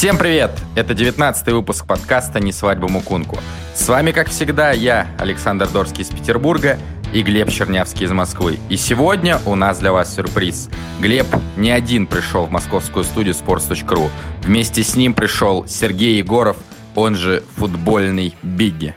Всем 0.00 0.16
привет! 0.16 0.50
Это 0.76 0.94
19 0.94 1.48
выпуск 1.48 1.86
подкаста 1.86 2.40
«Не 2.40 2.52
свадьба 2.52 2.88
Мукунку». 2.88 3.38
С 3.74 3.86
вами, 3.86 4.12
как 4.12 4.30
всегда, 4.30 4.70
я, 4.70 5.06
Александр 5.18 5.68
Дорский 5.68 6.04
из 6.04 6.08
Петербурга 6.08 6.78
и 7.12 7.20
Глеб 7.20 7.50
Чернявский 7.50 8.06
из 8.06 8.10
Москвы. 8.10 8.58
И 8.70 8.78
сегодня 8.78 9.38
у 9.44 9.56
нас 9.56 9.78
для 9.78 9.92
вас 9.92 10.14
сюрприз. 10.14 10.70
Глеб 11.00 11.26
не 11.58 11.70
один 11.70 12.06
пришел 12.06 12.46
в 12.46 12.50
московскую 12.50 13.04
студию 13.04 13.34
sports.ru. 13.34 14.08
Вместе 14.42 14.82
с 14.82 14.96
ним 14.96 15.12
пришел 15.12 15.66
Сергей 15.66 16.16
Егоров, 16.16 16.56
он 16.94 17.14
же 17.14 17.42
футбольный 17.56 18.34
Бигги. 18.42 18.96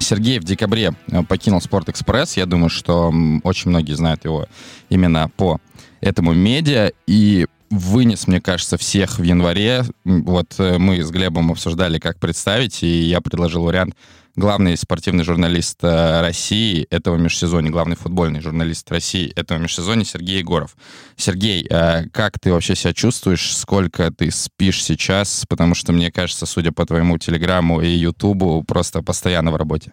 Сергей 0.00 0.40
в 0.40 0.44
декабре 0.44 0.92
э, 1.08 1.22
покинул 1.22 1.60
Спорт 1.60 1.88
Экспресс. 1.88 2.36
Я 2.36 2.46
думаю, 2.46 2.68
что 2.68 3.14
очень 3.44 3.70
многие 3.70 3.94
знают 3.94 4.24
его 4.24 4.46
именно 4.88 5.30
по 5.36 5.60
этому 6.00 6.32
медиа. 6.34 6.90
И 7.06 7.46
вынес, 7.70 8.26
мне 8.26 8.40
кажется, 8.40 8.76
всех 8.76 9.18
в 9.18 9.22
январе. 9.22 9.84
Вот 10.04 10.54
э, 10.58 10.78
мы 10.78 11.02
с 11.02 11.10
Глебом 11.10 11.50
обсуждали, 11.50 11.98
как 11.98 12.18
представить, 12.18 12.82
и 12.82 13.02
я 13.04 13.20
предложил 13.20 13.64
вариант 13.64 13.94
главный 14.36 14.76
спортивный 14.76 15.24
журналист 15.24 15.82
э, 15.82 16.20
России 16.20 16.86
этого 16.90 17.16
межсезонья, 17.16 17.70
главный 17.70 17.96
футбольный 17.96 18.40
журналист 18.40 18.90
России 18.90 19.32
этого 19.34 19.58
межсезонья 19.58 20.04
Сергей 20.04 20.38
Егоров. 20.38 20.76
Сергей, 21.16 21.66
э, 21.68 22.08
как 22.10 22.38
ты 22.38 22.52
вообще 22.52 22.76
себя 22.76 22.92
чувствуешь? 22.92 23.56
Сколько 23.56 24.12
ты 24.12 24.30
спишь 24.30 24.84
сейчас? 24.84 25.44
Потому 25.48 25.74
что, 25.74 25.92
мне 25.92 26.12
кажется, 26.12 26.46
судя 26.46 26.70
по 26.70 26.84
твоему 26.86 27.18
телеграмму 27.18 27.80
и 27.80 27.88
ютубу, 27.88 28.62
просто 28.62 29.02
постоянно 29.02 29.50
в 29.50 29.56
работе. 29.56 29.92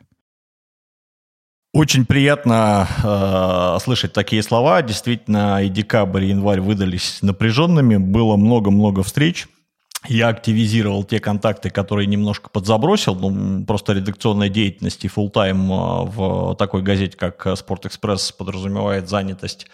Очень 1.74 2.06
приятно 2.06 2.88
э, 3.04 3.80
слышать 3.84 4.14
такие 4.14 4.44
слова. 4.44 4.84
Действительно, 4.84 5.64
и 5.64 5.70
декабрь, 5.70 6.26
и 6.26 6.30
январь 6.30 6.62
выдались 6.62 7.18
напряженными. 7.24 7.98
Было 7.98 8.36
много-много 8.36 9.02
встреч. 9.02 9.48
Я 10.08 10.28
активизировал 10.28 11.04
те 11.04 11.20
контакты, 11.20 11.72
которые 11.72 12.06
немножко 12.06 12.50
подзабросил. 12.50 13.16
Ну, 13.16 13.66
просто 13.66 13.94
редакционная 13.94 14.50
деятельность 14.50 15.04
и 15.04 15.08
full 15.08 15.32
тайм 15.32 15.72
э, 15.72 16.06
в 16.06 16.56
такой 16.58 16.84
газете, 16.84 17.18
как 17.18 17.58
«Спортэкспресс» 17.58 18.32
подразумевает 18.32 19.10
занятость 19.10 19.68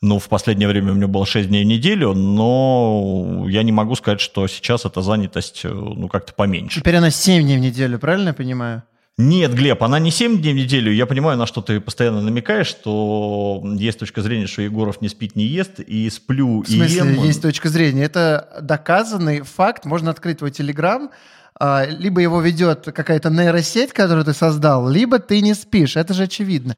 ну, 0.00 0.20
в 0.20 0.28
последнее 0.28 0.68
время 0.68 0.92
у 0.92 0.94
меня 0.94 1.08
было 1.08 1.26
6 1.26 1.48
дней 1.48 1.64
в 1.64 1.66
неделю, 1.66 2.14
но 2.14 3.46
я 3.48 3.64
не 3.64 3.72
могу 3.72 3.96
сказать, 3.96 4.20
что 4.20 4.46
сейчас 4.46 4.84
эта 4.84 5.02
занятость, 5.02 5.62
э, 5.64 5.68
ну, 5.68 6.06
как-то 6.08 6.32
поменьше. 6.34 6.80
Теперь 6.80 6.96
она 6.96 7.10
7 7.10 7.42
дней 7.42 7.56
в 7.56 7.60
неделю, 7.60 7.98
правильно 7.98 8.28
я 8.28 8.34
понимаю? 8.34 8.84
Нет, 9.18 9.52
Глеб, 9.52 9.82
она 9.82 9.98
не 9.98 10.12
7 10.12 10.40
дней 10.40 10.52
в 10.52 10.56
неделю. 10.56 10.92
Я 10.92 11.04
понимаю, 11.04 11.36
на 11.36 11.46
что 11.46 11.60
ты 11.60 11.80
постоянно 11.80 12.22
намекаешь, 12.22 12.68
что 12.68 13.60
есть 13.76 13.98
точка 13.98 14.22
зрения, 14.22 14.46
что 14.46 14.62
Егоров 14.62 15.00
не 15.00 15.08
спит, 15.08 15.34
не 15.34 15.44
ест, 15.44 15.80
и 15.80 16.08
сплю, 16.08 16.62
в 16.62 16.68
смысле, 16.68 16.86
и 16.86 17.14
ем. 17.14 17.24
есть 17.24 17.42
точка 17.42 17.68
зрения? 17.68 18.04
Это 18.04 18.60
доказанный 18.62 19.40
факт. 19.40 19.84
Можно 19.84 20.12
открыть 20.12 20.38
твой 20.38 20.52
телеграм, 20.52 21.10
а, 21.58 21.84
либо 21.84 22.20
его 22.20 22.40
ведет 22.40 22.84
какая-то 22.84 23.28
нейросеть, 23.28 23.92
которую 23.92 24.24
ты 24.24 24.32
создал, 24.32 24.88
либо 24.88 25.18
ты 25.18 25.40
не 25.40 25.54
спишь. 25.54 25.96
Это 25.96 26.14
же 26.14 26.22
очевидно. 26.22 26.76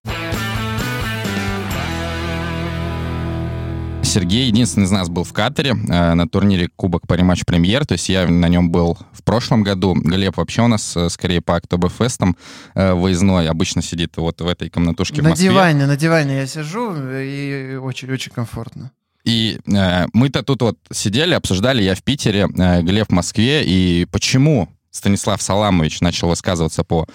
Сергей 4.10 4.48
единственный 4.48 4.86
из 4.86 4.90
нас 4.90 5.08
был 5.08 5.22
в 5.22 5.32
Катаре 5.32 5.70
э, 5.70 6.14
на 6.14 6.28
турнире 6.28 6.68
Кубок 6.74 7.06
по 7.06 7.14
рематч 7.14 7.44
премьер, 7.46 7.86
то 7.86 7.92
есть 7.92 8.08
я 8.08 8.26
на 8.26 8.48
нем 8.48 8.70
был 8.70 8.98
в 9.12 9.22
прошлом 9.22 9.62
году. 9.62 9.94
Глеб 9.94 10.36
вообще 10.36 10.62
у 10.62 10.66
нас 10.66 10.96
э, 10.96 11.08
скорее 11.10 11.40
по 11.40 11.54
Октоберфестам 11.54 12.36
э, 12.74 12.92
выездной, 12.92 13.48
обычно 13.48 13.82
сидит 13.82 14.16
вот 14.16 14.40
в 14.40 14.48
этой 14.48 14.68
комнатушке 14.68 15.22
на 15.22 15.28
в 15.28 15.30
Москве. 15.30 15.50
диване, 15.50 15.86
на 15.86 15.96
диване 15.96 16.38
я 16.38 16.46
сижу, 16.48 16.92
и 16.92 17.76
очень-очень 17.76 18.32
комфортно. 18.32 18.90
И 19.24 19.60
э, 19.72 20.06
мы-то 20.12 20.42
тут 20.42 20.62
вот 20.62 20.78
сидели, 20.92 21.34
обсуждали, 21.34 21.80
я 21.80 21.94
в 21.94 22.02
Питере, 22.02 22.48
э, 22.52 22.82
Глеб 22.82 23.10
в 23.10 23.12
Москве, 23.12 23.62
и 23.64 24.06
почему 24.10 24.68
Станислав 24.90 25.40
Саламович 25.40 26.00
начал 26.00 26.28
высказываться 26.28 26.82
по 26.82 27.06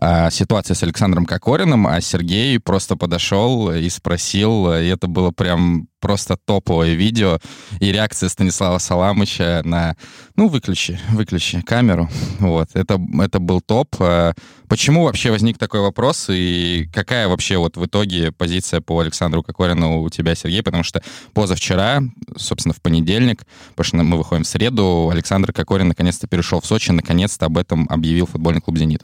э, 0.00 0.30
ситуации 0.30 0.74
с 0.74 0.82
Александром 0.82 1.26
Кокориным, 1.26 1.86
а 1.86 2.00
Сергей 2.00 2.58
просто 2.58 2.96
подошел 2.96 3.70
и 3.70 3.88
спросил, 3.88 4.72
и 4.72 4.86
это 4.86 5.06
было 5.06 5.30
прям 5.30 5.88
просто 6.04 6.36
топовое 6.36 6.92
видео, 6.92 7.38
и 7.80 7.90
реакция 7.90 8.28
Станислава 8.28 8.76
Саламыча 8.76 9.62
на 9.64 9.96
«ну, 10.36 10.48
выключи, 10.48 11.00
выключи 11.12 11.62
камеру». 11.62 12.10
Вот, 12.40 12.68
это, 12.74 13.00
это 13.22 13.38
был 13.38 13.62
топ. 13.62 13.96
А 14.00 14.34
почему 14.68 15.04
вообще 15.04 15.30
возник 15.30 15.56
такой 15.56 15.80
вопрос, 15.80 16.26
и 16.28 16.90
какая 16.92 17.26
вообще 17.26 17.56
вот 17.56 17.78
в 17.78 17.86
итоге 17.86 18.32
позиция 18.32 18.82
по 18.82 18.98
Александру 19.00 19.42
Кокорину 19.42 20.02
у 20.02 20.10
тебя, 20.10 20.34
Сергей? 20.34 20.62
Потому 20.62 20.82
что 20.82 21.02
позавчера, 21.32 22.02
собственно, 22.36 22.74
в 22.74 22.82
понедельник, 22.82 23.46
потому 23.70 23.84
что 23.86 23.96
мы 23.96 24.18
выходим 24.18 24.44
в 24.44 24.46
среду, 24.46 25.08
Александр 25.10 25.54
Кокорин 25.54 25.88
наконец-то 25.88 26.26
перешел 26.26 26.60
в 26.60 26.66
Сочи, 26.66 26.90
наконец-то 26.90 27.46
об 27.46 27.56
этом 27.56 27.86
объявил 27.88 28.26
футбольный 28.26 28.60
клуб 28.60 28.76
«Зенит». 28.76 29.02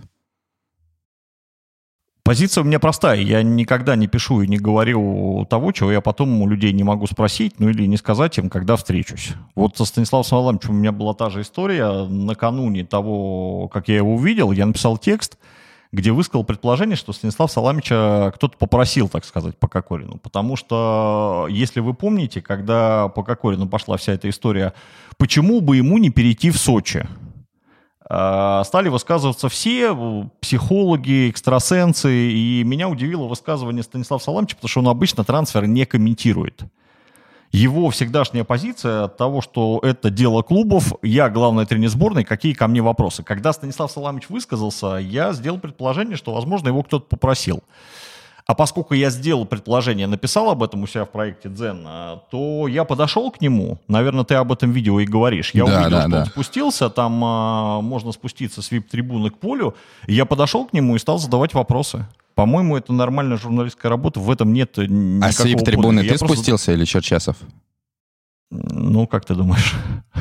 Позиция 2.23 2.63
у 2.63 2.65
меня 2.65 2.79
простая. 2.79 3.21
Я 3.21 3.43
никогда 3.43 3.97
не 3.97 4.07
пишу 4.07 4.43
и 4.43 4.49
не 4.49 4.59
говорю 4.59 5.47
того, 5.49 5.73
чего 5.73 5.91
я 5.91 6.01
потом 6.01 6.43
у 6.43 6.49
людей 6.49 6.73
не 6.73 6.85
могу 6.85 7.07
спросить, 7.07 7.59
ну 7.59 7.69
или 7.69 7.87
не 7.87 7.97
сказать 7.97 8.37
им, 8.39 8.51
когда 8.51 8.77
встречусь. 8.77 9.31
Вот 9.55 9.77
со 9.77 9.85
Станиславом 9.85 10.25
Саламовичем 10.25 10.71
у 10.71 10.79
меня 10.79 10.93
была 10.93 11.15
та 11.15 11.31
же 11.31 11.41
история. 11.41 12.07
Накануне 12.07 12.85
того, 12.85 13.69
как 13.69 13.89
я 13.89 13.97
его 13.97 14.15
увидел, 14.15 14.53
я 14.53 14.67
написал 14.67 14.99
текст, 14.99 15.39
где 15.93 16.13
высказал 16.13 16.45
предположение, 16.45 16.95
что 16.95 17.13
Станислав 17.13 17.51
Саламича 17.51 18.33
кто-то 18.35 18.57
попросил, 18.59 19.09
так 19.09 19.25
сказать, 19.25 19.57
по 19.59 19.67
Кокорину. 19.67 20.19
Потому 20.19 20.57
что, 20.57 21.47
если 21.51 21.81
вы 21.81 21.95
помните, 21.95 22.43
когда 22.43 23.09
по 23.09 23.25
Кокорину 23.25 23.67
пошла 23.67 23.97
вся 23.97 24.13
эта 24.13 24.29
история, 24.29 24.75
почему 25.17 25.61
бы 25.61 25.79
ему 25.79 25.99
не 25.99 26.11
перейти 26.11 26.51
в 26.51 26.59
Сочи? 26.59 27.09
А, 28.13 28.65
стали 28.65 28.89
высказываться 28.89 29.49
все, 29.49 29.95
психологи, 30.41 31.31
экстрасенсы, 31.31 32.13
и 32.33 32.65
меня 32.65 32.89
удивило 32.89 33.29
высказывание 33.29 33.85
Станислава 33.85 34.21
Саламча, 34.21 34.57
потому 34.57 34.69
что 34.69 34.81
он 34.81 34.89
обычно 34.89 35.23
трансфер 35.23 35.69
не 35.69 35.85
комментирует. 35.85 36.65
Его 37.53 37.89
всегдашняя 37.91 38.43
позиция 38.43 39.05
от 39.05 39.17
того, 39.17 39.41
что 39.41 39.79
это 39.85 40.11
дело 40.11 40.43
клубов, 40.43 40.93
я 41.03 41.29
главный 41.29 41.67
тренер 41.67 41.89
сборной, 41.89 42.25
какие 42.25 42.53
ко 42.53 42.67
мне 42.67 42.83
вопросы. 42.83 43.23
Когда 43.23 43.53
Станислав 43.53 43.93
Саламович 43.93 44.29
высказался, 44.29 44.97
я 44.97 45.33
сделал 45.33 45.59
предположение, 45.59 46.17
что, 46.17 46.35
возможно, 46.35 46.67
его 46.67 46.83
кто-то 46.83 47.07
попросил. 47.07 47.63
А 48.51 48.55
поскольку 48.57 48.95
я 48.95 49.11
сделал 49.11 49.47
предположение, 49.47 50.09
написал 50.09 50.51
об 50.51 50.65
этом 50.65 50.83
у 50.83 50.87
себя 50.89 51.05
в 51.05 51.11
проекте 51.11 51.49
Дзен, 51.49 51.85
а, 51.87 52.23
то 52.33 52.67
я 52.67 52.83
подошел 52.83 53.31
к 53.31 53.41
нему. 53.41 53.79
Наверное, 53.87 54.25
ты 54.25 54.35
об 54.35 54.51
этом 54.51 54.73
видео 54.73 54.99
и 54.99 55.05
говоришь. 55.05 55.53
Я 55.55 55.67
да, 55.67 55.77
увидел, 55.77 55.91
да, 55.91 56.01
что 56.01 56.11
да. 56.11 56.19
он 56.23 56.27
спустился, 56.27 56.91
там 56.91 57.23
а, 57.25 57.81
можно 57.81 58.11
спуститься 58.11 58.61
с 58.61 58.73
вип-трибуны 58.73 59.31
к 59.31 59.39
полю. 59.39 59.77
Я 60.09 60.25
подошел 60.25 60.67
к 60.67 60.73
нему 60.73 60.97
и 60.97 60.99
стал 60.99 61.21
задавать 61.21 61.55
вопросы. 61.55 62.09
По-моему, 62.35 62.77
это 62.77 62.93
нормальная 62.93 63.37
журналистская 63.37 63.89
работа, 63.89 64.19
в 64.19 64.29
этом 64.29 64.53
нет 64.53 64.77
никакого 64.79 65.27
А 65.29 65.31
с 65.31 65.45
вип-трибуны 65.45 66.03
ты 66.03 66.19
спустился 66.19 66.49
просто... 66.49 66.73
или 66.73 66.85
Черчесов? 66.85 67.37
Ну, 68.51 69.07
как 69.07 69.25
ты 69.25 69.35
думаешь? 69.35 69.75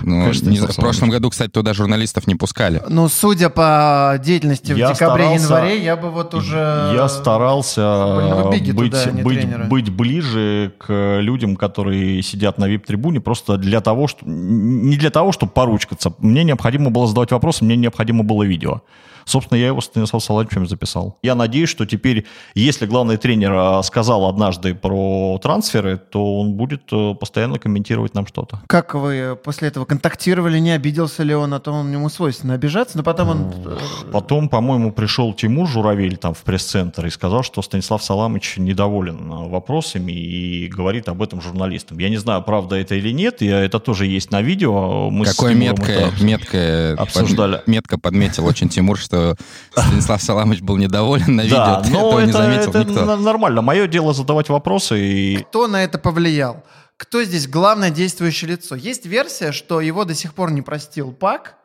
Ну, 0.04 0.26
Кажется, 0.26 0.52
не, 0.52 0.60
в 0.60 0.76
прошлом 0.76 1.10
году, 1.10 1.32
кстати, 1.32 1.50
туда 1.50 1.74
журналистов 1.74 2.28
не 2.28 2.36
пускали. 2.36 2.82
Ну, 2.88 3.10
судя 3.10 3.50
по 3.50 4.20
деятельности 4.24 4.72
я 4.74 4.90
в 4.90 4.94
декабре-январе, 4.94 5.84
я 5.84 5.98
бы 5.98 6.12
вот 6.12 6.36
уже... 6.36 6.92
Я 6.94 7.10
старался 7.10 8.46
быть, 8.52 8.70
туда, 8.70 9.06
быть, 9.24 9.68
быть 9.68 9.90
ближе 9.90 10.74
к 10.78 11.20
людям, 11.22 11.56
которые 11.56 12.22
сидят 12.22 12.60
на 12.60 12.68
вип-трибуне, 12.68 13.20
просто 13.20 13.58
для 13.58 13.82
того, 13.82 14.08
что... 14.08 14.20
Не 14.26 14.96
для 14.96 15.10
того, 15.10 15.32
чтобы 15.32 15.52
поручкаться. 15.52 16.14
Мне 16.20 16.44
необходимо 16.44 16.92
было 16.92 17.08
задавать 17.08 17.32
вопросы, 17.32 17.64
мне 17.64 17.76
необходимо 17.76 18.24
было 18.24 18.44
видео. 18.44 18.84
Собственно, 19.30 19.60
я 19.60 19.68
его 19.68 19.80
с 19.80 19.86
Станиславом 19.86 20.22
Салатовичем 20.22 20.68
записал. 20.68 21.20
Я 21.22 21.36
надеюсь, 21.36 21.70
что 21.70 21.86
теперь, 21.86 22.26
если 22.56 22.88
главный 22.88 23.18
тренер 23.18 23.54
а, 23.54 23.84
сказал 23.84 24.26
однажды 24.26 24.74
про 24.74 25.38
трансферы, 25.40 25.98
то 25.98 26.40
он 26.40 26.54
будет 26.54 26.82
э, 26.92 27.14
постоянно 27.14 27.60
комментировать 27.60 28.16
нам 28.20 28.28
что-то. 28.28 28.60
Как 28.68 28.94
вы 28.94 29.38
после 29.42 29.70
этого 29.70 29.86
контактировали? 29.86 30.60
Не 30.60 30.72
обиделся 30.72 31.24
ли 31.24 31.34
он? 31.34 31.54
А 31.54 31.60
то 31.60 31.72
он 31.72 31.92
ему 31.92 32.10
свойственно 32.10 32.54
обижаться, 32.54 32.98
но 32.98 33.04
потом 33.04 33.30
он... 33.30 33.54
Э, 33.66 33.78
потом, 34.12 34.50
по-моему, 34.50 34.92
пришел 34.92 35.34
Тимур 35.34 35.68
Журавель 35.68 36.18
там 36.18 36.34
в 36.34 36.40
пресс-центр 36.40 37.06
и 37.06 37.10
сказал, 37.10 37.44
что 37.44 37.62
Станислав 37.62 38.04
Саламович 38.04 38.58
недоволен 38.58 39.32
э, 39.32 39.50
вопросами 39.50 40.12
и 40.12 40.68
говорит 40.68 41.08
об 41.10 41.22
этом 41.22 41.42
журналистам. 41.42 41.98
Я 42.00 42.10
не 42.10 42.18
знаю, 42.18 42.44
правда 42.44 42.76
это 42.76 42.96
или 42.96 43.12
нет, 43.12 43.42
и 43.42 43.48
это 43.48 43.80
тоже 43.80 44.06
есть 44.06 44.32
на 44.32 44.42
видео. 44.42 45.10
Мы 45.10 45.26
Какое 45.26 45.54
меткое, 45.56 46.12
меткое 46.20 46.96
обсуждали. 46.96 47.58
Под, 47.58 47.68
метко 47.68 47.98
подметил 47.98 48.46
очень 48.46 48.70
Тимур, 48.70 48.98
что 48.98 49.36
Станислав 49.72 50.22
Саламович 50.22 50.62
был 50.62 50.78
недоволен 50.78 51.36
на 51.36 51.42
видео. 51.42 51.58
Да, 51.58 51.84
но 51.90 52.20
это, 52.20 52.28
не 52.28 52.32
заметил 52.34 52.70
это 52.70 52.84
никто. 52.84 53.16
нормально. 53.18 53.62
Мое 53.62 53.88
дело 53.88 54.14
задавать 54.14 54.50
вопросы. 54.50 55.00
И... 55.00 55.38
Кто 55.38 55.68
на 55.68 55.84
это 55.84 55.98
повлиял? 55.98 56.64
Кто 57.00 57.24
здесь 57.24 57.48
главное 57.48 57.92
действующее 57.92 58.52
лицо? 58.52 58.76
Есть 58.76 59.06
версия, 59.06 59.54
что 59.54 59.80
его 59.80 60.04
до 60.04 60.14
сих 60.14 60.34
пор 60.34 60.52
не 60.52 60.62
простил 60.62 61.14
ПАК, 61.14 61.56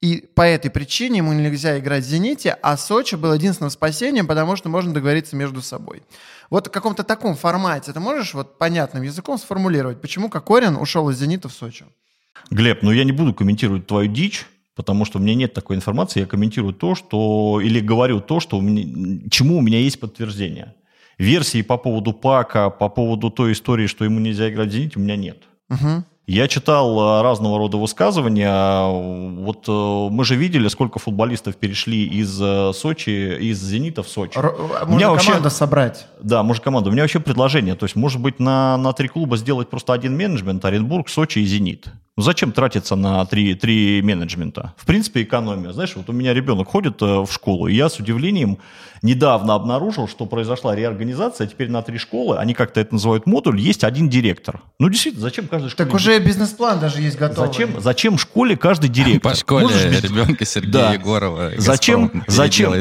и 0.00 0.26
по 0.34 0.40
этой 0.40 0.70
причине 0.70 1.18
ему 1.18 1.34
нельзя 1.34 1.78
играть 1.78 2.04
в 2.04 2.08
«Зените», 2.08 2.56
а 2.62 2.78
Сочи 2.78 3.14
был 3.14 3.34
единственным 3.34 3.70
спасением, 3.70 4.26
потому 4.26 4.56
что 4.56 4.70
можно 4.70 4.94
договориться 4.94 5.36
между 5.36 5.60
собой. 5.60 6.04
Вот 6.48 6.68
в 6.68 6.70
каком-то 6.70 7.02
таком 7.04 7.36
формате 7.36 7.92
ты 7.92 8.00
можешь 8.00 8.32
вот 8.32 8.56
понятным 8.56 9.02
языком 9.02 9.36
сформулировать, 9.36 10.00
почему 10.00 10.30
Кокорин 10.30 10.76
ушел 10.76 11.10
из 11.10 11.18
«Зенита» 11.18 11.50
в 11.50 11.52
Сочи? 11.52 11.84
Глеб, 12.50 12.82
ну 12.82 12.90
я 12.90 13.04
не 13.04 13.12
буду 13.12 13.34
комментировать 13.34 13.86
твою 13.86 14.10
дичь, 14.10 14.46
потому 14.74 15.04
что 15.04 15.18
у 15.18 15.20
меня 15.20 15.34
нет 15.34 15.52
такой 15.52 15.76
информации. 15.76 16.20
Я 16.20 16.26
комментирую 16.26 16.72
то, 16.72 16.94
что... 16.94 17.60
Или 17.60 17.80
говорю 17.80 18.20
то, 18.20 18.40
что 18.40 18.56
у 18.56 18.62
меня, 18.62 19.20
чему 19.30 19.58
у 19.58 19.60
меня 19.60 19.80
есть 19.80 20.00
подтверждение. 20.00 20.74
Версии 21.18 21.62
по 21.62 21.76
поводу 21.76 22.12
Пака, 22.12 22.70
по 22.70 22.88
поводу 22.88 23.30
той 23.30 23.52
истории, 23.52 23.86
что 23.86 24.04
ему 24.04 24.20
нельзя 24.20 24.48
играть 24.48 24.68
в 24.68 24.72
«Зените», 24.72 24.98
у 24.98 25.02
меня 25.02 25.16
нет. 25.16 25.38
Угу. 25.70 26.04
Я 26.26 26.46
читал 26.46 27.22
разного 27.22 27.56
рода 27.56 27.78
высказывания. 27.78 28.86
Вот 29.40 29.64
э, 29.66 30.08
мы 30.14 30.24
же 30.26 30.36
видели, 30.36 30.68
сколько 30.68 30.98
футболистов 30.98 31.56
перешли 31.56 32.04
из 32.06 32.38
э, 32.40 32.72
Сочи, 32.74 33.38
из 33.40 33.58
«Зенита» 33.62 34.02
в 34.02 34.08
Сочи. 34.08 34.38
Р- 34.38 34.54
можно 34.86 34.94
меня 34.94 35.10
вообще- 35.10 35.28
команду 35.28 35.48
собрать. 35.50 36.06
Да, 36.20 36.42
может 36.42 36.62
команда. 36.62 36.90
У 36.90 36.92
меня 36.92 37.02
вообще 37.02 37.18
предложение. 37.18 37.76
То 37.76 37.84
есть, 37.84 37.96
может 37.96 38.20
быть, 38.20 38.40
на, 38.40 38.76
на 38.76 38.92
три 38.92 39.08
клуба 39.08 39.38
сделать 39.38 39.70
просто 39.70 39.94
один 39.94 40.16
менеджмент, 40.18 40.62
Оренбург, 40.66 41.08
Сочи 41.08 41.38
и 41.38 41.44
Зенит. 41.46 41.86
Ну, 42.18 42.24
зачем 42.24 42.50
тратиться 42.50 42.96
на 42.96 43.24
три, 43.26 43.54
три 43.54 44.02
менеджмента? 44.02 44.74
В 44.76 44.86
принципе, 44.86 45.22
экономия. 45.22 45.70
Знаешь, 45.70 45.94
вот 45.94 46.10
у 46.10 46.12
меня 46.12 46.34
ребенок 46.34 46.66
ходит 46.66 47.00
э, 47.00 47.04
в 47.04 47.30
школу, 47.30 47.68
и 47.68 47.76
я 47.76 47.88
с 47.88 48.00
удивлением 48.00 48.58
недавно 49.02 49.54
обнаружил, 49.54 50.08
что 50.08 50.26
произошла 50.26 50.74
реорганизация, 50.74 51.46
теперь 51.46 51.70
на 51.70 51.80
три 51.80 51.96
школы, 51.96 52.38
они 52.38 52.54
как-то 52.54 52.80
это 52.80 52.94
называют 52.94 53.26
модуль, 53.26 53.60
есть 53.60 53.84
один 53.84 54.08
директор. 54.08 54.62
Ну, 54.80 54.88
действительно, 54.88 55.22
зачем 55.22 55.46
каждой 55.46 55.70
школе... 55.70 55.86
Так 55.86 55.94
уже 55.94 56.18
бизнес-план 56.18 56.80
даже 56.80 57.00
есть 57.00 57.16
готовый. 57.16 57.52
Зачем, 57.52 57.80
зачем 57.80 58.16
в 58.16 58.20
школе 58.20 58.56
каждый 58.56 58.90
директор? 58.90 59.30
По 59.30 59.36
школе 59.36 59.66
Можешь 59.66 60.02
ребенка 60.02 60.44
Сергея 60.44 60.72
Да. 60.72 60.92
Егорова. 60.94 61.52
Зачем, 61.56 62.08
«Газпром» 62.08 62.24
зачем, 62.26 62.74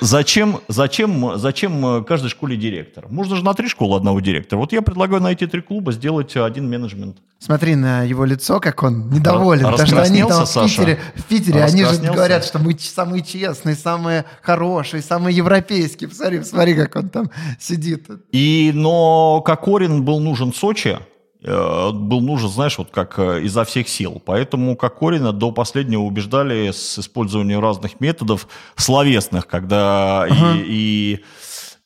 зачем, 0.00 0.60
зачем, 0.68 1.38
зачем 1.38 1.86
э, 1.86 2.04
каждой 2.04 2.30
школе 2.30 2.56
директор? 2.56 3.08
Можно 3.10 3.36
же 3.36 3.44
на 3.44 3.52
три 3.52 3.68
школы 3.68 3.98
одного 3.98 4.20
директора. 4.20 4.58
Вот 4.58 4.72
я 4.72 4.80
предлагаю 4.80 5.20
на 5.20 5.32
эти 5.32 5.46
три 5.46 5.60
клуба 5.60 5.92
сделать 5.92 6.34
э, 6.34 6.42
один 6.42 6.66
менеджмент. 6.70 7.18
Смотри 7.40 7.74
на 7.74 8.02
его 8.02 8.26
лицо, 8.26 8.60
как 8.60 8.82
он 8.82 9.08
недоволен. 9.08 9.64
Потому 9.64 9.86
что 9.86 10.02
они 10.02 10.22
там 10.22 10.44
в 10.44 10.52
Питере, 10.52 10.98
в 11.16 11.24
Питере 11.24 11.64
они 11.64 11.84
же 11.84 11.96
говорят, 11.96 12.44
что 12.44 12.58
мы 12.58 12.78
самые 12.78 13.24
честные, 13.24 13.76
самые 13.76 14.26
хорошие, 14.42 15.02
самые 15.02 15.34
европейские. 15.34 16.10
Посмотри, 16.10 16.40
посмотри, 16.40 16.74
как 16.74 16.94
он 16.96 17.08
там 17.08 17.30
сидит. 17.58 18.08
И, 18.30 18.72
но 18.74 19.40
Кокорин 19.40 20.02
был 20.02 20.20
нужен 20.20 20.52
Сочи, 20.52 20.98
э, 21.42 21.90
был 21.92 22.20
нужен, 22.20 22.50
знаешь, 22.50 22.76
вот 22.76 22.90
как 22.90 23.18
э, 23.18 23.40
изо 23.44 23.64
всех 23.64 23.88
сил. 23.88 24.20
Поэтому 24.22 24.76
Кокорина 24.76 25.32
до 25.32 25.50
последнего 25.50 26.02
убеждали 26.02 26.72
с 26.72 26.98
использованием 26.98 27.60
разных 27.60 28.00
методов 28.00 28.48
словесных, 28.76 29.46
когда 29.46 30.26
и, 30.28 30.62
и 30.66 31.24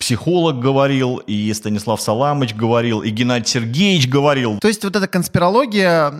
психолог 0.05 0.61
говорил, 0.61 1.17
и 1.17 1.51
Станислав 1.55 1.99
Саламыч 1.99 2.55
говорил, 2.55 3.01
и 3.01 3.09
Геннадий 3.09 3.47
Сергеевич 3.47 4.07
говорил. 4.07 4.59
То 4.59 4.69
есть 4.69 4.85
вот 4.85 4.95
эта 4.95 5.09
конспирология, 5.09 6.13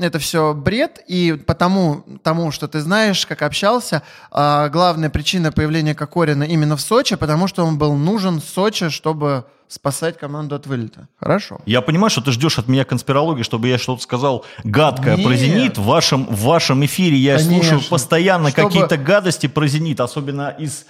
это 0.00 0.18
все 0.18 0.52
бред, 0.52 1.00
и 1.06 1.40
потому, 1.46 2.02
тому, 2.24 2.50
что 2.50 2.66
ты 2.66 2.80
знаешь, 2.80 3.24
как 3.24 3.42
общался, 3.42 4.02
а, 4.32 4.68
главная 4.68 5.10
причина 5.10 5.52
появления 5.52 5.94
Кокорина 5.94 6.42
именно 6.42 6.76
в 6.76 6.80
Сочи, 6.80 7.14
потому 7.14 7.46
что 7.46 7.64
он 7.64 7.78
был 7.78 7.94
нужен 7.94 8.42
Сочи, 8.42 8.88
чтобы 8.88 9.44
спасать 9.68 10.18
команду 10.18 10.56
от 10.56 10.66
вылета. 10.66 11.06
Хорошо. 11.20 11.60
Я 11.66 11.82
понимаю, 11.82 12.10
что 12.10 12.20
ты 12.20 12.32
ждешь 12.32 12.58
от 12.58 12.66
меня 12.66 12.84
конспирологии, 12.84 13.44
чтобы 13.44 13.68
я 13.68 13.78
что-то 13.78 14.02
сказал 14.02 14.44
гадкое 14.64 15.18
про 15.18 15.30
Нет. 15.30 15.38
«Зенит». 15.38 15.78
В 15.78 15.84
вашем, 15.84 16.26
в 16.26 16.40
вашем 16.42 16.84
эфире 16.84 17.16
я 17.16 17.36
Конечно. 17.36 17.54
слушаю 17.54 17.80
постоянно 17.88 18.50
Чтобы- 18.50 18.68
какие-то 18.70 18.96
гадости 18.96 19.46
про 19.46 19.68
«Зенит», 19.68 20.00
особенно 20.00 20.48
из 20.48 20.86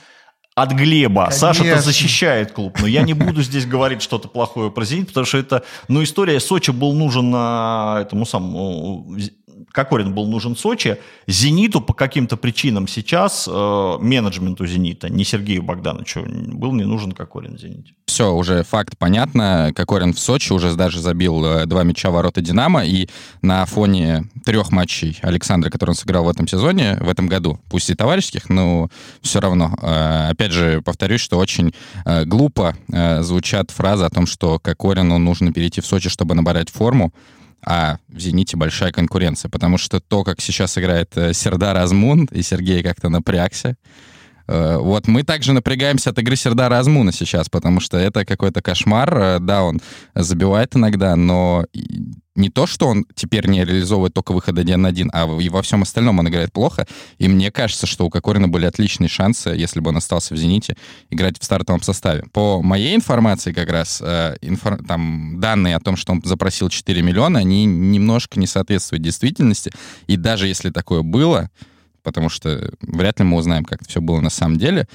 от 0.55 0.73
Глеба. 0.73 1.31
Саша-то 1.31 1.81
защищает 1.81 2.53
клуб, 2.53 2.79
но 2.81 2.87
я 2.87 3.03
не 3.03 3.13
буду 3.13 3.43
здесь 3.43 3.67
говорить 3.67 4.03
что-то 4.03 4.29
плохое 4.29 4.71
про 4.71 4.85
«Зенит», 4.85 5.09
потому 5.09 5.27
что 5.27 5.39
это, 5.39 5.65
ну, 5.89 6.03
история 6.03 6.39
Сочи 6.39 6.71
был 6.71 6.93
нужен 6.93 7.33
а, 7.35 8.03
этому 8.03 8.25
самому... 8.25 9.17
Кокорин 9.75 10.15
был 10.15 10.29
нужен 10.29 10.55
Сочи. 10.55 10.99
«Зениту» 11.27 11.81
по 11.81 11.95
каким-то 11.95 12.37
причинам 12.37 12.87
сейчас, 12.87 13.49
э, 13.51 13.97
менеджменту 14.01 14.67
«Зенита», 14.67 15.09
не 15.09 15.25
Сергею 15.25 15.65
Богдановичу, 15.65 16.25
был 16.25 16.73
не 16.73 16.85
нужен 16.85 17.11
Кокорин 17.11 17.59
«Зените». 17.59 17.95
Все, 18.07 18.33
уже 18.33 18.63
факт 18.63 18.97
понятно. 18.97 19.73
Кокорин 19.75 20.15
в 20.15 20.19
Сочи 20.21 20.53
уже 20.53 20.73
даже 20.77 21.01
забил 21.01 21.45
э, 21.45 21.67
два 21.67 21.83
мяча 21.83 22.11
ворота 22.11 22.41
«Динамо», 22.41 22.85
и 22.85 23.09
на 23.43 23.67
фоне 23.67 24.29
трех 24.45 24.71
матчей 24.71 25.19
Александра, 25.23 25.71
который 25.71 25.91
он 25.91 25.97
сыграл 25.97 26.23
в 26.23 26.29
этом 26.29 26.47
сезоне, 26.47 26.97
в 27.01 27.09
этом 27.09 27.27
году, 27.27 27.59
пусть 27.69 27.91
и 27.91 27.97
товарищеских, 27.97 28.49
но 28.49 28.89
все 29.23 29.41
равно, 29.41 29.75
э, 29.83 30.29
опять 30.31 30.53
же, 30.53 30.83
повторюсь, 30.83 31.21
что 31.21 31.37
очень 31.37 31.75
э, 32.05 32.25
глупо 32.25 32.77
э, 32.93 33.23
звучат 33.23 33.73
фразы 33.73 34.05
о 34.05 34.11
том, 34.11 34.27
что 34.27 34.61
Кокорину 34.61 35.19
нужно 35.19 35.53
перейти 35.53 35.81
в 35.81 35.87
Сочи, 35.87 36.09
чтобы 36.09 36.37
набирать 36.37 36.71
форму, 36.71 37.13
а 37.67 37.99
в 38.09 38.19
«Зените» 38.19 38.57
большая 38.57 38.93
конкуренция, 38.93 39.49
потому 39.49 39.79
что 39.79 40.01
то, 40.01 40.25
как 40.25 40.41
сейчас 40.41 40.77
играет 40.79 41.11
э, 41.17 41.33
Сердар 41.33 41.77
Азмун, 41.77 42.29
и 42.33 42.43
Сергей 42.43 42.83
как-то 42.83 43.09
напрягся, 43.09 43.77
Э, 44.47 44.77
Вот 44.79 45.09
мы 45.09 45.23
также 45.23 45.53
напрягаемся 45.53 46.11
от 46.11 46.19
игры 46.19 46.37
Сердара 46.37 46.79
Азмуна 46.79 47.13
сейчас, 47.13 47.49
потому 47.49 47.81
что 47.81 47.97
это 47.97 48.25
какой-то 48.25 48.63
кошмар. 48.63 49.17
Э, 49.17 49.39
Да, 49.41 49.63
он 49.65 49.81
забивает 50.15 50.77
иногда, 50.77 51.17
но 51.17 51.65
не 52.35 52.51
то, 52.51 52.67
что 52.67 52.89
он 52.89 53.07
теперь 53.15 53.47
не 53.47 53.65
реализовывает 53.65 54.13
только 54.13 54.33
выход 54.33 54.59
один 54.59 54.83
на 54.83 54.89
один, 54.89 55.11
а 55.13 55.25
и 55.41 55.49
во 55.49 55.63
всем 55.63 55.83
остальном 55.83 56.19
он 56.19 56.29
играет 56.29 56.53
плохо. 56.53 56.87
И 57.19 57.29
мне 57.29 57.51
кажется, 57.51 57.87
что 57.87 58.07
у 58.07 58.11
Кокорина 58.11 58.49
были 58.49 58.67
отличные 58.67 59.09
шансы, 59.09 59.51
если 59.51 59.81
бы 59.81 59.91
он 59.91 59.99
остался 59.99 60.35
в 60.35 60.37
«Зените», 60.37 60.77
играть 61.11 61.39
в 61.39 61.45
стартовом 61.45 61.83
составе. 61.83 62.25
По 62.33 62.61
моей 62.61 62.97
информации 62.97 63.53
как 63.53 63.71
раз, 63.71 64.03
э, 64.05 64.37
инфор- 64.43 64.85
там 64.85 65.39
данные 65.39 65.77
о 65.77 65.81
том, 65.81 65.97
что 65.97 66.13
он 66.13 66.23
запросил 66.25 66.69
4 66.69 67.03
миллиона, 67.03 67.39
они 67.39 67.65
немножко 67.65 68.41
не 68.41 68.47
соответствуют 68.47 69.03
действительности. 69.03 69.71
И 70.07 70.17
даже 70.17 70.49
если 70.49 70.71
такое 70.71 71.03
было, 71.03 71.51
потому 72.03 72.29
что 72.29 72.73
вряд 72.81 73.19
ли 73.21 73.25
мы 73.25 73.37
узнаем, 73.37 73.65
как 73.65 73.83
это 73.83 73.91
все 73.91 74.01
было 74.01 74.21
на 74.21 74.31
самом 74.31 74.59
деле. 74.59 74.89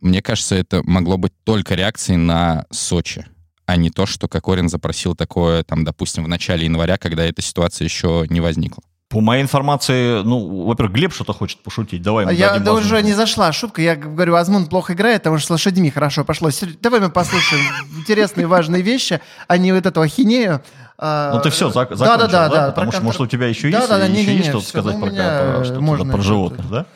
Мне 0.00 0.20
кажется, 0.20 0.56
это 0.56 0.82
могло 0.84 1.16
быть 1.16 1.32
только 1.44 1.74
реакцией 1.76 2.18
на 2.18 2.66
Сочи, 2.70 3.26
а 3.66 3.76
не 3.76 3.90
то, 3.90 4.06
что 4.06 4.28
Кокорин 4.28 4.68
запросил 4.68 5.14
такое, 5.14 5.62
там, 5.62 5.84
допустим, 5.84 6.24
в 6.24 6.28
начале 6.28 6.64
января, 6.64 6.98
когда 6.98 7.24
эта 7.24 7.42
ситуация 7.42 7.84
еще 7.84 8.26
не 8.28 8.40
возникла. 8.40 8.82
По 9.08 9.20
моей 9.20 9.42
информации, 9.42 10.22
ну, 10.22 10.64
во-первых, 10.64 10.94
Глеб 10.94 11.12
что-то 11.12 11.34
хочет 11.34 11.62
пошутить. 11.62 12.00
Давай 12.00 12.24
ему 12.24 12.32
Я, 12.32 12.58
да 12.58 12.72
уже 12.72 13.02
не 13.02 13.12
зашла 13.12 13.52
шутка. 13.52 13.82
Я 13.82 13.94
говорю, 13.94 14.36
Азмун 14.36 14.66
плохо 14.66 14.94
играет, 14.94 15.22
потому 15.22 15.36
что 15.36 15.48
с 15.48 15.50
лошадьми 15.50 15.90
хорошо 15.90 16.24
пошло. 16.24 16.50
Сер- 16.50 16.78
Давай 16.80 17.00
мы 17.00 17.10
послушаем 17.10 17.62
интересные 17.98 18.46
важные 18.46 18.80
вещи, 18.80 19.20
а 19.48 19.58
не 19.58 19.72
вот 19.72 19.84
эту 19.84 20.00
ахинею. 20.00 20.62
А, 20.96 21.34
Ну 21.34 21.42
ты 21.42 21.50
все, 21.50 21.68
зак- 21.68 21.90
да, 21.90 21.96
закончил, 21.96 22.18
да, 22.20 22.26
да, 22.26 22.48
да. 22.48 22.66
Потому 22.70 22.90
про 22.90 22.96
что, 22.96 23.04
может, 23.04 23.20
у 23.20 23.26
тебя 23.26 23.48
еще 23.48 23.70
Да, 23.70 23.78
есть, 23.78 23.88
да, 23.90 23.98
да, 23.98 24.06
еще 24.06 24.34
есть 24.34 24.48
что-то 24.48 24.66
сказать 24.66 24.94
ну, 24.94 25.00
про, 25.02 25.10
про, 25.10 25.16
да, 25.16 25.64
что-то. 25.64 26.22
животных, 26.22 26.70
да? 26.70 26.86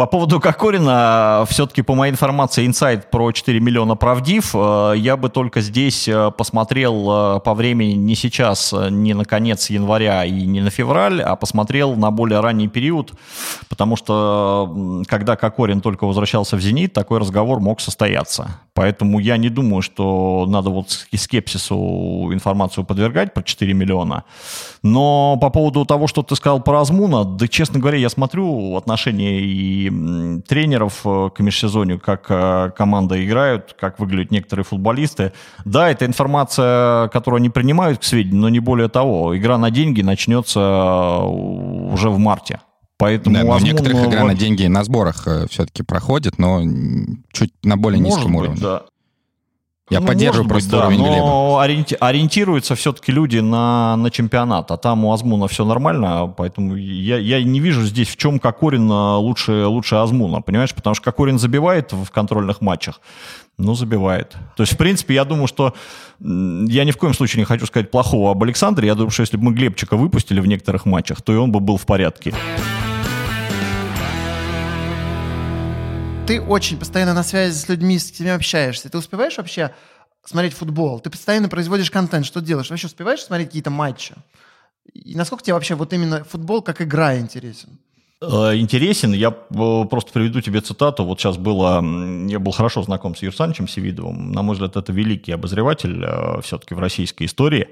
По 0.00 0.06
поводу 0.06 0.40
Кокорина, 0.40 1.44
все-таки, 1.46 1.82
по 1.82 1.94
моей 1.94 2.10
информации, 2.10 2.64
инсайт 2.64 3.10
про 3.10 3.32
4 3.32 3.60
миллиона 3.60 3.96
правдив. 3.96 4.52
Э, 4.54 4.94
Я 4.96 5.18
бы 5.18 5.28
только 5.28 5.60
здесь 5.60 6.08
э, 6.08 6.30
посмотрел 6.30 7.36
э, 7.36 7.40
по 7.40 7.52
времени 7.52 7.92
не 7.92 8.14
сейчас, 8.14 8.72
не 8.72 9.12
на 9.12 9.26
конец 9.26 9.68
января 9.68 10.24
и 10.24 10.46
не 10.46 10.62
на 10.62 10.70
февраль, 10.70 11.20
а 11.20 11.36
посмотрел 11.36 11.96
на 11.96 12.10
более 12.10 12.40
ранний 12.40 12.66
период, 12.66 13.12
потому 13.68 13.96
что 13.96 15.02
когда 15.06 15.36
Кокорин 15.36 15.82
только 15.82 16.06
возвращался 16.06 16.56
в 16.56 16.62
«Зенит», 16.62 16.94
такой 16.94 17.18
разговор 17.18 17.60
мог 17.60 17.82
состояться. 17.82 18.58
Поэтому 18.80 19.18
я 19.18 19.36
не 19.36 19.50
думаю, 19.50 19.82
что 19.82 20.46
надо 20.48 20.70
вот 20.70 21.06
скепсису 21.14 22.30
информацию 22.32 22.82
подвергать 22.86 23.34
про 23.34 23.42
4 23.42 23.74
миллиона. 23.74 24.24
Но 24.82 25.36
по 25.38 25.50
поводу 25.50 25.84
того, 25.84 26.06
что 26.06 26.22
ты 26.22 26.34
сказал 26.34 26.62
про 26.62 26.80
Азмуна, 26.80 27.24
да, 27.24 27.46
честно 27.46 27.78
говоря, 27.78 27.98
я 27.98 28.08
смотрю 28.08 28.76
отношения 28.76 29.38
и 29.38 30.40
тренеров 30.48 31.02
э, 31.04 31.28
к 31.28 31.40
межсезонью, 31.40 32.00
как 32.00 32.24
э, 32.30 32.70
команда 32.74 33.22
играют, 33.22 33.76
как 33.78 33.98
выглядят 33.98 34.30
некоторые 34.30 34.64
футболисты. 34.64 35.34
Да, 35.66 35.90
это 35.90 36.06
информация, 36.06 37.08
которую 37.08 37.40
они 37.40 37.50
принимают 37.50 37.98
к 37.98 38.02
сведению, 38.02 38.40
но 38.40 38.48
не 38.48 38.60
более 38.60 38.88
того. 38.88 39.36
Игра 39.36 39.58
на 39.58 39.70
деньги 39.70 40.00
начнется 40.00 40.58
э, 40.58 41.26
уже 41.26 42.08
в 42.08 42.18
марте. 42.18 42.60
Поэтому 43.00 43.34
Да, 43.36 43.42
но 43.42 43.48
у 43.48 43.52
Азмун, 43.54 43.70
некоторых 43.72 43.96
ну, 44.02 44.10
игра 44.10 44.24
на 44.24 44.34
деньги 44.34 44.66
на 44.66 44.84
сборах 44.84 45.26
все-таки 45.50 45.82
проходит, 45.82 46.38
но 46.38 46.60
чуть 47.32 47.52
на 47.64 47.76
более 47.76 48.00
Может 48.00 48.16
низком 48.18 48.32
быть, 48.34 48.40
уровне. 48.42 48.60
да. 48.60 48.82
Я 49.88 49.98
Ну, 50.00 50.06
поддерживаю 50.06 50.44
быть, 50.44 50.50
просто 50.52 50.70
да, 50.70 50.78
уровень 50.86 50.98
Глеба. 51.02 51.16
но 51.16 51.60
ориенти- 51.64 51.96
ориентируются 51.98 52.76
все-таки 52.76 53.10
люди 53.10 53.38
на, 53.38 53.96
на 53.96 54.10
чемпионат, 54.12 54.70
а 54.70 54.76
там 54.76 55.04
у 55.04 55.12
Азмуна 55.12 55.48
все 55.48 55.64
нормально, 55.64 56.32
поэтому 56.36 56.76
я, 56.76 57.18
я 57.18 57.42
не 57.42 57.58
вижу 57.58 57.82
здесь, 57.84 58.06
в 58.08 58.16
чем 58.16 58.38
Кокорин 58.38 58.88
а, 58.92 59.16
лучше, 59.18 59.64
лучше 59.66 59.96
Азмуна, 59.96 60.42
понимаешь? 60.42 60.72
Потому 60.76 60.94
что 60.94 61.02
Кокорин 61.06 61.40
забивает 61.40 61.92
в 61.92 62.08
контрольных 62.12 62.60
матчах, 62.60 63.00
ну, 63.58 63.74
забивает. 63.74 64.36
То 64.56 64.62
есть, 64.62 64.74
в 64.74 64.76
принципе, 64.76 65.14
я 65.14 65.24
думаю, 65.24 65.48
что 65.48 65.74
я 66.20 66.84
ни 66.84 66.92
в 66.92 66.96
коем 66.96 67.12
случае 67.12 67.40
не 67.40 67.44
хочу 67.46 67.66
сказать 67.66 67.90
плохого 67.90 68.30
об 68.30 68.40
Александре, 68.44 68.86
я 68.86 68.94
думаю, 68.94 69.10
что 69.10 69.22
если 69.22 69.38
бы 69.38 69.42
мы 69.44 69.54
Глебчика 69.54 69.96
выпустили 69.96 70.38
в 70.38 70.46
некоторых 70.46 70.86
матчах, 70.86 71.20
то 71.20 71.32
и 71.32 71.36
он 71.36 71.50
бы 71.50 71.58
был 71.58 71.78
в 71.78 71.84
порядке. 71.86 72.32
Ты 76.30 76.40
очень 76.40 76.78
постоянно 76.78 77.12
на 77.12 77.24
связи 77.24 77.58
с 77.58 77.68
людьми, 77.68 77.98
с 77.98 78.12
кем 78.12 78.36
общаешься. 78.36 78.88
Ты 78.88 78.96
успеваешь 78.96 79.36
вообще 79.36 79.74
смотреть 80.24 80.54
футбол? 80.54 81.00
Ты 81.00 81.10
постоянно 81.10 81.48
производишь 81.48 81.90
контент. 81.90 82.24
Что 82.24 82.40
делаешь? 82.40 82.70
Вообще 82.70 82.86
успеваешь 82.86 83.20
смотреть 83.20 83.48
какие-то 83.48 83.70
матчи? 83.70 84.14
И 84.94 85.16
насколько 85.16 85.42
тебе 85.42 85.54
вообще 85.54 85.74
вот 85.74 85.92
именно 85.92 86.22
футбол 86.22 86.62
как 86.62 86.82
игра 86.82 87.18
интересен? 87.18 87.80
Э, 88.22 88.54
интересен. 88.54 89.12
Я 89.12 89.30
э, 89.30 89.84
просто 89.90 90.12
приведу 90.12 90.40
тебе 90.40 90.60
цитату. 90.60 91.04
Вот 91.04 91.18
сейчас 91.18 91.36
было... 91.36 91.82
Я 92.28 92.38
был 92.38 92.52
хорошо 92.52 92.84
знаком 92.84 93.16
с 93.16 93.22
Юрсанчем 93.22 93.66
Севидовым. 93.66 94.30
На 94.30 94.42
мой 94.42 94.54
взгляд, 94.54 94.76
это 94.76 94.92
великий 94.92 95.32
обозреватель 95.32 96.00
э, 96.00 96.42
все-таки 96.42 96.74
в 96.74 96.78
российской 96.78 97.24
истории. 97.24 97.70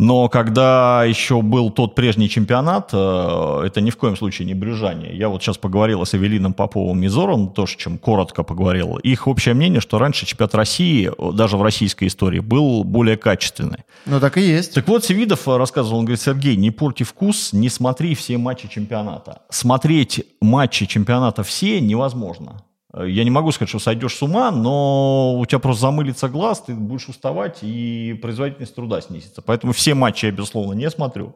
Но 0.00 0.30
когда 0.30 1.04
еще 1.04 1.42
был 1.42 1.70
тот 1.70 1.94
прежний 1.94 2.30
чемпионат, 2.30 2.88
э, 2.94 3.62
это 3.66 3.82
ни 3.82 3.90
в 3.90 3.98
коем 3.98 4.16
случае 4.16 4.46
не 4.46 4.54
брюжание. 4.54 5.14
Я 5.14 5.28
вот 5.28 5.42
сейчас 5.42 5.58
поговорил 5.58 6.06
с 6.06 6.14
Эвелином 6.14 6.54
Поповым 6.54 7.02
и 7.02 7.08
Зором, 7.08 7.52
тоже 7.52 7.76
чем 7.76 7.98
коротко 7.98 8.42
поговорил. 8.42 8.96
Их 8.96 9.28
общее 9.28 9.52
мнение, 9.52 9.82
что 9.82 9.98
раньше 9.98 10.24
чемпионат 10.24 10.54
России, 10.54 11.10
даже 11.34 11.58
в 11.58 11.62
российской 11.62 12.08
истории, 12.08 12.38
был 12.38 12.82
более 12.82 13.18
качественный. 13.18 13.80
Ну 14.06 14.20
так 14.20 14.38
и 14.38 14.40
есть. 14.40 14.72
Так 14.72 14.88
вот, 14.88 15.04
Севидов 15.04 15.46
рассказывал, 15.46 15.98
он 15.98 16.06
говорит, 16.06 16.22
Сергей, 16.22 16.56
не 16.56 16.70
порти 16.70 17.02
вкус, 17.02 17.52
не 17.52 17.68
смотри 17.68 18.14
все 18.14 18.38
матчи 18.38 18.68
чемпионата. 18.68 19.42
Смотреть 19.50 20.24
матчи 20.40 20.86
чемпионата 20.86 21.42
все 21.42 21.78
невозможно. 21.78 22.62
Э, 22.92 23.08
я 23.08 23.24
не 23.24 23.30
могу 23.30 23.52
сказать, 23.52 23.68
что 23.68 23.78
сойдешь 23.78 24.14
с 24.14 24.22
ума, 24.22 24.50
но 24.50 25.36
у 25.38 25.46
тебя 25.46 25.58
просто 25.58 25.82
замылится 25.82 26.28
глаз, 26.28 26.62
ты 26.66 26.74
будешь 26.74 27.08
уставать, 27.08 27.58
и 27.62 28.18
производительность 28.20 28.74
труда 28.74 29.00
снизится. 29.00 29.42
Поэтому 29.42 29.72
все 29.72 29.94
матчи 29.94 30.26
я, 30.26 30.32
безусловно, 30.32 30.74
не 30.74 30.90
смотрю. 30.90 31.34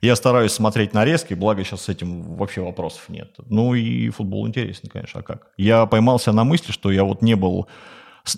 Я 0.00 0.16
стараюсь 0.16 0.52
смотреть 0.52 0.94
нарезки, 0.94 1.34
благо 1.34 1.62
сейчас 1.62 1.82
с 1.82 1.88
этим 1.88 2.34
вообще 2.34 2.60
вопросов 2.60 3.08
нет. 3.08 3.34
Ну 3.48 3.74
и 3.74 4.10
футбол 4.10 4.48
интересен, 4.48 4.88
конечно, 4.88 5.20
а 5.20 5.22
как? 5.22 5.48
Я 5.56 5.86
поймался 5.86 6.32
на 6.32 6.42
мысли, 6.42 6.72
что 6.72 6.90
я 6.90 7.04
вот 7.04 7.22
не 7.22 7.36
был 7.36 7.68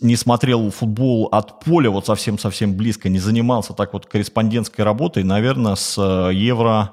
не 0.00 0.16
смотрел 0.16 0.70
футбол 0.70 1.28
от 1.30 1.60
поля 1.60 1.90
вот 1.90 2.06
совсем-совсем 2.06 2.74
близко, 2.74 3.08
не 3.08 3.18
занимался 3.18 3.74
так 3.74 3.92
вот 3.92 4.06
корреспондентской 4.06 4.84
работой, 4.84 5.24
наверное, 5.24 5.74
с 5.74 5.98
э, 5.98 6.32
Евро, 6.32 6.92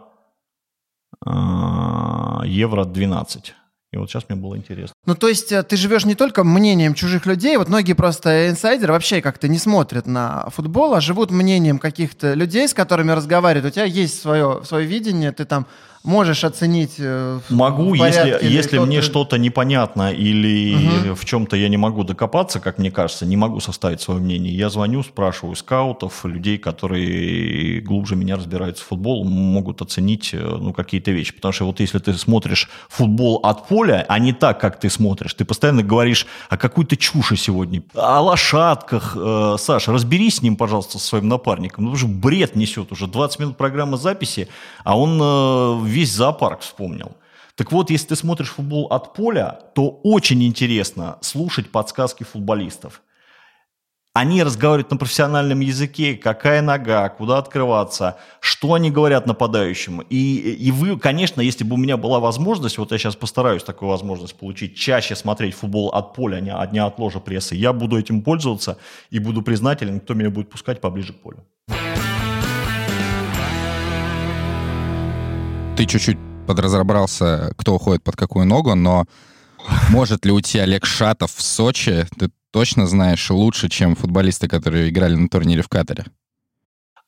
э, 1.25 1.29
Евро 2.45 2.83
12. 2.83 3.55
И 3.93 3.97
вот 3.97 4.09
сейчас 4.09 4.23
мне 4.29 4.37
было 4.37 4.55
интересно. 4.55 4.93
Ну, 5.05 5.15
то 5.15 5.27
есть 5.27 5.51
э, 5.51 5.63
ты 5.63 5.75
живешь 5.75 6.05
не 6.05 6.15
только 6.15 6.45
мнением 6.45 6.93
чужих 6.93 7.25
людей, 7.25 7.57
вот 7.57 7.67
многие 7.67 7.91
просто 7.91 8.49
инсайдеры 8.49 8.93
вообще 8.93 9.21
как-то 9.21 9.49
не 9.49 9.57
смотрят 9.57 10.07
на 10.07 10.49
футбол, 10.49 10.93
а 10.93 11.01
живут 11.01 11.29
мнением 11.29 11.77
каких-то 11.77 12.33
людей, 12.33 12.69
с 12.69 12.73
которыми 12.73 13.11
разговаривают. 13.11 13.73
У 13.73 13.75
тебя 13.75 13.83
есть 13.83 14.21
свое, 14.21 14.61
свое 14.63 14.85
видение, 14.85 15.33
ты 15.33 15.43
там 15.43 15.67
можешь 16.03 16.43
оценить 16.43 16.95
э, 16.97 17.39
Могу, 17.49 17.93
если, 17.93 18.37
если 18.41 18.79
мне 18.79 19.01
что-то 19.01 19.37
непонятно 19.37 20.11
или 20.11 21.09
угу. 21.09 21.15
в 21.15 21.25
чем-то 21.25 21.55
я 21.55 21.69
не 21.69 21.77
могу 21.77 22.03
докопаться, 22.03 22.59
как 22.59 22.77
мне 22.77 22.91
кажется, 22.91 23.25
не 23.25 23.37
могу 23.37 23.59
составить 23.59 24.01
свое 24.01 24.19
мнение, 24.19 24.55
я 24.55 24.69
звоню, 24.69 25.03
спрашиваю 25.03 25.55
скаутов, 25.55 26.25
людей, 26.25 26.57
которые 26.57 27.81
глубже 27.81 28.15
меня 28.15 28.35
разбираются 28.35 28.83
в 28.83 28.87
футбол, 28.87 29.23
могут 29.25 29.81
оценить 29.81 30.31
э, 30.33 30.39
ну, 30.39 30.73
какие-то 30.73 31.11
вещи. 31.11 31.33
Потому 31.33 31.51
что 31.51 31.65
вот 31.65 31.79
если 31.79 31.99
ты 31.99 32.13
смотришь 32.13 32.69
футбол 32.89 33.39
от 33.43 33.67
поля, 33.67 34.05
а 34.07 34.19
не 34.19 34.33
так, 34.33 34.59
как 34.59 34.79
ты 34.79 34.89
смотришь, 34.89 35.33
ты 35.33 35.45
постоянно 35.45 35.83
говоришь 35.83 36.25
о 36.49 36.57
какой-то 36.57 36.97
чуши 36.97 37.35
сегодня, 37.35 37.83
о 37.93 38.21
лошадках. 38.21 39.15
Э, 39.15 39.55
Саша, 39.59 39.91
разберись 39.91 40.37
с 40.37 40.41
ним, 40.41 40.55
пожалуйста, 40.55 40.97
со 40.97 41.05
своим 41.05 41.27
напарником. 41.27 41.85
Ну, 41.85 41.91
уже 41.91 42.07
бред 42.07 42.55
несет, 42.55 42.91
уже 42.91 43.07
20 43.07 43.39
минут 43.39 43.57
программы 43.57 43.97
записи, 43.97 44.47
а 44.83 44.97
он 44.97 45.19
э, 45.21 45.90
весь 45.91 46.11
зоопарк 46.11 46.61
вспомнил. 46.61 47.15
Так 47.55 47.71
вот, 47.71 47.91
если 47.91 48.07
ты 48.07 48.15
смотришь 48.15 48.49
футбол 48.49 48.87
от 48.87 49.13
поля, 49.13 49.59
то 49.75 49.99
очень 50.03 50.43
интересно 50.43 51.17
слушать 51.21 51.69
подсказки 51.69 52.23
футболистов. 52.23 53.01
Они 54.13 54.43
разговаривают 54.43 54.91
на 54.91 54.97
профессиональном 54.97 55.61
языке, 55.61 56.15
какая 56.15 56.61
нога, 56.61 57.07
куда 57.07 57.37
открываться, 57.37 58.17
что 58.41 58.73
они 58.73 58.91
говорят 58.91 59.25
нападающему. 59.25 60.01
И, 60.01 60.51
и 60.51 60.71
вы, 60.71 60.99
конечно, 60.99 61.39
если 61.39 61.63
бы 61.63 61.75
у 61.75 61.77
меня 61.77 61.95
была 61.95 62.19
возможность, 62.19 62.77
вот 62.77 62.91
я 62.91 62.97
сейчас 62.97 63.15
постараюсь 63.15 63.63
такую 63.63 63.87
возможность 63.87 64.35
получить, 64.35 64.75
чаще 64.75 65.15
смотреть 65.15 65.55
футбол 65.55 65.89
от 65.89 66.13
поля, 66.13 66.37
а 66.37 66.41
не, 66.41 66.53
а 66.53 66.67
не 66.67 66.79
от 66.79 66.99
ложа 66.99 67.21
прессы, 67.21 67.55
я 67.55 67.71
буду 67.71 67.97
этим 67.97 68.21
пользоваться 68.21 68.77
и 69.11 69.19
буду 69.19 69.41
признателен, 69.43 70.01
кто 70.01 70.13
меня 70.13 70.29
будет 70.29 70.49
пускать 70.49 70.81
поближе 70.81 71.13
к 71.13 71.21
полю. 71.21 71.45
Ты 75.75 75.85
чуть-чуть 75.85 76.17
подразобрался, 76.47 77.53
кто 77.57 77.75
уходит 77.75 78.03
под 78.03 78.15
какую 78.15 78.45
ногу, 78.45 78.75
но 78.75 79.05
может 79.89 80.25
ли 80.25 80.31
уйти 80.31 80.59
Олег 80.59 80.85
Шатов 80.85 81.33
в 81.33 81.41
Сочи, 81.41 82.05
ты 82.17 82.29
точно 82.51 82.87
знаешь 82.87 83.29
лучше, 83.29 83.69
чем 83.69 83.95
футболисты, 83.95 84.47
которые 84.47 84.89
играли 84.89 85.15
на 85.15 85.29
турнире 85.29 85.61
в 85.61 85.69
Катаре? 85.69 86.05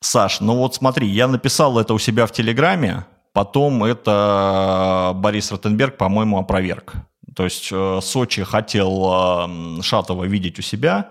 Саш, 0.00 0.40
ну 0.40 0.56
вот 0.56 0.74
смотри, 0.74 1.08
я 1.08 1.28
написал 1.28 1.78
это 1.78 1.94
у 1.94 1.98
себя 1.98 2.26
в 2.26 2.32
Телеграме, 2.32 3.04
потом 3.32 3.84
это 3.84 5.12
Борис 5.14 5.50
Ротенберг, 5.50 5.96
по-моему, 5.96 6.38
опроверг. 6.38 6.94
То 7.34 7.44
есть 7.44 7.70
э, 7.72 8.00
Сочи 8.02 8.44
хотел 8.44 9.82
Шатова 9.82 10.24
видеть 10.24 10.58
у 10.58 10.62
себя, 10.62 11.10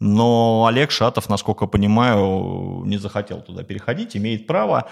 но 0.00 0.66
Олег 0.68 0.90
Шатов, 0.90 1.28
насколько 1.28 1.66
понимаю, 1.66 2.82
не 2.84 2.98
захотел 2.98 3.40
туда 3.40 3.62
переходить, 3.62 4.16
имеет 4.16 4.46
право. 4.46 4.88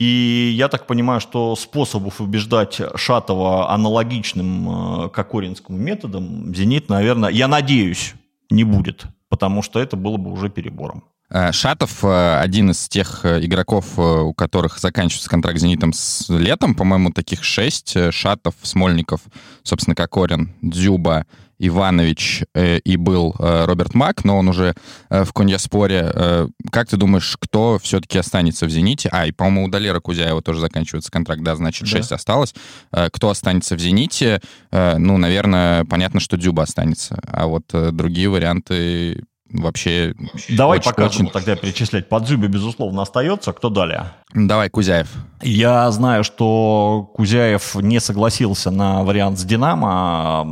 И 0.00 0.52
я 0.56 0.68
так 0.68 0.86
понимаю, 0.86 1.20
что 1.20 1.54
способов 1.54 2.20
убеждать 2.20 2.80
Шатова 2.96 3.70
аналогичным 3.70 5.04
э, 5.04 5.08
Кокоринскому 5.10 5.78
методом 5.78 6.54
«Зенит», 6.54 6.88
наверное, 6.88 7.30
я 7.30 7.46
надеюсь, 7.46 8.14
не 8.50 8.64
будет, 8.64 9.04
потому 9.28 9.62
что 9.62 9.78
это 9.78 9.96
было 9.96 10.16
бы 10.16 10.32
уже 10.32 10.50
перебором. 10.50 11.04
Э, 11.34 11.52
Шатов 11.52 12.04
э, 12.04 12.38
один 12.40 12.70
из 12.70 12.88
тех 12.88 13.26
игроков, 13.26 13.98
у 13.98 14.32
которых 14.32 14.78
заканчивается 14.78 15.28
контракт 15.28 15.58
с 15.58 15.62
«Зенитом» 15.62 15.92
с 15.92 16.28
летом. 16.30 16.74
По-моему, 16.74 17.10
таких 17.10 17.44
шесть. 17.44 17.96
Шатов, 18.10 18.54
Смольников, 18.62 19.20
собственно, 19.62 19.94
Кокорин, 19.94 20.54
Дзюба, 20.62 21.26
Иванович 21.58 22.44
э, 22.54 22.78
и 22.78 22.96
был 22.96 23.34
э, 23.38 23.64
Роберт 23.64 23.94
Мак, 23.94 24.24
но 24.24 24.38
он 24.38 24.48
уже 24.48 24.74
э, 25.10 25.24
в 25.24 25.32
Коньяспоре. 25.32 26.10
Э, 26.12 26.48
как 26.70 26.88
ты 26.88 26.96
думаешь, 26.96 27.36
кто 27.38 27.78
все-таки 27.82 28.18
останется 28.18 28.66
в 28.66 28.70
«Зените»? 28.70 29.08
А, 29.12 29.26
и, 29.26 29.32
по-моему, 29.32 29.64
у 29.64 29.68
Далера 29.68 30.00
Кузяева 30.00 30.42
тоже 30.42 30.60
заканчивается 30.60 31.10
контракт, 31.10 31.42
да, 31.42 31.56
значит, 31.56 31.86
6 31.86 32.08
да. 32.08 32.16
осталось. 32.16 32.54
Э, 32.92 33.08
кто 33.10 33.30
останется 33.30 33.76
в 33.76 33.80
«Зените»? 33.80 34.40
Э, 34.70 34.98
ну, 34.98 35.16
наверное, 35.16 35.84
понятно, 35.84 36.20
что 36.20 36.36
Дюба 36.36 36.64
останется. 36.64 37.20
А 37.26 37.46
вот 37.46 37.64
э, 37.72 37.90
другие 37.92 38.28
варианты 38.28 39.24
вообще... 39.50 40.14
Давай 40.50 40.78
очень, 40.78 40.90
покажем 40.90 41.26
очень... 41.26 41.32
тогда 41.32 41.56
перечислять. 41.56 42.08
Подзюбе, 42.08 42.48
безусловно, 42.48 43.02
остается. 43.02 43.52
Кто 43.52 43.68
далее? 43.70 44.12
Давай, 44.32 44.70
Кузяев. 44.70 45.10
Я 45.42 45.90
знаю, 45.90 46.24
что 46.24 47.10
Кузяев 47.14 47.74
не 47.76 48.00
согласился 48.00 48.70
на 48.70 49.04
вариант 49.04 49.38
с 49.38 49.44
«Динамо». 49.44 50.42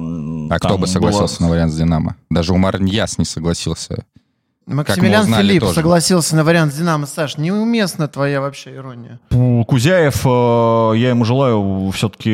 А 0.51 0.59
кто 0.59 0.79
бы 0.79 0.87
согласился 0.87 1.39
было... 1.39 1.47
на 1.47 1.53
вариант 1.53 1.73
с 1.73 1.77
«Динамо»? 1.77 2.17
Даже 2.31 2.53
Умар 2.53 2.81
Ньяс 2.81 3.19
не 3.19 3.25
согласился. 3.25 4.05
Максимилиан 4.67 5.27
Филипп 5.27 5.63
тоже. 5.63 5.75
согласился 5.75 6.37
на 6.37 6.45
вариант 6.45 6.73
с 6.73 6.77
«Динамо». 6.77 7.07
Саш, 7.07 7.37
неуместна 7.37 8.07
твоя 8.09 8.41
вообще 8.41 8.77
ирония. 8.77 9.19
Кузяев, 9.67 10.25
э, 10.25 10.99
я 10.99 11.11
ему 11.11 11.25
желаю 11.25 11.91
все-таки 11.93 12.31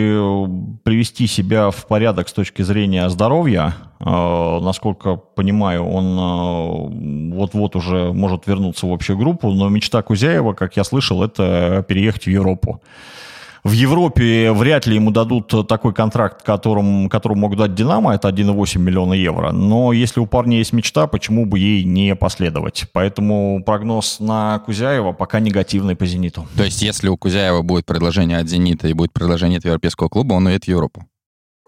привести 0.82 1.26
себя 1.26 1.70
в 1.70 1.86
порядок 1.86 2.28
с 2.28 2.32
точки 2.32 2.62
зрения 2.62 3.08
здоровья. 3.08 3.74
Э, 4.00 4.60
насколько 4.60 5.16
понимаю, 5.16 5.84
он 5.84 7.32
э, 7.32 7.34
вот-вот 7.36 7.76
уже 7.76 8.12
может 8.12 8.46
вернуться 8.46 8.86
в 8.86 8.92
общую 8.92 9.16
группу, 9.16 9.50
но 9.50 9.68
мечта 9.68 10.02
Кузяева, 10.02 10.52
как 10.52 10.76
я 10.76 10.84
слышал, 10.84 11.22
это 11.22 11.84
переехать 11.88 12.24
в 12.24 12.30
Европу. 12.30 12.82
В 13.64 13.72
Европе 13.72 14.52
вряд 14.52 14.86
ли 14.86 14.94
ему 14.94 15.10
дадут 15.10 15.52
такой 15.68 15.92
контракт, 15.92 16.42
которым, 16.42 17.08
которому 17.08 17.42
могут 17.42 17.58
дать 17.58 17.74
«Динамо», 17.74 18.14
это 18.14 18.28
1,8 18.28 18.78
миллиона 18.78 19.14
евро. 19.14 19.52
Но 19.52 19.92
если 19.92 20.20
у 20.20 20.26
парня 20.26 20.58
есть 20.58 20.72
мечта, 20.72 21.06
почему 21.06 21.44
бы 21.44 21.58
ей 21.58 21.84
не 21.84 22.14
последовать? 22.14 22.86
Поэтому 22.92 23.62
прогноз 23.64 24.20
на 24.20 24.60
Кузяева 24.60 25.12
пока 25.12 25.40
негативный 25.40 25.96
по 25.96 26.06
«Зениту». 26.06 26.46
То 26.56 26.64
есть 26.64 26.82
если 26.82 27.08
у 27.08 27.16
Кузяева 27.16 27.62
будет 27.62 27.86
предложение 27.86 28.38
от 28.38 28.48
«Зенита» 28.48 28.88
и 28.88 28.92
будет 28.92 29.12
предложение 29.12 29.58
от 29.58 29.64
европейского 29.64 30.08
клуба, 30.08 30.34
он 30.34 30.46
уедет 30.46 30.64
в 30.64 30.68
Европу? 30.68 31.06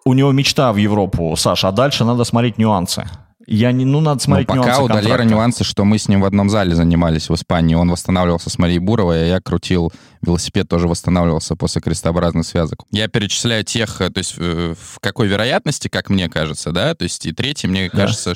У 0.04 0.14
него 0.14 0.32
мечта 0.32 0.72
в 0.72 0.76
Европу, 0.76 1.34
Саша, 1.36 1.68
а 1.68 1.72
дальше 1.72 2.04
надо 2.04 2.24
смотреть 2.24 2.56
нюансы. 2.56 3.04
Я 3.46 3.72
не, 3.72 3.84
ну, 3.84 4.00
надо 4.00 4.22
смотреть 4.22 4.48
Но 4.48 4.62
пока 4.62 4.80
у 4.80 4.88
Далера 4.88 5.24
нюансы, 5.24 5.64
что 5.64 5.84
мы 5.84 5.98
с 5.98 6.08
ним 6.08 6.20
в 6.20 6.24
одном 6.24 6.48
зале 6.50 6.74
занимались 6.74 7.28
в 7.28 7.34
Испании. 7.34 7.74
Он 7.74 7.90
восстанавливался 7.90 8.48
с 8.48 8.58
Марией 8.58 8.78
Буровой, 8.78 9.24
а 9.24 9.26
я 9.26 9.40
крутил 9.40 9.92
велосипед, 10.22 10.68
тоже 10.68 10.86
восстанавливался 10.88 11.56
после 11.56 11.80
крестообразных 11.80 12.46
связок. 12.46 12.80
Я 12.90 13.08
перечисляю 13.08 13.64
тех, 13.64 14.00
э, 14.00 14.10
то 14.10 14.18
есть 14.18 14.34
э, 14.36 14.74
в 14.78 15.00
какой 15.00 15.28
вероятности, 15.28 15.88
как 15.88 16.10
мне 16.10 16.28
кажется, 16.28 16.72
да, 16.72 16.94
то 16.94 17.04
есть 17.04 17.24
и 17.26 17.32
третий, 17.32 17.66
мне 17.66 17.88
да. 17.90 17.96
кажется, 17.96 18.34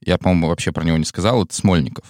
я, 0.00 0.18
по-моему, 0.18 0.48
вообще 0.48 0.72
про 0.72 0.84
него 0.84 0.96
не 0.96 1.04
сказал, 1.04 1.44
это 1.44 1.54
Смольников. 1.54 2.06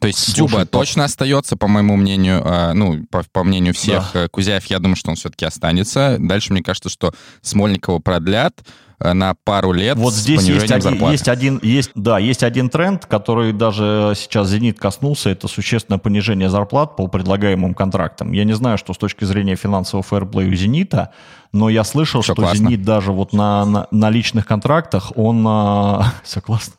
То 0.00 0.06
есть 0.06 0.18
Слушай, 0.18 0.36
Дюба 0.36 0.58
по- 0.60 0.66
точно 0.66 1.04
остается, 1.04 1.56
по 1.56 1.68
моему 1.68 1.96
мнению, 1.96 2.42
а, 2.44 2.72
ну, 2.72 3.04
по, 3.10 3.22
по 3.32 3.44
мнению 3.44 3.74
всех. 3.74 4.16
Э, 4.16 4.28
Кузяев, 4.28 4.64
я 4.66 4.78
думаю, 4.78 4.96
что 4.96 5.10
он 5.10 5.16
все-таки 5.16 5.44
останется. 5.44 6.16
Дальше, 6.18 6.52
мне 6.52 6.62
кажется, 6.62 6.88
что 6.88 7.12
Смольникова 7.42 7.98
продлят 7.98 8.60
на 9.02 9.34
пару 9.44 9.72
лет 9.72 9.96
Вот 9.96 10.12
с 10.12 10.18
здесь 10.18 10.42
есть 10.42 10.68
зарплаты. 10.68 11.12
есть 11.12 11.28
один, 11.28 11.58
есть, 11.62 11.90
да, 11.94 12.18
есть 12.18 12.42
один 12.42 12.68
тренд, 12.68 13.06
который 13.06 13.52
даже 13.52 14.12
сейчас 14.14 14.48
«Зенит» 14.48 14.78
коснулся, 14.78 15.30
это 15.30 15.48
существенное 15.48 15.98
понижение 15.98 16.50
зарплат 16.50 16.96
по 16.96 17.06
предлагаемым 17.06 17.74
контрактам. 17.74 18.32
Я 18.32 18.44
не 18.44 18.52
знаю, 18.52 18.76
что 18.78 18.92
с 18.92 18.98
точки 18.98 19.24
зрения 19.24 19.56
финансового 19.56 20.02
фэрплея 20.02 20.50
у 20.50 20.54
«Зенита», 20.54 21.12
но 21.52 21.68
я 21.68 21.82
слышал, 21.82 22.20
Всё 22.20 22.34
что 22.34 22.42
классно. 22.42 22.68
«Зенит» 22.68 22.82
даже 22.82 23.12
вот 23.12 23.32
на, 23.32 23.64
на, 23.64 23.86
на 23.90 24.10
личных 24.10 24.46
контрактах, 24.46 25.12
он, 25.16 25.46
все 26.22 26.40
классно, 26.40 26.74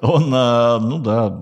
он, 0.00 0.32
а, 0.34 0.78
ну 0.80 0.98
да, 0.98 1.38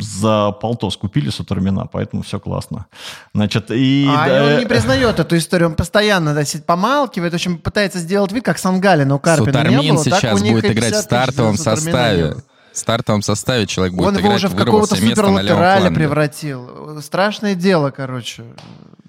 за 0.00 0.52
полтос 0.52 0.96
купили 0.96 1.30
Сутормина, 1.30 1.86
поэтому 1.90 2.22
все 2.22 2.38
классно. 2.38 2.86
Значит, 3.34 3.70
и... 3.70 4.08
А 4.08 4.28
да, 4.28 4.44
он 4.44 4.58
не 4.60 4.66
признает 4.66 5.18
эту 5.18 5.36
историю, 5.36 5.70
он 5.70 5.74
постоянно 5.74 6.34
да, 6.34 6.42
помалкивает, 6.66 7.32
в 7.32 7.36
общем, 7.36 7.58
пытается 7.58 7.98
сделать 7.98 8.32
вид, 8.32 8.44
как 8.44 8.58
Сангалина 8.58 9.14
у 9.14 9.18
Карпина 9.18 9.46
не 9.46 9.52
Сутармин 9.52 9.94
было, 9.94 10.04
так 10.04 10.20
сейчас 10.20 10.40
у 10.40 10.44
них 10.44 10.52
будет 10.54 10.70
играть 10.70 10.90
50 10.90 11.00
в 11.00 11.04
стартовом 11.04 11.52
не 11.52 11.58
составе. 11.58 12.24
было. 12.24 12.42
Стартовом 12.74 13.22
составе 13.22 13.66
человек 13.66 13.94
будет 13.94 14.08
Он 14.08 14.16
его 14.16 14.28
играть, 14.28 14.36
уже 14.36 14.48
в 14.48 14.56
какого-то 14.56 14.96
суперлатераля 14.96 15.90
превратил. 15.90 17.00
Страшное 17.00 17.54
дело, 17.54 17.90
короче. 17.90 18.42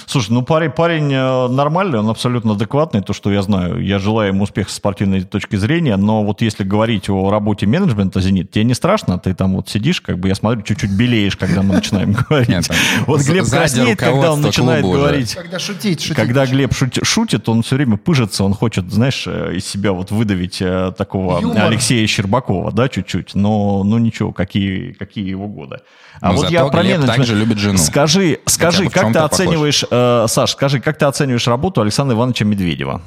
Слушай, 0.08 0.32
ну 0.32 0.42
парень, 0.44 0.72
парень 0.72 1.12
э, 1.14 1.48
нормальный, 1.48 2.00
он 2.00 2.10
абсолютно 2.10 2.52
адекватный, 2.52 3.02
то, 3.02 3.14
что 3.14 3.32
я 3.32 3.42
знаю. 3.42 3.82
Я 3.82 3.98
желаю 3.98 4.34
ему 4.34 4.44
успеха 4.44 4.70
с 4.70 4.74
спортивной 4.74 5.22
точки 5.24 5.56
зрения, 5.56 5.96
но 5.96 6.24
вот 6.24 6.42
если 6.42 6.66
говорить 6.66 7.10
о 7.10 7.30
работе 7.30 7.66
менеджмента 7.66 8.20
«Зенит», 8.20 8.52
тебе 8.52 8.66
не 8.66 8.74
страшно? 8.74 9.18
Ты 9.20 9.34
там 9.34 9.56
вот 9.56 9.70
сидишь, 9.70 10.02
как 10.02 10.20
бы, 10.20 10.28
я 10.28 10.36
смотрю, 10.36 10.64
чуть-чуть 10.64 10.92
белеешь, 10.92 11.38
когда 11.38 11.62
мы 11.62 11.76
начинаем 11.76 12.12
говорить. 12.30 12.70
Вот 13.08 13.22
Глеб 13.22 13.46
краснеет, 13.50 13.98
когда 13.98 14.34
он 14.34 14.42
начинает 14.42 14.84
говорить. 14.84 15.34
Когда 15.34 15.60
шутить, 15.60 16.02
шутить. 16.02 16.16
Когда 16.18 16.46
Глеб 16.46 16.74
шути- 16.74 17.04
шутит, 17.04 17.48
он 17.48 17.64
все 17.64 17.78
время 17.78 17.96
пыжится, 17.96 18.44
он 18.44 18.54
хочет, 18.54 18.92
знаешь, 18.92 19.24
э, 19.28 19.56
из 19.56 19.66
себя 19.66 19.94
вот 19.94 20.12
выдавить 20.12 20.62
э, 20.62 20.92
такого. 20.98 21.38
Алексея 21.66 22.06
Щербакова, 22.06 22.74
да, 22.74 22.90
чуть-чуть, 22.90 23.34
но, 23.34 23.55
ну 23.84 23.98
ничего, 23.98 24.32
какие, 24.34 24.94
какие 24.94 25.28
его 25.30 25.48
годы. 25.48 25.78
А 26.22 26.30
Но 26.30 26.34
вот 26.36 26.42
зато 26.42 26.54
я 26.54 26.66
про 26.66 26.82
Глеб 26.84 27.00
менеджмент- 27.00 27.16
также 27.16 27.36
любит 27.36 27.58
жену. 27.58 27.78
Скажи, 27.78 28.40
скажи, 28.46 28.90
как 28.90 29.12
ты 29.14 29.20
оцениваешь, 29.20 29.84
э, 29.90 30.26
Саш, 30.28 30.52
скажи, 30.52 30.80
как 30.80 30.98
ты 30.98 31.06
оцениваешь 31.06 31.48
работу 31.48 31.82
Александра 31.82 32.16
Ивановича 32.16 32.46
Медведева? 32.46 33.02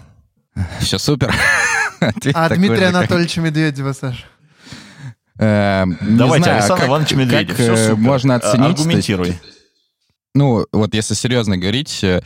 Все 0.80 0.98
супер. 0.98 1.34
А 2.34 2.48
Дмитрия 2.54 2.86
Анатольевича 2.88 3.40
Медведева, 3.40 3.92
Саша? 3.92 4.24
Э, 5.38 5.84
не 6.00 6.16
Давайте, 6.16 6.50
Александр 6.50 6.86
Иванович 6.86 7.12
Медведев. 7.12 7.56
как, 7.56 7.64
всё 7.64 7.72
э, 7.74 7.88
супер. 7.90 7.96
можно 8.00 8.32
Э, 8.32 8.36
оценить? 8.36 8.78
Аргументируй. 8.78 9.38
Ну, 10.34 10.64
вот 10.72 10.94
если 10.94 11.14
серьезно 11.14 11.56
говорить, 11.56 12.04
э, 12.04 12.20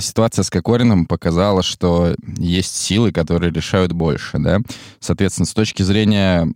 ситуация 0.00 0.42
с 0.42 0.50
Кокориным 0.50 1.04
показала, 1.06 1.62
что 1.62 2.14
есть 2.38 2.76
силы, 2.76 3.12
которые 3.12 3.52
решают 3.52 3.92
больше, 3.92 4.38
да. 4.38 4.60
Соответственно, 5.00 5.44
с 5.46 5.52
точки 5.52 5.82
зрения 5.82 6.48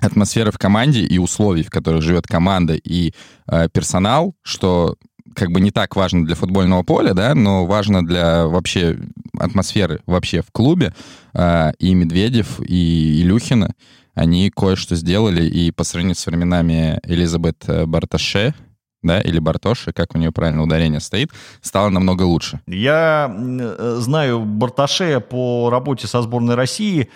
атмосферы 0.00 0.50
в 0.50 0.58
команде 0.58 1.00
и 1.00 1.18
условий, 1.18 1.62
в 1.62 1.70
которых 1.70 2.02
живет 2.02 2.26
команда 2.26 2.74
и 2.74 3.12
э, 3.46 3.68
персонал, 3.72 4.34
что 4.42 4.96
как 5.34 5.50
бы 5.50 5.60
не 5.60 5.70
так 5.70 5.96
важно 5.96 6.24
для 6.24 6.34
футбольного 6.34 6.82
поля, 6.82 7.12
да, 7.12 7.34
но 7.34 7.66
важно 7.66 8.04
для 8.04 8.46
вообще 8.46 8.98
атмосферы 9.38 10.00
вообще 10.06 10.42
в 10.42 10.50
клубе. 10.52 10.94
Э, 11.34 11.72
и 11.78 11.94
Медведев, 11.94 12.60
и 12.60 13.22
Илюхина, 13.22 13.74
они 14.14 14.50
кое-что 14.50 14.96
сделали, 14.96 15.44
и 15.44 15.70
по 15.70 15.84
сравнению 15.84 16.16
с 16.16 16.26
временами 16.26 16.98
Элизабет 17.04 17.64
э, 17.66 17.86
Барташе, 17.86 18.54
да, 19.02 19.20
или 19.20 19.38
Бартоши, 19.38 19.92
как 19.92 20.14
у 20.14 20.18
нее 20.18 20.32
правильно 20.32 20.62
ударение 20.62 21.00
стоит, 21.00 21.30
стало 21.60 21.90
намного 21.90 22.22
лучше. 22.22 22.60
Я 22.66 23.30
э, 23.30 23.96
знаю 24.00 24.40
Барташе 24.40 25.20
по 25.20 25.70
работе 25.70 26.06
со 26.06 26.22
сборной 26.22 26.54
России, 26.54 27.10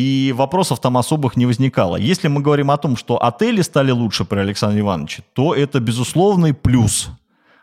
и 0.00 0.32
вопросов 0.32 0.80
там 0.80 0.96
особых 0.96 1.36
не 1.36 1.46
возникало. 1.46 1.96
Если 1.96 2.28
мы 2.28 2.40
говорим 2.40 2.70
о 2.70 2.76
том, 2.76 2.96
что 2.96 3.22
отели 3.22 3.62
стали 3.62 3.90
лучше 3.90 4.24
при 4.24 4.38
Александре 4.40 4.80
Ивановиче, 4.80 5.22
то 5.34 5.54
это 5.54 5.78
безусловный 5.80 6.54
плюс. 6.54 7.08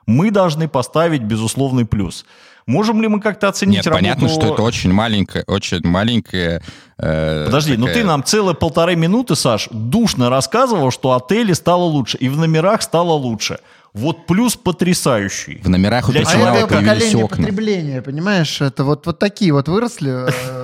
Мы 0.06 0.30
должны 0.32 0.68
поставить 0.68 1.24
безусловный 1.24 1.86
плюс. 1.86 2.26
Можем 2.68 3.02
ли 3.02 3.08
мы 3.08 3.20
как-то 3.22 3.48
оценить 3.48 3.78
Нет, 3.78 3.88
работу... 3.88 4.04
понятно, 4.04 4.30
что 4.30 4.54
это 4.54 4.62
очень 4.62 4.94
маленькая, 4.94 5.44
очень 5.48 5.80
маленькая... 5.88 6.62
э, 6.98 7.46
Подожди, 7.46 7.78
ну 7.78 7.86
такая- 7.86 8.02
ты 8.04 8.08
нам 8.08 8.24
целые 8.24 8.56
полторы 8.56 8.96
минуты, 8.96 9.36
Саш, 9.36 9.70
душно 9.72 10.30
рассказывал, 10.30 10.92
что 10.92 11.14
отели 11.14 11.54
стало 11.54 11.84
лучше, 11.84 12.18
и 12.18 12.30
в 12.30 12.38
номерах 12.38 12.82
стало 12.82 13.14
лучше. 13.14 13.60
Вот 13.94 14.28
плюс 14.28 14.56
потрясающий. 14.56 15.60
В 15.64 15.70
номерах 15.70 16.10
у 16.10 16.12
Для 16.12 16.22
А 16.22 16.24
персонала 16.24 16.58
это 16.58 16.68
появились 16.68 16.90
поколение 16.94 17.26
окна. 17.26 17.38
потребления, 17.38 18.02
понимаешь? 18.02 18.62
Это 18.62 18.84
вот, 18.84 19.06
вот 19.06 19.18
такие 19.18 19.52
вот 19.54 19.68
выросли. 19.70 20.12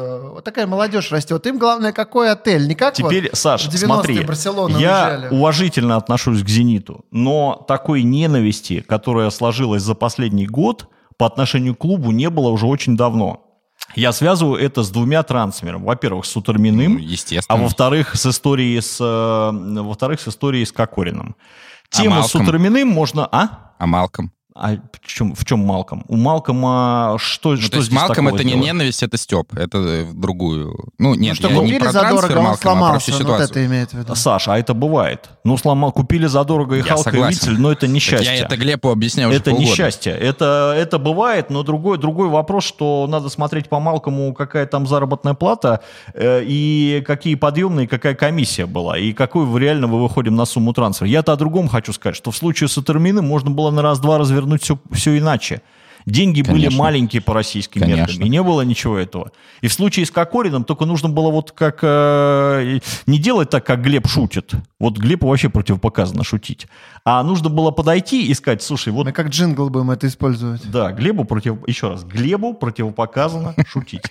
Вот 0.44 0.54
такая 0.54 0.68
молодежь 0.68 1.10
растет. 1.10 1.48
Им 1.48 1.58
главное, 1.58 1.94
какой 1.94 2.30
отель. 2.30 2.68
Не 2.68 2.76
как 2.76 2.96
Теперь, 2.96 3.30
вот 3.30 3.40
Саш, 3.40 3.64
в 3.64 3.70
90-е 3.70 3.78
смотри, 3.78 4.20
Барселону 4.26 4.78
я 4.78 5.08
уезжали. 5.08 5.28
уважительно 5.34 5.96
отношусь 5.96 6.44
к 6.44 6.50
«Зениту», 6.50 7.06
но 7.12 7.64
такой 7.66 8.04
ненависти, 8.04 8.82
которая 8.82 9.30
сложилась 9.30 9.84
за 9.84 9.96
последний 9.96 10.46
год 10.46 10.90
по 11.18 11.26
отношению 11.26 11.76
к 11.76 11.78
клубу, 11.78 12.12
не 12.12 12.30
было 12.30 12.50
уже 12.50 12.66
очень 12.66 12.98
давно. 12.98 13.40
Я 13.96 14.12
связываю 14.12 14.60
это 14.62 14.84
с 14.84 14.90
двумя 14.90 15.24
трансферами. 15.24 15.86
Во-первых, 15.86 16.26
с 16.26 16.32
Суторминым, 16.32 16.96
Ну, 16.96 17.00
естественно. 17.00 17.58
а 17.58 17.64
во-вторых, 17.64 18.14
с 18.16 18.26
историей 18.26 18.82
с, 18.82 18.98
э, 19.00 19.82
во-вторых, 19.82 20.20
с 20.20 20.28
историей 20.28 20.66
с 20.66 20.74
Кокориным. 20.74 21.38
Тему 21.90 22.16
с 22.16 22.34
Малком? 22.34 22.42
Суторминым 22.42 22.90
можно... 22.90 23.30
А? 23.32 23.74
А 23.80 23.86
Малком? 23.88 24.34
А 24.56 24.74
в 24.76 25.06
чем, 25.08 25.34
в 25.34 25.44
чем 25.46 25.60
Малком? 25.60 26.06
У 26.08 26.16
Малкома 26.16 27.16
что, 27.18 27.52
Ну, 27.52 27.58
что 27.58 27.72
то 27.72 27.78
есть 27.78 27.88
здесь 27.88 28.00
Малком 28.00 28.26
такого 28.26 28.36
это 28.36 28.44
не 28.44 28.52
сделано? 28.52 28.66
ненависть, 28.66 29.02
это 29.02 29.18
Степ. 29.18 29.54
Это 29.56 29.80
в 29.80 30.14
другую... 30.14 30.76
Ну, 31.00 31.16
нет, 31.16 31.36
что 31.36 31.48
я 31.50 31.56
не 31.56 31.60
купили 31.62 31.80
про 31.80 31.92
задорого, 31.92 32.38
он 32.38 32.44
Малкома, 32.44 32.88
а 32.90 32.92
про 32.92 33.00
сломался. 33.00 33.24
Ну, 33.24 33.30
Вот 33.38 33.42
это 33.42 33.66
имеет 33.66 33.90
в 33.90 33.98
виду. 33.98 34.14
Саша, 34.16 34.54
а 34.54 34.60
это 34.60 34.76
бывает. 34.76 35.30
Ну, 35.44 35.58
сломал, 35.58 35.92
купили 35.92 36.28
задорого 36.28 36.76
и 36.76 36.78
Я 36.80 36.84
Халка, 36.84 37.10
и 37.10 37.14
согласен. 37.14 37.40
Вицель, 37.40 37.60
но 37.60 37.72
это 37.72 37.82
Так 37.82 37.90
несчастье. 37.90 38.36
я 38.38 38.46
это 38.46 38.56
Глебу 38.56 38.90
объясняю 38.90 39.30
уже 39.30 39.40
Это 39.40 39.50
полгода. 39.50 39.70
несчастье. 39.72 40.14
Это, 40.14 40.76
это 40.78 41.00
бывает, 41.00 41.50
но 41.50 41.64
другой, 41.64 41.98
другой 41.98 42.30
вопрос, 42.30 42.64
что 42.64 43.08
надо 43.10 43.30
смотреть 43.30 43.70
по 43.70 43.80
Малкому, 43.80 44.34
какая 44.34 44.68
там 44.68 44.86
заработная 44.86 45.34
плата, 45.34 45.82
э, 46.14 46.44
и 46.46 47.04
какие 47.08 47.34
подъемные, 47.36 47.88
какая 47.88 48.14
комиссия 48.14 48.68
была, 48.68 49.00
и 49.00 49.14
какой 49.14 49.46
реально 49.60 49.88
мы 49.88 50.00
выходим 50.02 50.36
на 50.36 50.46
сумму 50.46 50.74
трансфера. 50.74 51.10
Я-то 51.10 51.34
о 51.34 51.38
другом 51.38 51.68
хочу 51.70 51.92
сказать, 51.92 52.16
что 52.16 52.30
в 52.30 52.38
случае 52.38 52.70
с 52.70 52.78
Атерминым 52.78 53.26
можно 53.26 53.50
было 53.50 53.72
на 53.72 53.82
раз-два 53.82 54.20
развернуть 54.20 54.43
все, 54.58 54.80
все 54.92 55.18
иначе. 55.18 55.62
Деньги 56.06 56.42
были 56.42 56.64
Конечно. 56.66 56.80
маленькие 56.80 57.22
по 57.22 57.34
российским 57.34 57.80
Конечно. 57.82 58.12
меркам, 58.12 58.26
и 58.26 58.30
не 58.30 58.44
было 58.44 58.62
ничего 58.62 58.98
этого. 58.98 59.32
И 59.62 59.68
в 59.68 59.74
случае 59.74 60.06
с 60.06 60.12
Кокориным 60.12 60.66
только 60.66 60.86
нужно 60.86 61.08
было 61.08 61.30
вот 61.32 61.52
как... 61.54 61.80
э, 61.82 62.80
не 63.08 63.18
делать 63.20 63.50
так, 63.50 63.66
как 63.66 63.82
Глеб 63.82 64.08
шутит. 64.08 64.52
Вот 64.80 64.98
Глебу 64.98 65.28
вообще 65.28 65.50
противопоказано 65.50 66.26
шутить. 66.26 66.68
А 67.06 67.24
нужно 67.24 67.50
было 67.50 67.72
подойти 67.72 68.28
и 68.28 68.34
сказать, 68.34 68.62
слушай, 68.62 68.92
вот 68.92 69.06
Мы 69.06 69.14
как 69.14 69.30
джингл 69.30 69.70
будем 69.70 69.92
это 69.92 70.08
использовать. 70.08 70.70
да, 70.70 70.92
Глебу 70.92 71.24
против... 71.24 71.66
Еще 71.68 71.88
раз, 71.90 72.04
Глебу 72.04 72.54
противопоказано 72.54 73.56
шутить. 73.68 74.04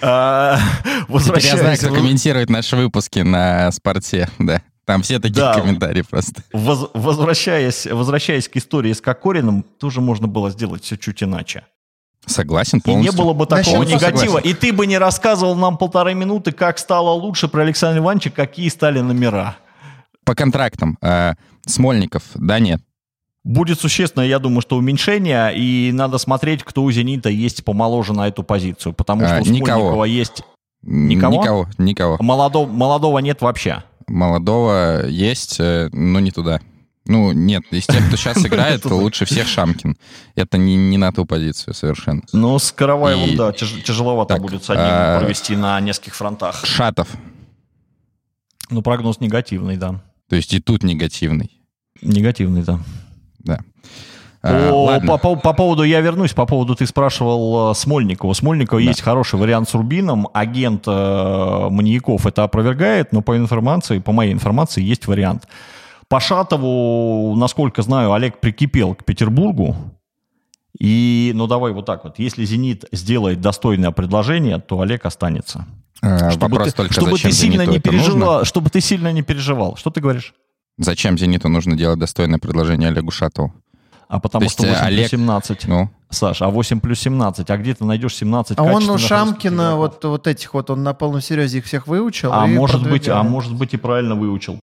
А, 0.00 0.58
Теперь 1.08 1.44
я 1.44 1.56
знаю, 1.58 1.76
кто 1.76 1.92
комментирует 1.92 2.48
наши 2.48 2.74
выпуски 2.74 3.18
на 3.18 3.70
спорте, 3.72 4.30
да. 4.38 4.62
Там 4.88 5.02
все 5.02 5.18
такие 5.18 5.42
Да. 5.42 5.52
комментарии 5.52 6.00
просто. 6.00 6.42
воз- 6.50 6.88
возвращаясь, 6.94 7.84
возвращаясь 7.86 8.48
к 8.48 8.56
истории 8.56 8.94
с 8.94 9.02
Кокориным, 9.02 9.62
тоже 9.78 10.00
можно 10.00 10.28
было 10.28 10.48
сделать 10.50 10.82
все 10.82 10.96
чуть 10.96 11.22
иначе. 11.22 11.64
Согласен 12.24 12.78
И 12.78 12.80
полностью. 12.80 13.12
не 13.12 13.16
было 13.22 13.34
бы 13.34 13.44
такого 13.44 13.80
Насчет- 13.84 13.94
негатива. 13.96 14.18
согласен. 14.36 14.48
И 14.48 14.54
ты 14.54 14.72
бы 14.72 14.86
не 14.86 14.96
рассказывал 14.96 15.54
нам 15.56 15.76
полторы 15.76 16.14
минуты, 16.14 16.52
как 16.52 16.78
стало 16.78 17.10
лучше 17.10 17.48
про 17.48 17.62
Александра 17.64 18.02
Ивановича, 18.02 18.30
какие 18.30 18.70
стали 18.70 19.00
номера. 19.00 19.56
По 20.24 20.34
контрактам. 20.34 20.96
э, 21.02 21.34
Смольников, 21.66 22.22
да, 22.34 22.58
нет. 22.58 22.80
Будет 23.44 23.78
существенно, 23.78 24.22
я 24.22 24.38
думаю, 24.38 24.62
что 24.62 24.76
уменьшение, 24.78 25.54
и 25.54 25.92
надо 25.92 26.16
смотреть, 26.16 26.64
кто 26.64 26.82
у 26.82 26.90
«Зенита» 26.90 27.28
есть 27.28 27.62
помоложе 27.62 28.14
на 28.14 28.26
эту 28.26 28.42
позицию, 28.42 28.94
потому 28.94 29.26
что 29.26 29.36
А, 29.36 29.40
у 29.40 29.44
никого. 29.44 29.80
Смольникова 29.80 30.04
есть... 30.04 30.42
М, 30.82 31.08
Никого? 31.08 31.34
Никого, 31.42 31.66
никого. 31.76 32.16
Молодого, 32.20 32.66
молодого 32.66 33.18
нет 33.18 33.42
вообще. 33.42 33.82
Молодого 34.08 35.06
есть, 35.06 35.60
э, 35.60 35.88
но 35.92 36.20
не 36.20 36.30
туда. 36.30 36.60
Ну, 37.04 37.32
нет, 37.32 37.62
из 37.70 37.86
тех, 37.86 38.06
кто 38.06 38.16
сейчас 38.16 38.38
играет, 38.46 38.84
лучше 38.84 39.24
всех 39.24 39.46
Шамкин. 39.48 39.96
Это 40.34 40.58
не, 40.58 40.76
не 40.76 40.98
на 40.98 41.10
ту 41.12 41.24
позицию 41.24 41.72
совершенно. 41.74 42.22
Ну, 42.32 42.58
с 42.58 42.70
Караваевым, 42.72 43.30
И- 43.30 43.36
да, 43.36 43.50
тяж- 43.50 43.82
тяжеловато 43.82 44.34
Так, 44.34 44.42
будет 44.42 44.64
с 44.64 44.70
одним 44.70 44.84
а- 44.86 45.18
провести 45.20 45.56
на 45.56 45.80
нескольких 45.80 46.14
фронтах. 46.14 46.64
Шатов. 46.66 47.08
Ну, 48.70 48.82
прогноз 48.82 49.20
негативный, 49.20 49.76
да. 49.76 50.02
То 50.28 50.36
есть 50.36 50.52
и 50.52 50.60
тут 50.60 50.82
негативный. 50.82 51.50
Негативный, 52.02 52.62
да. 52.62 52.78
Да. 53.38 53.60
О, 54.42 54.84
ладно. 54.84 55.06
по, 55.06 55.18
по- 55.18 55.36
по 55.36 55.52
поводу, 55.52 55.82
я 55.82 56.00
вернусь, 56.00 56.32
по 56.32 56.46
поводу, 56.46 56.74
ты 56.76 56.86
спрашивал 56.86 57.72
э, 57.72 57.74
Смольникова. 57.74 58.30
У 58.30 58.34
Смольникова 58.34 58.80
Да. 58.80 58.86
есть 58.86 59.00
хороший 59.00 59.38
вариант 59.38 59.68
с 59.68 59.74
Рубином. 59.74 60.28
Агент 60.32 60.84
э, 60.86 61.68
Маньяков 61.70 62.26
это 62.26 62.44
опровергает, 62.44 63.12
но 63.12 63.20
по 63.22 63.36
информации, 63.36 63.98
по 63.98 64.12
моей 64.12 64.32
информации, 64.32 64.82
есть 64.82 65.06
вариант. 65.06 65.48
По 66.08 66.20
Шатову, 66.20 67.34
насколько 67.36 67.82
знаю, 67.82 68.12
Олег 68.12 68.38
прикипел 68.40 68.94
к 68.94 69.04
Петербургу. 69.04 69.76
И, 70.78 71.32
ну 71.34 71.46
давай 71.48 71.72
вот 71.72 71.86
так 71.86 72.04
вот, 72.04 72.18
если 72.18 72.44
«Зенит» 72.44 72.84
сделает 72.92 73.40
достойное 73.40 73.90
предложение, 73.90 74.58
то 74.60 74.80
Олег 74.80 75.04
останется. 75.06 75.66
А, 76.00 76.30
чтобы 76.30 76.48
Вопрос 76.52 76.68
ты, 76.68 76.76
только, 76.76 76.92
чтобы 76.92 77.10
зачем 77.12 77.30
ты 77.30 77.36
сильно 77.36 77.62
не 77.66 77.78
это 77.78 77.90
нужно? 77.90 78.04
переживал, 78.06 78.44
чтобы 78.44 78.70
ты 78.70 78.80
сильно 78.80 79.12
не 79.12 79.22
переживал. 79.22 79.74
Что 79.76 79.90
ты 79.90 80.00
говоришь? 80.00 80.34
Зачем 80.78 81.18
«Зениту» 81.18 81.48
нужно 81.48 81.76
делать 81.76 81.98
достойное 81.98 82.38
предложение 82.38 82.90
Олегу 82.90 83.10
Шатову? 83.10 83.52
А 84.08 84.20
потому 84.20 84.40
То 84.40 84.44
есть, 84.44 84.54
что 84.54 84.62
8 84.66 84.74
э, 84.74 84.86
Олег- 84.86 85.10
плюс 85.10 85.20
17. 85.20 85.68
Ну, 85.68 85.90
Саш, 86.08 86.40
а 86.40 86.48
8 86.48 86.80
плюс 86.80 86.98
17, 87.00 87.50
а 87.50 87.56
где 87.58 87.74
ты 87.74 87.84
найдешь 87.84 88.14
17 88.16 88.58
А 88.58 88.62
он 88.62 88.88
у 88.88 88.96
Шамкина 88.96 89.76
вот, 89.76 90.02
вот 90.02 90.26
этих 90.26 90.54
вот, 90.54 90.70
он 90.70 90.82
на 90.82 90.94
полном 90.94 91.20
серьезе 91.20 91.58
их 91.58 91.66
всех 91.66 91.86
выучил. 91.86 92.32
А 92.32 92.46
может 92.46 92.80
быть, 92.82 93.06
а 93.08 93.20
продвигает. 93.20 93.30
может 93.30 93.54
быть 93.54 93.74
и 93.74 93.76
правильно 93.76 94.14
выучил. 94.14 94.60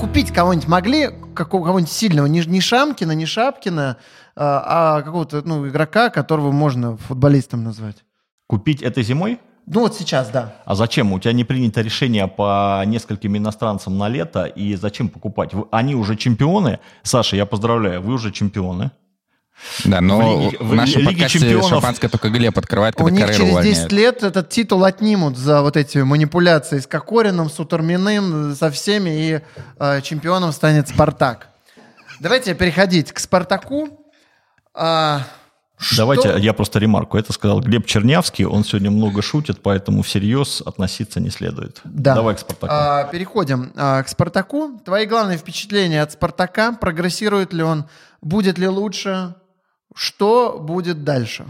Купить 0.00 0.32
кого-нибудь 0.32 0.68
могли, 0.68 1.10
какого- 1.34 1.66
кого-нибудь 1.66 1.92
сильного, 1.92 2.26
не, 2.26 2.40
не 2.40 2.60
Шамкина, 2.60 3.12
не 3.12 3.26
Шапкина, 3.26 3.98
а, 4.34 4.96
а 4.98 5.02
какого-то 5.02 5.42
ну, 5.44 5.68
игрока, 5.68 6.08
которого 6.08 6.50
можно 6.50 6.96
футболистом 6.96 7.62
назвать. 7.62 7.96
Купить 8.46 8.82
это 8.82 9.02
зимой? 9.02 9.38
Ну 9.66 9.80
вот 9.82 9.94
сейчас, 9.96 10.28
да. 10.30 10.56
А 10.64 10.74
зачем? 10.74 11.12
У 11.12 11.18
тебя 11.20 11.32
не 11.32 11.44
принято 11.44 11.80
решение 11.82 12.26
по 12.26 12.82
нескольким 12.84 13.36
иностранцам 13.36 13.96
на 13.96 14.08
лето, 14.08 14.44
и 14.44 14.74
зачем 14.74 15.08
покупать? 15.08 15.54
Вы- 15.54 15.66
Они 15.70 15.94
уже 15.94 16.16
чемпионы. 16.16 16.78
Саша, 17.02 17.36
я 17.36 17.46
поздравляю, 17.46 18.02
вы 18.02 18.14
уже 18.14 18.32
чемпионы. 18.32 18.90
да, 19.84 20.00
но 20.00 20.18
В 20.38 20.42
Лиге- 20.50 20.58
в, 20.58 20.68
в 20.70 20.74
нашем 20.74 21.00
Лиге 21.02 21.10
подкасте 21.12 21.38
чемпионов- 21.38 21.68
шампанское 21.68 22.08
только 22.08 22.28
Глеб 22.30 22.58
открывает, 22.58 22.96
У 22.96 22.98
когда 23.04 23.10
них 23.12 23.20
Карреру 23.20 23.38
через 23.40 23.52
увольняют. 23.52 23.78
10 23.78 23.92
лет 23.92 24.22
этот 24.24 24.48
титул 24.50 24.84
отнимут 24.84 25.36
за 25.38 25.62
вот 25.62 25.76
эти 25.76 25.98
манипуляции 25.98 26.80
с 26.80 26.86
Кокориным, 26.88 27.48
с 27.48 27.60
Утурминым, 27.60 28.56
со 28.56 28.70
всеми, 28.72 29.10
и 29.10 29.40
э, 29.78 30.00
чемпионом 30.02 30.50
станет 30.52 30.88
Спартак. 30.88 31.48
Давайте 32.18 32.54
переходить 32.54 33.12
к 33.12 33.20
Спартаку. 33.20 33.88
А, 34.74 35.20
что- 35.82 35.96
Давайте 35.96 36.34
я 36.38 36.52
просто 36.52 36.78
ремарку. 36.78 37.18
Это 37.18 37.32
сказал 37.32 37.60
Глеб 37.60 37.86
Чернявский. 37.86 38.44
Он 38.44 38.64
сегодня 38.64 38.90
много 38.90 39.22
шутит, 39.22 39.62
поэтому 39.62 40.02
всерьез 40.02 40.62
относиться 40.64 41.20
не 41.20 41.30
следует. 41.30 41.80
Да. 41.84 42.14
Давай 42.14 42.34
к 42.34 42.38
Спартаку. 42.38 42.72
А, 42.72 43.04
переходим 43.04 43.72
а, 43.76 44.02
к 44.02 44.08
Спартаку. 44.08 44.80
Твои 44.84 45.06
главные 45.06 45.38
впечатления 45.38 46.02
от 46.02 46.12
Спартака? 46.12 46.72
Прогрессирует 46.72 47.52
ли 47.52 47.62
он? 47.62 47.84
Будет 48.20 48.58
ли 48.58 48.68
лучше? 48.68 49.34
Что 49.94 50.58
будет 50.58 51.04
дальше? 51.04 51.44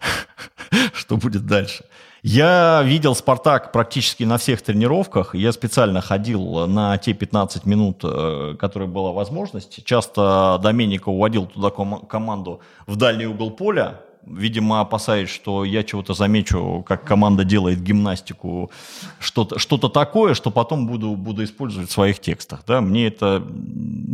Что 0.94 1.16
будет 1.16 1.46
дальше? 1.46 1.84
Я 2.30 2.82
видел 2.84 3.14
«Спартак» 3.14 3.72
практически 3.72 4.22
на 4.22 4.36
всех 4.36 4.60
тренировках. 4.60 5.34
Я 5.34 5.50
специально 5.50 6.02
ходил 6.02 6.66
на 6.66 6.98
те 6.98 7.14
15 7.14 7.64
минут, 7.64 8.00
э, 8.02 8.54
которые 8.58 8.86
была 8.86 9.12
возможность. 9.12 9.82
Часто 9.86 10.60
Доменика 10.62 11.08
уводил 11.08 11.46
туда 11.46 11.70
ком- 11.70 12.04
команду 12.06 12.60
в 12.86 12.96
дальний 12.96 13.24
угол 13.24 13.50
поля, 13.50 14.02
видимо, 14.26 14.80
опасаясь, 14.80 15.30
что 15.30 15.64
я 15.64 15.82
чего-то 15.82 16.12
замечу, 16.12 16.84
как 16.86 17.02
команда 17.02 17.44
делает 17.44 17.82
гимнастику, 17.82 18.70
что-то 19.20 19.58
что 19.58 19.78
такое, 19.78 20.34
что 20.34 20.50
потом 20.50 20.86
буду, 20.86 21.16
буду 21.16 21.42
использовать 21.44 21.88
в 21.88 21.92
своих 21.92 22.20
текстах. 22.20 22.60
Да? 22.66 22.82
Мне 22.82 23.06
это 23.06 23.42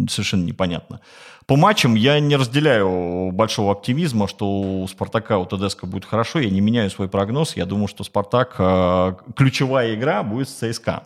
совершенно 0.09 0.45
непонятно. 0.45 1.01
По 1.47 1.57
матчам 1.57 1.95
я 1.95 2.21
не 2.21 2.37
разделяю 2.37 3.31
большого 3.33 3.73
оптимизма, 3.73 4.29
что 4.29 4.47
у 4.83 4.89
«Спартака», 4.89 5.39
у 5.39 5.45
ТДСК 5.45 5.85
будет 5.85 6.07
хорошо. 6.07 6.39
Я 6.39 6.49
не 6.49 6.61
меняю 6.61 6.91
свой 6.91 7.09
прогноз. 7.09 7.57
Я 7.57 7.67
думаю, 7.67 7.87
что 7.89 8.03
«Спартак» 8.03 8.55
э, 8.59 9.15
ключевая 9.37 9.95
игра 9.95 10.23
будет 10.23 10.49
с 10.49 10.53
ЦСКА. 10.53 11.03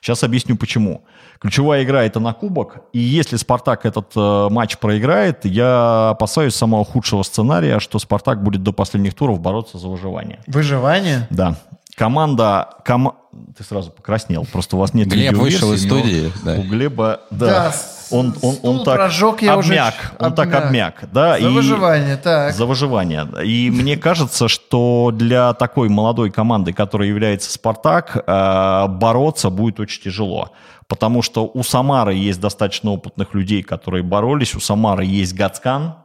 Сейчас 0.00 0.22
объясню, 0.22 0.56
почему. 0.56 1.02
Ключевая 1.40 1.82
игра– 1.82 2.04
это 2.04 2.20
на 2.20 2.32
кубок. 2.32 2.84
И 2.92 2.98
если 2.98 3.36
«Спартак» 3.36 3.84
этот 3.84 4.12
э, 4.14 4.48
матч 4.50 4.78
проиграет, 4.78 5.44
я 5.44 6.10
опасаюсь 6.10 6.54
самого 6.54 6.84
худшего 6.84 7.22
сценария, 7.22 7.80
что 7.80 7.98
«Спартак» 7.98 8.42
будет 8.44 8.62
до 8.62 8.72
последних 8.72 9.14
туров 9.14 9.40
бороться 9.40 9.78
за 9.78 9.88
выживание. 9.88 10.40
Выживание? 10.46 11.26
Да. 11.30 11.56
Команда... 12.00 12.68
кома- 12.82 13.14
Ты 13.58 13.62
сразу 13.62 13.90
покраснел. 13.90 14.46
Просто 14.50 14.76
у 14.76 14.78
вас 14.78 14.94
нет 14.94 15.08
Глеб 15.08 15.34
вышел 15.34 15.72
из 15.74 15.84
студии, 15.84 16.32
да. 16.42 16.54
У 16.54 16.62
Глеба... 16.62 17.20
Да. 17.30 17.46
Да, 17.46 17.72
он, 18.10 18.34
он, 18.40 18.56
он 18.62 18.84
так 18.84 18.96
прожег, 18.96 19.42
я 19.42 19.56
уже 19.58 19.74
обмяк. 19.74 19.94
ч- 19.94 20.00
Он 20.18 20.34
так 20.34 20.54
обмяк. 20.54 21.04
Да, 21.12 21.38
За 21.38 21.46
и- 21.46 21.52
выживание, 21.52 22.16
так. 22.16 22.54
За 22.54 22.64
выживание. 22.64 23.28
И 23.44 23.70
мне 23.70 23.98
кажется, 23.98 24.48
что 24.48 25.10
для 25.14 25.52
такой 25.52 25.90
молодой 25.90 26.30
команды, 26.30 26.72
которая 26.72 27.06
является 27.08 27.52
«Спартак», 27.52 28.16
э, 28.26 28.86
бороться 28.88 29.50
будет 29.50 29.78
очень 29.78 30.02
тяжело. 30.02 30.52
Потому 30.88 31.20
что 31.22 31.44
у 31.52 31.62
Самары 31.62 32.14
есть 32.14 32.40
достаточно 32.40 32.90
опытных 32.92 33.34
людей, 33.34 33.62
которые 33.62 34.02
боролись. 34.02 34.56
У 34.56 34.60
Самары 34.60 35.04
есть 35.04 35.34
Гацкан, 35.34 35.96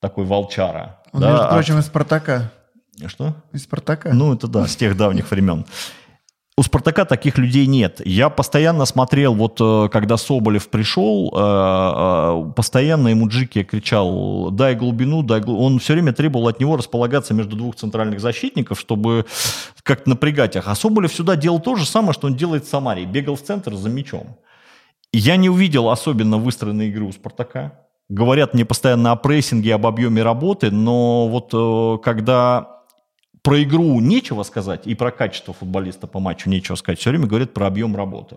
такой 0.00 0.26
волчара. 0.26 1.00
Он, 1.12 1.20
да, 1.22 1.30
между 1.32 1.48
прочим, 1.48 1.78
из 1.78 1.86
Спартака. 1.86 2.50
Что? 3.06 3.36
Из 3.52 3.62
Спартака. 3.62 4.12
Ну, 4.12 4.34
это 4.34 4.46
да, 4.48 4.66
с 4.66 4.76
тех 4.76 4.96
давних 4.96 5.30
времен. 5.30 5.64
У 6.54 6.62
«Спартака» 6.62 7.06
таких 7.06 7.38
людей 7.38 7.66
нет. 7.66 8.02
Я 8.04 8.28
постоянно 8.28 8.84
смотрел, 8.84 9.34
вот 9.34 9.56
э, 9.58 9.88
когда 9.90 10.18
Соболев 10.18 10.68
пришел, 10.68 11.32
э, 11.34 11.38
э, 11.38 12.52
постоянно 12.54 13.08
ему 13.08 13.26
Джики 13.26 13.62
кричал 13.62 14.50
«дай 14.50 14.74
глубину, 14.74 15.22
дай 15.22 15.40
глубину». 15.40 15.64
Он 15.64 15.78
все 15.78 15.94
время 15.94 16.12
требовал 16.12 16.48
от 16.48 16.60
него 16.60 16.76
располагаться 16.76 17.32
между 17.32 17.56
двух 17.56 17.76
центральных 17.76 18.20
защитников, 18.20 18.78
чтобы 18.78 19.24
как-то 19.82 20.10
напрягать 20.10 20.54
их. 20.54 20.68
А 20.68 20.74
Соболев 20.74 21.14
сюда 21.14 21.36
делал 21.36 21.58
то 21.58 21.74
же 21.74 21.86
самое, 21.86 22.12
что 22.12 22.26
он 22.26 22.36
делает 22.36 22.66
в 22.66 22.68
Самаре. 22.68 23.06
Бегал 23.06 23.36
в 23.36 23.42
центр 23.42 23.74
за 23.74 23.88
мячом. 23.88 24.36
Я 25.10 25.36
не 25.36 25.48
увидел 25.48 25.88
особенно 25.88 26.36
выстроенной 26.36 26.88
игры 26.88 27.04
у 27.04 27.12
«Спартака». 27.12 27.80
Говорят 28.10 28.52
мне 28.52 28.66
постоянно 28.66 29.12
о 29.12 29.16
прессинге, 29.16 29.74
об 29.74 29.86
объеме 29.86 30.22
работы, 30.22 30.70
но 30.70 31.28
вот 31.28 32.02
когда 32.02 32.81
про 33.42 33.62
игру 33.62 34.00
нечего 34.00 34.42
сказать, 34.44 34.86
и 34.86 34.94
про 34.94 35.10
качество 35.10 35.52
футболиста 35.52 36.06
по 36.06 36.20
матчу 36.20 36.48
нечего 36.48 36.76
сказать, 36.76 37.00
все 37.00 37.10
время 37.10 37.26
говорят 37.26 37.52
про 37.52 37.66
объем 37.66 37.96
работы. 37.96 38.36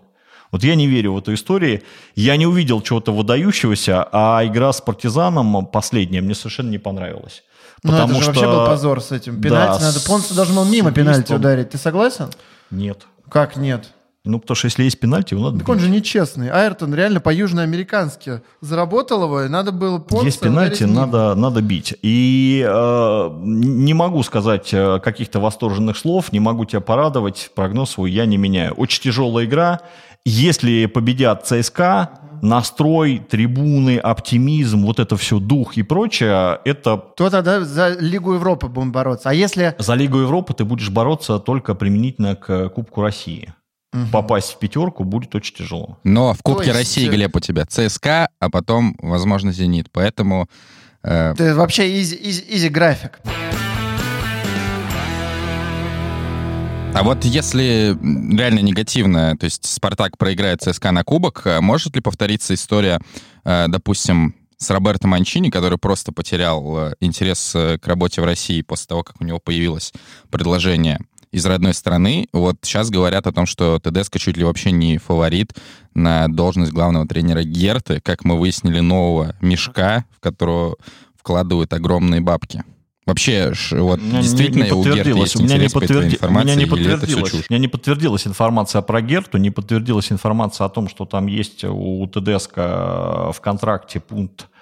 Вот 0.52 0.62
я 0.62 0.74
не 0.74 0.86
верю 0.86 1.12
в 1.12 1.18
эту 1.18 1.34
историю. 1.34 1.82
Я 2.14 2.36
не 2.36 2.46
увидел 2.46 2.80
чего-то 2.80 3.12
выдающегося, 3.12 4.08
а 4.12 4.44
игра 4.44 4.72
с 4.72 4.80
партизаном 4.80 5.66
последняя 5.66 6.20
мне 6.20 6.34
совершенно 6.34 6.70
не 6.70 6.78
понравилась. 6.78 7.42
Ну, 7.82 7.92
это 7.92 8.08
же 8.08 8.26
вообще 8.26 8.46
был 8.46 8.66
позор 8.66 9.02
с 9.02 9.12
этим. 9.12 9.40
Пенальти 9.40 9.80
Да, 9.80 9.86
надо... 9.86 10.00
Понсу 10.00 10.34
должен 10.34 10.54
был 10.56 10.64
мимо 10.64 10.92
пенальти 10.92 11.32
ударить. 11.32 11.70
Ты 11.70 11.78
согласен? 11.78 12.30
Нет. 12.70 13.06
Как 13.28 13.56
нет? 13.56 13.90
Ну, 14.26 14.40
потому 14.40 14.56
что 14.56 14.66
если 14.66 14.84
есть 14.84 14.98
пенальти, 14.98 15.34
его 15.34 15.44
надо 15.44 15.58
Так 15.60 15.68
он 15.68 15.78
же 15.78 15.88
нечестный. 15.88 16.50
Айртон 16.50 16.94
реально 16.94 17.20
по-южноамерикански 17.20 18.42
заработал 18.60 19.24
его, 19.24 19.42
и 19.42 19.48
надо 19.48 19.72
было 19.72 19.98
Понса 19.98 20.26
Есть 20.26 20.40
пенальти, 20.40 20.84
надо, 20.84 21.34
надо 21.34 21.62
бить. 21.62 21.94
И 22.02 22.64
э, 22.66 23.30
не 23.40 23.94
могу 23.94 24.22
сказать 24.22 24.70
э, 24.72 25.00
каких-то 25.02 25.40
восторженных 25.40 25.96
слов, 25.96 26.32
не 26.32 26.40
могу 26.40 26.64
тебя 26.64 26.80
порадовать, 26.80 27.50
прогноз 27.54 27.92
свой 27.92 28.10
я 28.10 28.26
не 28.26 28.36
меняю. 28.36 28.74
Очень 28.74 29.02
тяжелая 29.02 29.46
игра. 29.46 29.80
Если 30.24 30.86
победят 30.86 31.46
ЦСКА, 31.46 32.10
настрой, 32.42 33.18
трибуны, 33.18 33.98
оптимизм, 33.98 34.84
вот 34.84 34.98
это 34.98 35.16
все, 35.16 35.38
дух 35.38 35.76
и 35.76 35.82
прочее, 35.82 36.60
это 36.64 36.96
То 37.16 37.30
тогда 37.30 37.60
за 37.60 37.96
Лигу 37.98 38.34
Европы 38.34 38.68
будем 38.68 38.92
бороться. 38.92 39.30
А 39.30 39.34
если... 39.34 39.74
за 39.78 39.94
Лигу 39.94 40.18
Европы 40.18 40.54
ты 40.54 40.64
будешь 40.64 40.90
бороться 40.90 41.38
только 41.38 41.74
применительно 41.74 42.36
к 42.36 42.68
Кубку 42.70 43.02
России. 43.02 43.54
Попасть 44.12 44.52
в 44.52 44.58
пятерку 44.58 45.04
будет 45.04 45.34
очень 45.34 45.54
тяжело. 45.54 45.98
Но 46.04 46.34
в 46.34 46.42
Кубке 46.42 46.68
есть, 46.68 46.78
России, 46.78 47.08
э, 47.08 47.10
Глеб, 47.10 47.36
у 47.36 47.40
тебя 47.40 47.64
ЦСКА, 47.66 48.28
а 48.38 48.50
потом, 48.50 48.96
возможно, 49.00 49.52
Зенит. 49.52 49.88
Поэтому 49.92 50.48
э, 51.02 51.32
Это 51.32 51.54
вообще 51.54 52.00
easy, 52.00 52.18
easy, 52.20 52.44
easy 52.48 52.68
график. 52.68 53.20
А 56.94 57.02
вот 57.02 57.24
если 57.24 57.96
реально 58.36 58.60
негативно, 58.60 59.36
то 59.36 59.44
есть 59.44 59.66
Спартак 59.66 60.16
проиграет 60.16 60.62
ЦСКА 60.62 60.92
на 60.92 61.04
кубок, 61.04 61.42
э, 61.44 61.60
может 61.60 61.94
ли 61.94 62.00
повториться 62.00 62.54
история, 62.54 63.00
э, 63.44 63.66
допустим, 63.68 64.34
с 64.58 64.70
Роберто 64.70 65.06
Манчини, 65.06 65.50
который 65.50 65.76
просто 65.76 66.12
потерял 66.12 66.94
интерес 67.00 67.50
к 67.52 67.80
работе 67.84 68.22
в 68.22 68.24
России 68.24 68.62
после 68.62 68.86
того, 68.86 69.04
как 69.04 69.20
у 69.20 69.24
него 69.24 69.38
появилось 69.38 69.92
предложение 70.30 70.98
из 71.36 71.44
родной 71.44 71.74
страны. 71.74 72.28
Вот 72.32 72.56
сейчас 72.62 72.88
говорят 72.88 73.26
о 73.26 73.32
том, 73.32 73.44
что 73.44 73.78
ТДСК 73.78 74.18
чуть 74.18 74.38
ли 74.38 74.44
вообще 74.44 74.70
не 74.70 74.96
фаворит 74.96 75.52
на 75.92 76.28
должность 76.28 76.72
главного 76.72 77.06
тренера 77.06 77.42
Герты, 77.42 78.00
как 78.02 78.24
мы 78.24 78.38
выяснили, 78.38 78.80
нового 78.80 79.36
мешка, 79.42 80.06
в 80.16 80.20
которого 80.20 80.76
вкладывают 81.14 81.74
огромные 81.74 82.22
бабки. 82.22 82.64
Вообще, 83.04 83.52
вот 83.72 84.00
меня 84.00 84.22
действительно 84.22 84.64
не 84.64 84.72
у 84.72 84.82
Герты 84.82 85.10
есть 85.10 85.36
У 85.36 85.42
меня 85.42 85.58
не 85.58 85.64
интерес 85.66 85.76
этой 85.76 85.86
подтверди- 85.86 86.14
информации, 86.14 86.46
меня 86.46 86.56
не 86.56 86.66
подтвердилось. 86.66 87.32
У 87.34 87.36
меня 87.50 87.58
не 87.60 87.68
подтвердилась 87.68 88.26
информация 88.26 88.80
про 88.82 89.02
Герту, 89.02 89.36
не 89.36 89.50
подтвердилась 89.50 90.10
информация 90.10 90.64
о 90.64 90.70
том, 90.70 90.88
что 90.88 91.04
там 91.04 91.26
есть 91.26 91.64
у 91.64 92.06
ТДСК 92.06 92.56
в 92.56 93.36
контракте 93.42 94.00
пункт 94.00 94.46
э, 94.46 94.55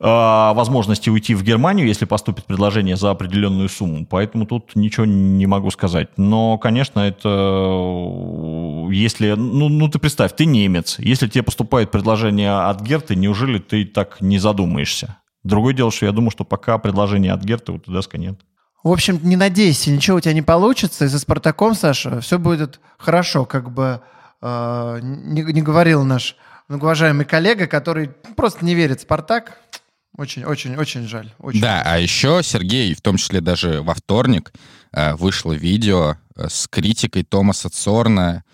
возможности 0.00 1.10
уйти 1.10 1.34
в 1.34 1.42
Германию, 1.42 1.86
если 1.86 2.06
поступит 2.06 2.46
предложение 2.46 2.96
за 2.96 3.10
определенную 3.10 3.68
сумму. 3.68 4.06
Поэтому 4.08 4.46
тут 4.46 4.74
ничего 4.74 5.04
не 5.04 5.46
могу 5.46 5.70
сказать. 5.70 6.08
Но, 6.16 6.56
конечно, 6.56 7.00
это 7.00 7.28
если... 8.90 9.32
Ну, 9.32 9.68
ну 9.68 9.88
ты 9.88 9.98
представь, 9.98 10.34
ты 10.34 10.46
немец. 10.46 10.98
Если 10.98 11.28
тебе 11.28 11.42
поступает 11.42 11.90
предложение 11.90 12.50
от 12.50 12.80
Герты, 12.80 13.14
неужели 13.14 13.58
ты 13.58 13.84
так 13.84 14.22
не 14.22 14.38
задумаешься? 14.38 15.18
Другое 15.42 15.74
дело, 15.74 15.90
что 15.90 16.06
я 16.06 16.12
думаю, 16.12 16.30
что 16.30 16.44
пока 16.44 16.78
предложения 16.78 17.32
от 17.32 17.44
Герты 17.44 17.72
у 17.72 17.78
Тедеско 17.78 18.16
нет. 18.16 18.40
В 18.82 18.90
общем, 18.90 19.20
не 19.22 19.36
надейся, 19.36 19.90
ничего 19.90 20.16
у 20.16 20.20
тебя 20.20 20.32
не 20.32 20.42
получится. 20.42 21.04
И 21.04 21.08
за 21.08 21.18
«Спартаком», 21.18 21.74
Саша, 21.74 22.20
все 22.20 22.38
будет 22.38 22.80
хорошо. 22.96 23.44
Как 23.44 23.70
бы 23.70 24.00
э, 24.40 24.98
не, 25.02 25.42
не 25.42 25.60
говорил 25.60 26.04
наш 26.04 26.36
уважаемый 26.68 27.26
коллега, 27.26 27.66
который 27.66 28.08
просто 28.36 28.64
не 28.64 28.74
верит 28.74 29.00
в 29.00 29.02
«Спартак». 29.02 29.58
Очень, 30.20 30.44
очень, 30.44 30.76
очень 30.76 31.08
жаль. 31.08 31.30
Очень. 31.38 31.62
Да, 31.62 31.82
а 31.82 31.98
еще 31.98 32.42
Сергей, 32.42 32.94
в 32.94 33.00
том 33.00 33.16
числе 33.16 33.40
даже 33.40 33.80
во 33.80 33.94
вторник, 33.94 34.52
э, 34.92 35.14
вышло 35.14 35.52
видео 35.52 36.16
э, 36.36 36.46
с 36.50 36.68
критикой 36.68 37.24
Томаса 37.24 37.70
Цорна 37.70 38.44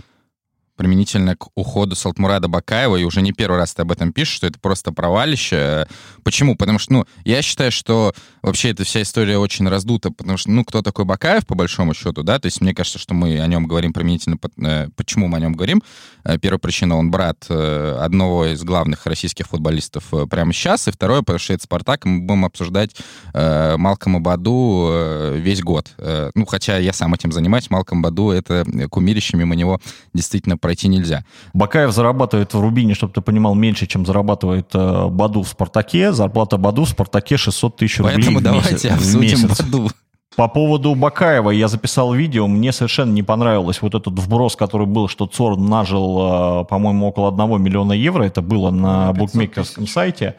применительно 0.76 1.36
к 1.36 1.48
уходу 1.54 1.96
Салтмурада 1.96 2.48
Бакаева, 2.48 2.96
и 2.96 3.04
уже 3.04 3.22
не 3.22 3.32
первый 3.32 3.58
раз 3.58 3.74
ты 3.74 3.82
об 3.82 3.92
этом 3.92 4.12
пишешь, 4.12 4.34
что 4.34 4.46
это 4.46 4.58
просто 4.58 4.92
провалище. 4.92 5.86
Почему? 6.22 6.56
Потому 6.56 6.78
что, 6.78 6.92
ну, 6.92 7.06
я 7.24 7.42
считаю, 7.42 7.72
что 7.72 8.14
вообще 8.42 8.70
эта 8.70 8.84
вся 8.84 9.02
история 9.02 9.38
очень 9.38 9.68
раздута, 9.68 10.10
потому 10.10 10.36
что, 10.36 10.50
ну, 10.50 10.64
кто 10.64 10.82
такой 10.82 11.04
Бакаев, 11.04 11.46
по 11.46 11.54
большому 11.54 11.94
счету, 11.94 12.22
да, 12.22 12.38
то 12.38 12.46
есть 12.46 12.60
мне 12.60 12.74
кажется, 12.74 12.98
что 12.98 13.14
мы 13.14 13.40
о 13.40 13.46
нем 13.46 13.66
говорим 13.66 13.92
применительно, 13.92 14.38
э, 14.58 14.88
почему 14.94 15.28
мы 15.28 15.38
о 15.38 15.40
нем 15.40 15.54
говорим. 15.54 15.82
Э, 16.24 16.38
первая 16.38 16.58
причина, 16.58 16.96
он 16.96 17.10
брат 17.10 17.46
э, 17.48 17.98
одного 18.00 18.46
из 18.46 18.62
главных 18.62 19.06
российских 19.06 19.46
футболистов 19.46 20.04
прямо 20.30 20.52
сейчас, 20.52 20.88
и 20.88 20.90
второе, 20.90 21.20
потому 21.20 21.38
что 21.38 21.54
это 21.54 21.64
Спартак, 21.64 22.04
мы 22.04 22.20
будем 22.20 22.44
обсуждать 22.44 22.94
Малкома 23.34 24.20
Баду 24.20 25.32
весь 25.34 25.62
год. 25.62 25.90
Ну, 26.34 26.46
хотя 26.46 26.78
я 26.78 26.92
сам 26.92 27.14
этим 27.14 27.32
занимаюсь, 27.32 27.70
Малком 27.70 28.02
Баду— 28.02 28.30
это 28.32 28.64
кумирище, 28.90 29.36
мимо 29.36 29.54
него 29.54 29.80
действительно 30.14 30.56
пройти 30.66 30.88
нельзя. 30.88 31.24
Бакаев 31.54 31.92
зарабатывает 31.92 32.52
в 32.52 32.60
Рубине, 32.60 32.94
чтобы 32.94 33.12
ты 33.12 33.20
понимал, 33.20 33.54
меньше, 33.54 33.86
чем 33.86 34.04
зарабатывает 34.04 34.66
э, 34.74 35.06
Баду 35.08 35.42
в 35.42 35.48
Спартаке. 35.48 36.12
Зарплата 36.12 36.56
Баду 36.56 36.84
в 36.84 36.88
Спартаке 36.88 37.36
600 37.36 37.76
тысяч 37.76 37.98
рублей 37.98 38.16
Поэтому 38.16 38.40
в 38.40 38.42
давайте 38.42 38.72
месяц. 38.72 38.92
обсудим 38.92 39.20
месяц. 39.20 39.62
Баду. 39.62 39.90
По 40.34 40.48
поводу 40.48 40.94
Бакаева 40.96 41.50
я 41.50 41.68
записал 41.68 42.12
видео, 42.12 42.48
мне 42.48 42.72
совершенно 42.72 43.12
не 43.12 43.22
понравилось 43.22 43.80
вот 43.80 43.94
этот 43.94 44.18
вброс, 44.18 44.56
который 44.56 44.86
был, 44.86 45.08
что 45.08 45.26
ЦОР 45.26 45.56
нажил, 45.56 46.62
э, 46.62 46.64
по-моему, 46.64 47.06
около 47.06 47.28
1 47.28 47.62
миллиона 47.62 47.92
евро, 47.92 48.24
это 48.24 48.42
было 48.42 48.70
на 48.70 49.12
букмекерском 49.12 49.86
сайте. 49.86 50.34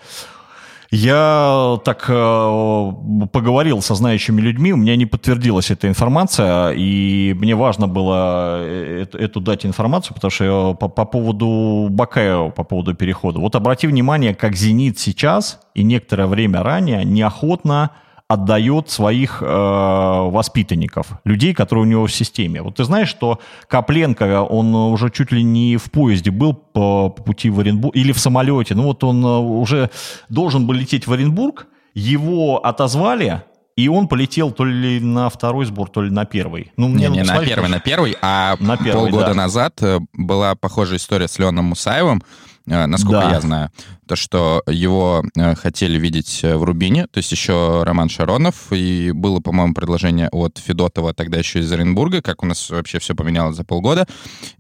Я 0.90 1.80
так 1.84 2.06
э, 2.08 2.92
поговорил 3.32 3.82
со 3.82 3.96
знающими 3.96 4.40
людьми, 4.40 4.72
у 4.72 4.78
меня 4.78 4.96
не 4.96 5.06
подтвердилась 5.06 5.70
эта 5.70 5.90
информация, 5.90 6.72
и 6.72 7.36
мне 7.38 7.56
важно 7.56 7.88
было 7.90 8.60
э, 8.62 9.02
эту, 9.02 9.18
эту 9.18 9.42
дать 9.42 9.66
информацию, 9.66 10.16
потому 10.16 10.32
что 10.32 10.76
по, 10.76 10.88
по 10.88 11.04
поводу 11.04 11.88
Бакаева, 11.90 12.52
по 12.52 12.64
поводу 12.64 12.94
перехода. 12.96 13.40
Вот 13.40 13.56
обрати 13.56 13.86
внимание, 13.88 14.34
как 14.34 14.56
«Зенит» 14.56 14.98
сейчас 14.98 15.60
и 15.76 15.84
некоторое 15.84 16.28
время 16.28 16.64
ранее 16.64 17.04
неохотно 17.04 17.92
отдает 18.28 18.90
своих 18.90 19.42
э, 19.42 19.46
воспитанников, 19.46 21.08
людей, 21.24 21.54
которые 21.54 21.84
у 21.84 21.88
него 21.88 22.08
в 22.08 22.12
системе. 22.12 22.62
Вот 22.62 22.76
ты 22.76 22.84
знаешь, 22.84 23.08
что 23.08 23.40
Копленко, 23.70 24.44
он 24.44 24.76
уже 24.76 25.10
чуть 25.10 25.32
ли 25.32 25.44
не 25.44 25.78
в 25.78 25.90
поезде 25.92 26.32
был 26.32 26.54
по, 26.54 27.10
по 27.10 27.24
пути 27.24 27.50
в 27.50 27.60
Оренбург, 27.60 27.96
или 27.96 28.12
в 28.12 28.20
самолете, 28.20 28.76
ну 28.76 28.84
вот 28.84 29.04
он 29.04 29.24
э, 29.24 29.38
уже 29.38 29.90
должен 30.28 30.68
был 30.68 30.74
лететь 30.74 31.08
в 31.08 31.14
Оренбург, 31.14 31.68
его 31.94 32.66
отозвали, 32.66 33.44
и 33.78 33.88
он 33.88 34.10
полетел 34.10 34.52
то 34.52 34.66
ли 34.66 35.00
на 35.00 35.30
второй 35.30 35.66
сбор, 35.66 35.90
то 35.90 36.02
ли 36.02 36.12
на 36.12 36.26
первый. 36.26 36.74
Ну, 36.76 36.90
мне 36.90 37.08
не, 37.08 37.20
не 37.20 37.24
на 37.24 37.40
первый, 37.40 37.70
на 37.70 37.80
первый, 37.80 38.18
а 38.22 38.58
на 38.60 38.76
первый, 38.76 39.10
полгода 39.10 39.28
да. 39.28 39.34
назад 39.36 39.82
э, 39.82 40.00
была 40.12 40.56
похожая 40.56 40.98
история 40.98 41.30
с 41.30 41.40
Леоном 41.40 41.66
Мусаевым, 41.66 42.22
э, 42.66 42.86
насколько 42.88 43.22
да. 43.22 43.32
я 43.32 43.40
знаю 43.40 43.72
то, 44.08 44.16
что 44.16 44.64
его 44.68 45.24
э, 45.36 45.56
хотели 45.56 46.00
видеть 46.00 46.40
э, 46.44 46.56
в 46.56 46.64
Рубине, 46.64 47.08
то 47.08 47.18
есть 47.20 47.32
еще 47.32 47.84
Роман 47.84 48.10
Шаронов, 48.10 48.72
и 48.72 49.12
было, 49.12 49.40
по-моему, 49.40 49.74
предложение 49.74 50.30
от 50.32 50.58
Федотова 50.58 51.14
тогда 51.14 51.38
еще 51.38 51.60
из 51.60 51.72
Оренбурга, 51.72 52.22
как 52.22 52.44
у 52.44 52.46
нас 52.46 52.70
вообще 52.70 53.00
все 53.00 53.14
поменялось 53.14 53.56
за 53.56 53.64
полгода, 53.64 54.08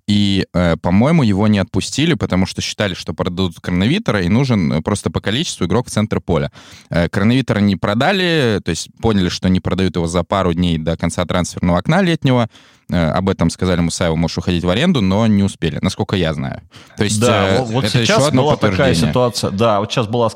и, 0.08 0.46
э, 0.54 0.78
по-моему, 0.78 1.24
его 1.24 1.48
не 1.48 1.60
отпустили, 1.60 2.14
потому 2.14 2.46
что 2.46 2.62
считали, 2.62 2.94
что 2.94 3.14
продадут 3.14 3.60
Кроновитера, 3.60 4.22
и 4.22 4.30
нужен 4.30 4.84
просто 4.84 5.10
по 5.10 5.22
количеству 5.22 5.66
игрок 5.66 5.88
в 5.88 5.92
центр 5.92 6.22
поля. 6.22 6.52
Кроновитера 6.90 7.60
не 7.60 7.76
продали, 7.76 8.62
то 8.64 8.70
есть 8.70 8.90
поняли, 9.02 9.30
что 9.30 9.50
не 9.50 9.60
продают 9.60 9.96
его 9.96 10.08
за 10.08 10.24
пару 10.24 10.54
дней 10.54 10.78
до 10.78 10.98
конца 10.98 11.26
трансферного 11.26 11.80
окна 11.80 12.02
летнего, 12.02 12.50
об 12.90 13.28
этом 13.28 13.50
сказали 13.50 13.82
Мусаеву, 13.82 14.16
можешь 14.16 14.38
уходить 14.38 14.64
в 14.64 14.70
аренду, 14.70 15.02
но 15.02 15.28
не 15.28 15.44
успели, 15.44 15.78
насколько 15.82 16.16
я 16.16 16.34
знаю. 16.34 16.62
То 16.96 17.04
есть 17.04 17.20
да, 17.20 17.64
вот 17.64 17.84
это 17.84 17.92
сейчас 17.92 18.18
еще 18.18 18.28
одно 18.28 18.44
была 18.44 18.56
такая 18.56 18.96
ситуация, 18.96 19.37
ситуация, 19.38 19.58
да, 19.58 19.80
вот 19.80 19.92
сейчас 19.92 20.08
была 20.08 20.30
с 20.30 20.36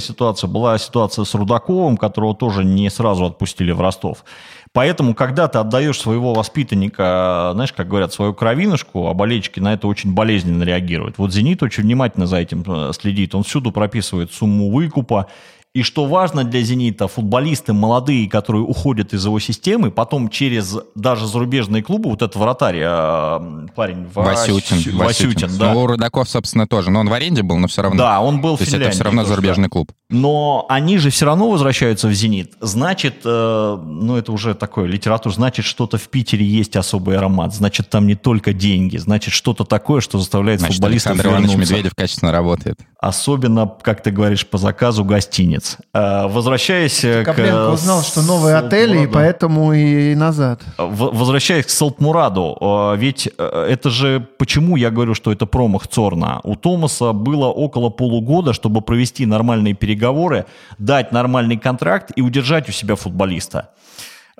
ситуация, 0.00 0.48
была 0.48 0.78
ситуация 0.78 1.24
с 1.24 1.34
Рудаковым, 1.34 1.96
которого 1.96 2.34
тоже 2.34 2.64
не 2.64 2.90
сразу 2.90 3.26
отпустили 3.26 3.72
в 3.72 3.80
Ростов. 3.80 4.24
Поэтому, 4.72 5.14
когда 5.14 5.48
ты 5.48 5.58
отдаешь 5.58 5.98
своего 5.98 6.32
воспитанника, 6.32 7.50
знаешь, 7.54 7.72
как 7.72 7.88
говорят, 7.88 8.12
свою 8.12 8.34
кровинушку, 8.34 9.08
а 9.08 9.14
болельщики 9.14 9.58
на 9.58 9.72
это 9.72 9.88
очень 9.88 10.14
болезненно 10.14 10.62
реагируют. 10.62 11.18
Вот 11.18 11.32
«Зенит» 11.32 11.62
очень 11.62 11.82
внимательно 11.82 12.26
за 12.26 12.36
этим 12.36 12.62
э, 12.66 12.92
следит. 12.92 13.34
Он 13.34 13.42
всюду 13.42 13.72
прописывает 13.72 14.32
сумму 14.32 14.70
выкупа, 14.70 15.26
и 15.72 15.82
что 15.82 16.06
важно 16.06 16.42
для 16.42 16.62
«Зенита», 16.62 17.06
футболисты 17.06 17.72
молодые, 17.72 18.28
которые 18.28 18.64
уходят 18.64 19.14
из 19.14 19.24
его 19.24 19.38
системы, 19.38 19.92
потом 19.92 20.28
через 20.28 20.76
даже 20.96 21.28
зарубежные 21.28 21.80
клубы, 21.80 22.10
вот 22.10 22.22
этот 22.22 22.34
вратарь, 22.34 22.78
э, 22.80 23.68
парень 23.76 24.08
Васютин. 24.12 24.78
Васютин, 24.78 24.96
Васютин 24.96 25.58
да. 25.58 25.72
Ну, 25.72 25.86
Рудаков, 25.86 26.28
собственно, 26.28 26.66
тоже. 26.66 26.90
Но 26.90 26.98
он 26.98 27.08
в 27.08 27.12
аренде 27.12 27.42
был, 27.42 27.56
но 27.58 27.68
все 27.68 27.82
равно. 27.82 27.98
Да, 27.98 28.20
он 28.20 28.40
был 28.40 28.56
То 28.56 28.64
есть 28.64 28.74
это 28.74 28.90
все 28.90 29.04
равно 29.04 29.22
тоже, 29.22 29.34
зарубежный 29.34 29.68
да. 29.68 29.68
клуб. 29.68 29.92
Но 30.08 30.66
они 30.68 30.98
же 30.98 31.10
все 31.10 31.24
равно 31.26 31.48
возвращаются 31.48 32.08
в 32.08 32.12
«Зенит». 32.12 32.54
Значит, 32.60 33.20
э, 33.24 33.78
ну 33.80 34.16
это 34.16 34.32
уже 34.32 34.54
такое 34.54 34.86
литература, 34.86 35.32
значит, 35.32 35.64
что-то 35.64 35.98
в 35.98 36.08
Питере 36.08 36.44
есть 36.44 36.74
особый 36.74 37.16
аромат. 37.16 37.54
Значит, 37.54 37.88
там 37.90 38.08
не 38.08 38.16
только 38.16 38.52
деньги. 38.52 38.96
Значит, 38.96 39.32
что-то 39.32 39.64
такое, 39.64 40.00
что 40.00 40.18
заставляет 40.18 40.58
значит, 40.58 40.78
футболистов 40.78 41.12
Александр 41.12 41.32
Иванович 41.32 41.56
Медведев 41.56 41.94
качественно 41.94 42.32
работает. 42.32 42.80
Особенно, 42.98 43.72
как 43.82 44.02
ты 44.02 44.10
говоришь, 44.10 44.44
по 44.44 44.58
заказу 44.58 45.04
гостиниц 45.04 45.59
гостиниц. 45.60 45.76
Э, 45.94 46.26
возвращаясь 46.26 47.00
Копленко 47.00 47.66
к... 47.66 47.72
узнал, 47.72 48.02
что 48.02 48.22
новые 48.22 48.56
отели, 48.56 49.04
и 49.04 49.06
поэтому 49.06 49.72
и 49.72 50.14
назад. 50.14 50.60
Возвращаясь 50.78 51.66
к 51.66 51.70
Салтмураду, 51.70 52.56
э, 52.60 52.96
ведь 52.96 53.28
э, 53.38 53.66
это 53.70 53.90
же... 53.90 54.26
Почему 54.38 54.76
я 54.76 54.90
говорю, 54.90 55.14
что 55.14 55.32
это 55.32 55.46
промах 55.46 55.86
Цорна? 55.88 56.40
У 56.44 56.56
Томаса 56.56 57.12
было 57.12 57.46
около 57.46 57.90
полугода, 57.90 58.52
чтобы 58.52 58.80
провести 58.80 59.26
нормальные 59.26 59.74
переговоры, 59.74 60.44
дать 60.78 61.12
нормальный 61.12 61.56
контракт 61.56 62.12
и 62.16 62.22
удержать 62.22 62.68
у 62.68 62.72
себя 62.72 62.94
футболиста. 62.94 63.68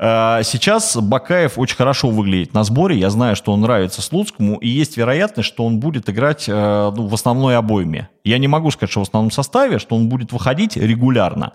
Э, 0.00 0.40
сейчас 0.44 0.96
Бакаев 0.96 1.58
очень 1.58 1.76
хорошо 1.76 2.08
выглядит 2.08 2.54
на 2.54 2.64
сборе. 2.64 2.98
Я 2.98 3.10
знаю, 3.10 3.36
что 3.36 3.52
он 3.52 3.60
нравится 3.60 4.00
Слуцкому, 4.00 4.56
и 4.56 4.68
есть 4.68 4.96
вероятность, 4.96 5.48
что 5.48 5.64
он 5.66 5.78
будет 5.78 6.08
играть 6.08 6.48
э, 6.48 6.92
ну, 6.96 7.06
в 7.06 7.14
основной 7.14 7.56
обойме. 7.58 8.08
Я 8.24 8.38
не 8.38 8.48
могу 8.48 8.70
сказать, 8.70 8.90
что 8.90 9.00
в 9.00 9.02
основном 9.02 9.30
составе, 9.30 9.78
что 9.78 9.94
он 9.94 10.08
будет 10.08 10.32
выходить 10.32 10.76
регулярно. 10.76 11.52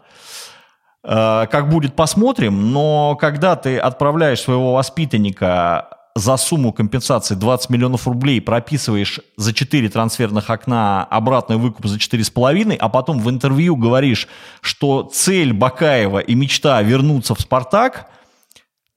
Э, 1.04 1.48
как 1.50 1.70
будет, 1.70 1.96
посмотрим. 1.96 2.72
Но 2.72 3.18
когда 3.20 3.56
ты 3.56 3.80
отправляешь 3.80 4.42
своего 4.42 4.74
воспитанника 4.74 5.90
за 6.14 6.38
сумму 6.38 6.72
компенсации 6.72 7.34
20 7.34 7.70
миллионов 7.72 8.08
рублей 8.08 8.40
прописываешь 8.40 9.20
за 9.36 9.54
4 9.54 9.90
трансферных 9.90 10.50
окна 10.50 11.04
обратный 11.04 11.58
выкуп 11.58 11.88
за 11.88 11.98
4,5, 11.98 12.78
а 12.78 12.90
потом 12.90 13.20
в 13.20 13.30
интервью 13.30 13.76
говоришь, 13.76 14.28
что 14.62 15.04
цель 15.12 15.52
Бакаева 15.52 16.20
и 16.20 16.36
мечта 16.36 16.82
вернуться 16.84 17.34
в 17.34 17.42
«Спартак», 17.42 18.12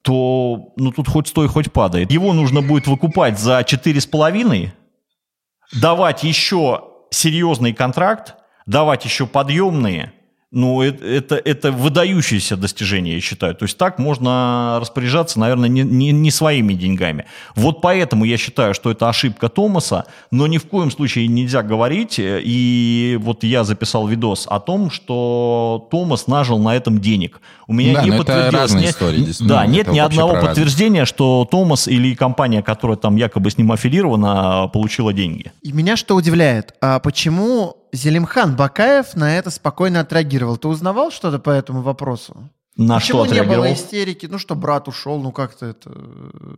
то 0.08 0.72
ну, 0.76 0.90
тут 0.90 1.06
хоть 1.06 1.28
стой, 1.28 1.48
хоть 1.48 1.70
падает. 1.70 2.10
Его 2.10 2.32
нужно 2.32 2.62
будет 2.62 2.86
выкупать 2.86 3.38
за 3.38 3.60
4,5, 3.60 4.70
давать 5.78 6.24
еще 6.24 6.84
серьезный 7.10 7.74
контракт, 7.74 8.36
давать 8.64 9.04
еще 9.04 9.26
подъемные– 9.26 10.14
ну, 10.50 10.80
это, 10.80 11.04
это, 11.04 11.36
это 11.36 11.72
выдающееся 11.72 12.56
достижение, 12.56 13.16
я 13.16 13.20
считаю. 13.20 13.54
То 13.54 13.64
есть 13.64 13.76
так 13.76 13.98
можно 13.98 14.78
распоряжаться, 14.80 15.38
наверное, 15.38 15.68
не, 15.68 15.82
не, 15.82 16.10
не 16.10 16.30
своими 16.30 16.72
деньгами. 16.72 17.26
Вот 17.54 17.82
поэтому 17.82 18.24
я 18.24 18.38
считаю, 18.38 18.72
что 18.72 18.90
это 18.90 19.10
ошибка 19.10 19.50
Томаса, 19.50 20.06
но 20.30 20.46
ни 20.46 20.56
в 20.56 20.64
коем 20.64 20.90
случае 20.90 21.26
нельзя 21.26 21.62
говорить. 21.62 22.14
И 22.18 23.18
вот 23.20 23.44
я 23.44 23.64
записал 23.64 24.06
видос 24.06 24.46
о 24.48 24.58
том, 24.58 24.90
что 24.90 25.86
Томас 25.90 26.26
нажил 26.26 26.58
на 26.58 26.74
этом 26.74 26.98
денег. 26.98 27.42
У 27.66 27.74
меня 27.74 27.94
да, 27.94 28.04
не 28.04 28.12
подтвердилось... 28.12 28.72
Это 28.72 28.84
истории, 28.86 29.26
да, 29.40 29.66
нет 29.66 29.88
ни 29.88 29.98
одного 29.98 30.40
подтверждения, 30.40 31.04
что 31.04 31.46
Томас 31.50 31.88
или 31.88 32.14
компания, 32.14 32.62
которая 32.62 32.96
там 32.96 33.16
якобы 33.16 33.50
с 33.50 33.58
ним 33.58 33.70
аффилирована, 33.70 34.70
получила 34.72 35.12
деньги. 35.12 35.52
И 35.60 35.72
меня 35.72 35.98
что 35.98 36.14
удивляет, 36.14 36.74
а 36.80 37.00
почему 37.00 37.76
Зелимхан 37.92 38.56
Бакаев 38.56 39.14
на 39.14 39.36
это 39.36 39.50
спокойно 39.50 40.00
отреагировал. 40.00 40.56
Ты 40.56 40.68
узнавал 40.68 41.10
что-то 41.10 41.38
по 41.38 41.50
этому 41.50 41.82
вопросу? 41.82 42.48
На 42.76 42.96
Почему 42.98 43.24
что 43.24 43.32
не 43.34 43.38
отреагировал? 43.40 43.64
было 43.64 43.74
истерики? 43.74 44.26
Ну 44.26 44.38
что, 44.38 44.54
брат 44.54 44.88
ушел, 44.88 45.20
ну 45.20 45.32
как-то 45.32 45.66
это... 45.66 45.90
э, 45.94 46.54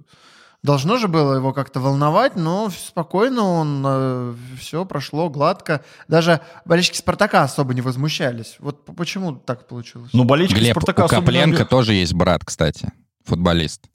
Должно 0.62 0.98
же 0.98 1.08
было 1.08 1.36
его 1.36 1.54
как-то 1.54 1.80
волновать, 1.80 2.36
но 2.36 2.68
спокойно 2.68 3.44
он, 3.44 4.36
все 4.58 4.84
прошло 4.84 5.30
гладко. 5.30 5.82
Даже 6.06 6.42
болельщики 6.66 6.98
Спартака 6.98 7.42
особо 7.44 7.72
не 7.72 7.80
возмущались. 7.80 8.56
Вот 8.58 8.84
почему 8.94 9.36
так 9.36 9.66
получилось? 9.66 10.10
Ну, 10.12 10.24
болельщики 10.24 10.58
Глеб, 10.58 10.72
Спартака 10.72 11.06
у 11.06 11.08
Копленко 11.08 11.64
тоже 11.64 11.94
есть 11.94 12.12
брат, 12.12 12.44
кстати, 12.44 12.92
футболист. 13.24 13.86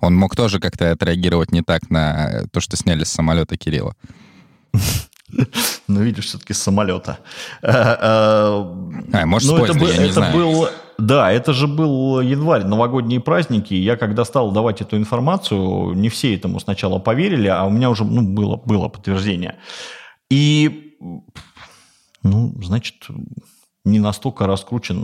Он 0.00 0.16
мог 0.16 0.34
тоже 0.34 0.60
как-то 0.60 0.92
отреагировать 0.92 1.52
не 1.52 1.60
так 1.60 1.90
на 1.90 2.44
то, 2.50 2.60
что 2.60 2.78
сняли 2.78 3.04
с 3.04 3.10
самолета 3.12 3.58
Кирилла. 3.58 3.94
Ну, 5.88 6.00
видишь, 6.02 6.26
все-таки 6.26 6.54
с 6.54 6.62
самолета. 6.62 7.18
Э, 7.62 7.68
э, 7.70 8.64
А, 9.12 9.26
может, 9.26 9.50
ну, 9.50 9.64
это, 9.64 9.78
я 9.78 9.98
не 9.98 10.04
это 10.04 10.12
знаю. 10.12 10.34
был... 10.34 10.68
Да, 10.96 11.32
это 11.32 11.52
же 11.52 11.66
был 11.66 12.20
январь, 12.20 12.64
новогодние 12.64 13.20
праздники. 13.20 13.74
Я 13.74 13.96
когда 13.96 14.24
стал 14.24 14.52
давать 14.52 14.80
эту 14.80 14.96
информацию, 14.96 15.92
не 15.94 16.08
все 16.08 16.34
этому 16.34 16.60
сначала 16.60 17.00
поверили, 17.00 17.48
а 17.48 17.64
у 17.64 17.70
меня 17.70 17.90
уже 17.90 18.04
ну, 18.04 18.22
было, 18.22 18.56
было 18.56 18.88
подтверждение. 18.88 19.56
И, 20.30 20.96
ну, 22.22 22.54
значит, 22.62 22.94
не 23.84 23.98
настолько 23.98 24.46
раскручен 24.46 24.96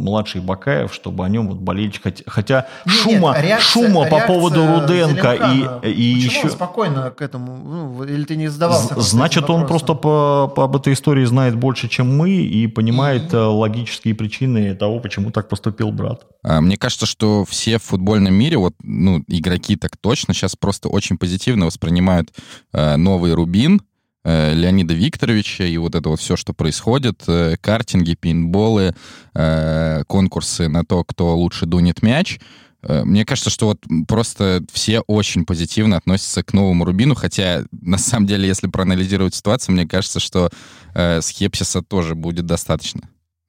младший 0.00 0.40
Бакаев, 0.40 0.92
чтобы 0.94 1.24
о 1.24 1.28
нем 1.28 1.48
вот 1.48 1.58
болельщик... 1.58 2.02
Хотя, 2.02 2.24
хотя 2.26 2.66
Не, 2.86 2.92
шума, 2.92 3.34
нет, 3.36 3.44
реакция- 3.44 3.60
шума 3.60 4.04
по 4.06 4.16
реакция 4.16 4.26
поводу 4.26 4.66
Руденко 4.66 5.32
и, 5.34 5.90
и 5.90 6.14
Почему 6.14 6.30
еще... 6.30 6.44
он 6.44 6.50
спокойно 6.50 7.10
к 7.10 7.20
этому? 7.20 7.58
Ну, 7.58 8.04
или 8.04 8.24
ты 8.24 8.36
не 8.36 8.48
задавался? 8.48 8.98
Значит, 8.98 9.50
он 9.50 9.66
просто 9.66 9.92
по, 9.92 10.50
по 10.54 10.64
об 10.64 10.76
этой 10.76 10.94
истории 10.94 11.26
знает 11.26 11.56
больше, 11.56 11.88
чем 11.88 12.16
мы, 12.16 12.30
и 12.30 12.66
понимает 12.68 13.34
э, 13.34 13.36
логические 13.36 14.14
причины 14.14 14.74
того, 14.74 15.00
почему 15.00 15.30
так 15.30 15.50
поступил 15.50 15.90
брат. 15.92 16.24
А, 16.42 16.62
Мне 16.62 16.78
кажется, 16.78 17.04
что 17.04 17.44
все 17.44 17.78
в 17.78 17.82
футбольном 17.82 18.32
мире, 18.32 18.56
вот, 18.56 18.74
ну, 18.82 19.22
игроки 19.26 19.76
так 19.76 19.98
точно, 19.98 20.32
сейчас 20.32 20.56
просто 20.56 20.88
очень 20.88 21.18
позитивно 21.18 21.66
воспринимают 21.66 22.30
э, 22.72 22.96
новый 22.96 23.34
Рубин, 23.34 23.82
Леонида 24.24 24.94
Викторовича 24.94 25.64
и 25.64 25.76
вот 25.78 25.94
это 25.94 26.08
вот 26.08 26.20
все, 26.20 26.36
что 26.36 26.52
происходит, 26.52 27.22
э, 27.26 27.56
картинги, 27.60 28.14
пейнтболы, 28.14 28.94
э, 29.34 30.02
конкурсы 30.06 30.68
на 30.68 30.84
то, 30.84 31.04
кто 31.04 31.36
лучше 31.36 31.66
дунет 31.66 32.02
мяч. 32.02 32.38
Э, 32.82 33.04
Мне 33.04 33.24
кажется, 33.24 33.50
что 33.50 33.66
вот 33.66 33.78
просто 34.08 34.62
все 34.72 35.00
очень 35.00 35.44
позитивно 35.44 35.96
относятся 35.96 36.42
к 36.42 36.52
новому 36.52 36.84
Рубину, 36.84 37.14
хотя 37.14 37.64
на 37.72 37.98
самом 37.98 38.26
деле, 38.26 38.46
если 38.46 38.68
проанализировать 38.68 39.34
ситуацию, 39.34 39.74
мне 39.74 39.86
кажется, 39.86 40.20
что 40.20 40.50
э, 40.94 41.20
скепсиса 41.20 41.82
тоже 41.82 42.14
будет 42.14 42.46
достаточно. 42.46 43.02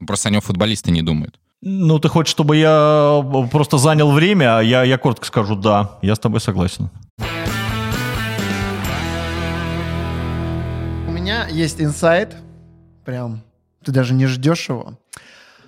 Просто 0.06 0.30
о 0.30 0.32
нем 0.32 0.42
футболисты 0.42 0.92
не 0.92 1.02
думают. 1.02 1.40
Ну, 1.62 2.00
ты 2.00 2.10
хочешь, 2.10 2.32
чтобы 2.32 2.58
я 2.58 3.22
э, 3.24 3.48
просто 3.50 3.78
занял 3.78 4.12
время, 4.12 4.58
а 4.58 4.62
я, 4.64 4.84
я 4.84 4.98
коротко 4.98 5.26
скажу 5.26 5.56
«да», 5.56 6.00
я 6.02 6.16
с 6.16 6.20
тобой 6.20 6.42
согласен. 6.42 6.90
Меня 11.22 11.46
есть 11.48 11.80
инсайт, 11.80 12.36
прям 13.06 13.44
ты 13.86 13.92
даже 13.92 14.16
не 14.16 14.26
ждешь 14.26 14.70
его, 14.70 14.98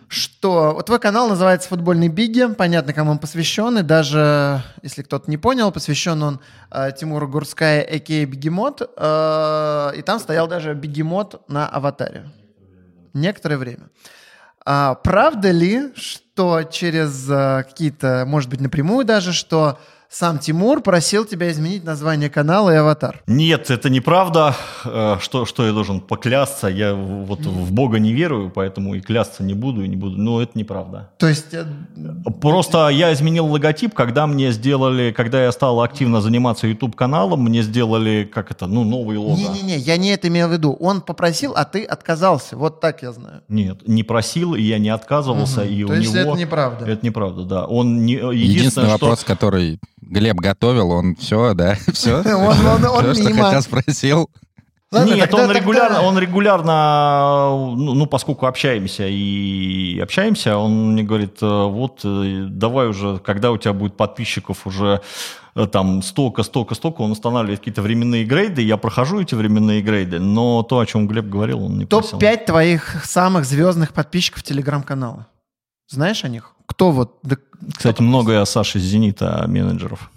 что 0.08 0.74
вот 0.74 0.88
твой 0.88 1.00
канал 1.00 1.30
называется 1.30 1.70
«Футбольный 1.70 2.08
Биги», 2.08 2.52
понятно, 2.56 2.92
кому 2.92 3.12
он 3.12 3.20
посвящен, 3.20 3.78
и 3.78 3.84
даже, 3.84 4.64
если 4.82 5.04
кто-то 5.04 5.30
не 5.30 5.38
понял, 5.38 5.72
посвящен 5.72 6.24
он 6.24 6.40
э, 6.72 6.90
Тимуру 6.98 7.28
Гурская, 7.28 7.84
а.к.а. 7.84 8.26
Бегемот, 8.26 8.82
э, 8.82 9.92
и 9.96 10.02
там 10.02 10.20
стоял 10.20 10.48
даже 10.48 10.74
Бегемот 10.74 11.48
на 11.48 11.68
аватаре. 11.68 12.32
Некоторое 13.14 13.58
время. 13.58 13.92
А, 14.66 14.96
правда 14.96 15.52
ли, 15.52 15.94
что 15.96 16.64
через 16.64 17.30
э, 17.30 17.64
какие-то, 17.70 18.24
может 18.26 18.50
быть, 18.50 18.60
напрямую 18.60 19.06
даже, 19.06 19.34
что 19.34 19.78
сам 20.14 20.38
Тимур 20.38 20.82
просил 20.82 21.26
тебя 21.26 21.50
изменить 21.52 21.84
название 21.84 22.30
канала 22.30 22.70
и 22.70 22.76
аватар? 22.76 23.24
Нет, 23.26 23.72
это 23.72 23.90
неправда. 23.90 24.56
Э, 24.86 25.18
Что, 25.20 25.46
что 25.46 25.66
я 25.66 25.72
должен 25.74 26.02
поклясться? 26.02 26.68
Я 26.68 26.94
вот 26.94 27.40
в 27.40 27.74
Бога 27.74 27.98
не 27.98 28.14
верую, 28.14 28.52
поэтому 28.52 28.94
и 28.94 29.02
клясться 29.02 29.44
не 29.44 29.56
буду, 29.56 29.84
и 29.84 29.88
не 29.88 29.96
буду. 29.96 30.18
Но 30.18 30.40
это 30.42 30.52
неправда. 30.56 31.10
То 31.18 31.28
есть... 31.28 31.54
э, 31.54 31.66
Просто 32.42 32.90
я 32.90 33.12
изменил 33.14 33.48
логотип, 33.48 33.94
когда 33.96 34.28
мне 34.28 34.52
сделали, 34.52 35.12
когда 35.12 35.44
я 35.44 35.52
стал 35.52 35.82
активно 35.82 36.22
заниматься 36.22 36.68
YouTube-каналом, 36.68 37.42
мне 37.42 37.64
сделали, 37.64 38.30
как 38.32 38.52
это, 38.52 38.68
ну, 38.68 38.84
новый 38.84 39.18
лого. 39.18 39.36
Не-не-не, 39.36 39.78
я 39.78 39.98
не 39.98 40.10
это 40.14 40.28
имел 40.28 40.48
в 40.48 40.52
виду. 40.54 40.74
Он 40.80 41.02
попросил, 41.02 41.54
а 41.56 41.66
ты 41.66 41.84
отказался. 41.84 42.56
Вот 42.56 42.80
так 42.82 43.02
я 43.02 43.12
знаю. 43.14 43.42
Нет, 43.48 43.88
не 43.88 44.04
просил, 44.04 44.54
и 44.54 44.62
я 44.62 44.78
не 44.78 44.90
отказывался, 44.90 45.62
Мгм. 45.62 45.70
и 45.74 45.86
То 45.86 45.94
у 45.94 45.96
есть 45.96 46.14
него... 46.14 46.32
это 46.34 46.40
неправда. 46.40 46.86
Это 46.86 47.06
неправда, 47.06 47.44
да. 47.44 47.66
Он 47.66 48.06
не... 48.06 48.14
Единственный 48.14 48.44
Единственное, 48.54 48.90
что... 48.90 49.00
вопрос, 49.06 49.24
который 49.24 49.80
Глеб 50.10 50.38
готовил, 50.38 50.92
он 50.92 51.16
все, 51.16 51.54
да, 51.54 51.76
все, 51.94 52.16
Он- 52.26 53.16
что 53.16 53.24
мимо. 53.30 53.46
хотел, 53.46 53.62
спросил. 53.62 54.30
Ладно, 54.92 55.14
Нет, 55.16 55.30
тогда- 55.32 55.38
он, 55.38 55.48
тогда- 55.48 55.60
регулярно, 55.60 56.02
он 56.04 56.20
регулярно, 56.20 57.50
ну, 57.76 57.94
ну, 57.96 58.06
поскольку 58.06 58.46
общаемся 58.46 59.06
и 59.08 60.00
общаемся, 60.00 60.56
он 60.58 60.92
мне 60.94 61.02
говорит, 61.04 61.38
э, 61.42 61.46
вот, 61.48 62.02
э, 62.04 62.46
давай 62.50 62.88
уже, 62.88 63.18
когда 63.18 63.52
у 63.52 63.58
тебя 63.58 63.74
будет 63.74 63.98
подписчиков 63.98 64.68
уже 64.68 65.02
э, 65.56 65.66
там 65.66 66.04
столько, 66.04 66.44
столько, 66.44 66.76
столько, 66.76 67.02
он 67.02 67.12
устанавливает 67.12 67.60
какие-то 67.60 67.82
временные 67.82 68.24
грейды, 68.24 68.62
я 68.62 68.78
прохожу 68.78 69.20
эти 69.20 69.34
временные 69.34 69.82
грейды, 69.82 70.20
но 70.20 70.62
то, 70.62 70.78
о 70.80 70.86
чем 70.86 71.08
Глеб 71.08 71.26
говорил, 71.26 71.64
он 71.64 71.80
не 71.80 71.86
просил. 71.86 72.20
Топ-5 72.20 72.46
твоих 72.46 73.04
самых 73.06 73.46
звездных 73.46 73.94
подписчиков 73.94 74.44
телеграм-канала. 74.44 75.26
Знаешь 75.90 76.24
о 76.24 76.28
них? 76.30 76.53
Кто 76.66 76.92
вот? 76.92 77.20
Да- 77.24 77.38
Кстати, 77.76 78.02
много 78.02 78.34
я 78.34 78.46
Саши 78.46 78.78
из 78.80 78.84
«Зенита» 78.84 79.46
менеджеров. 79.48 80.10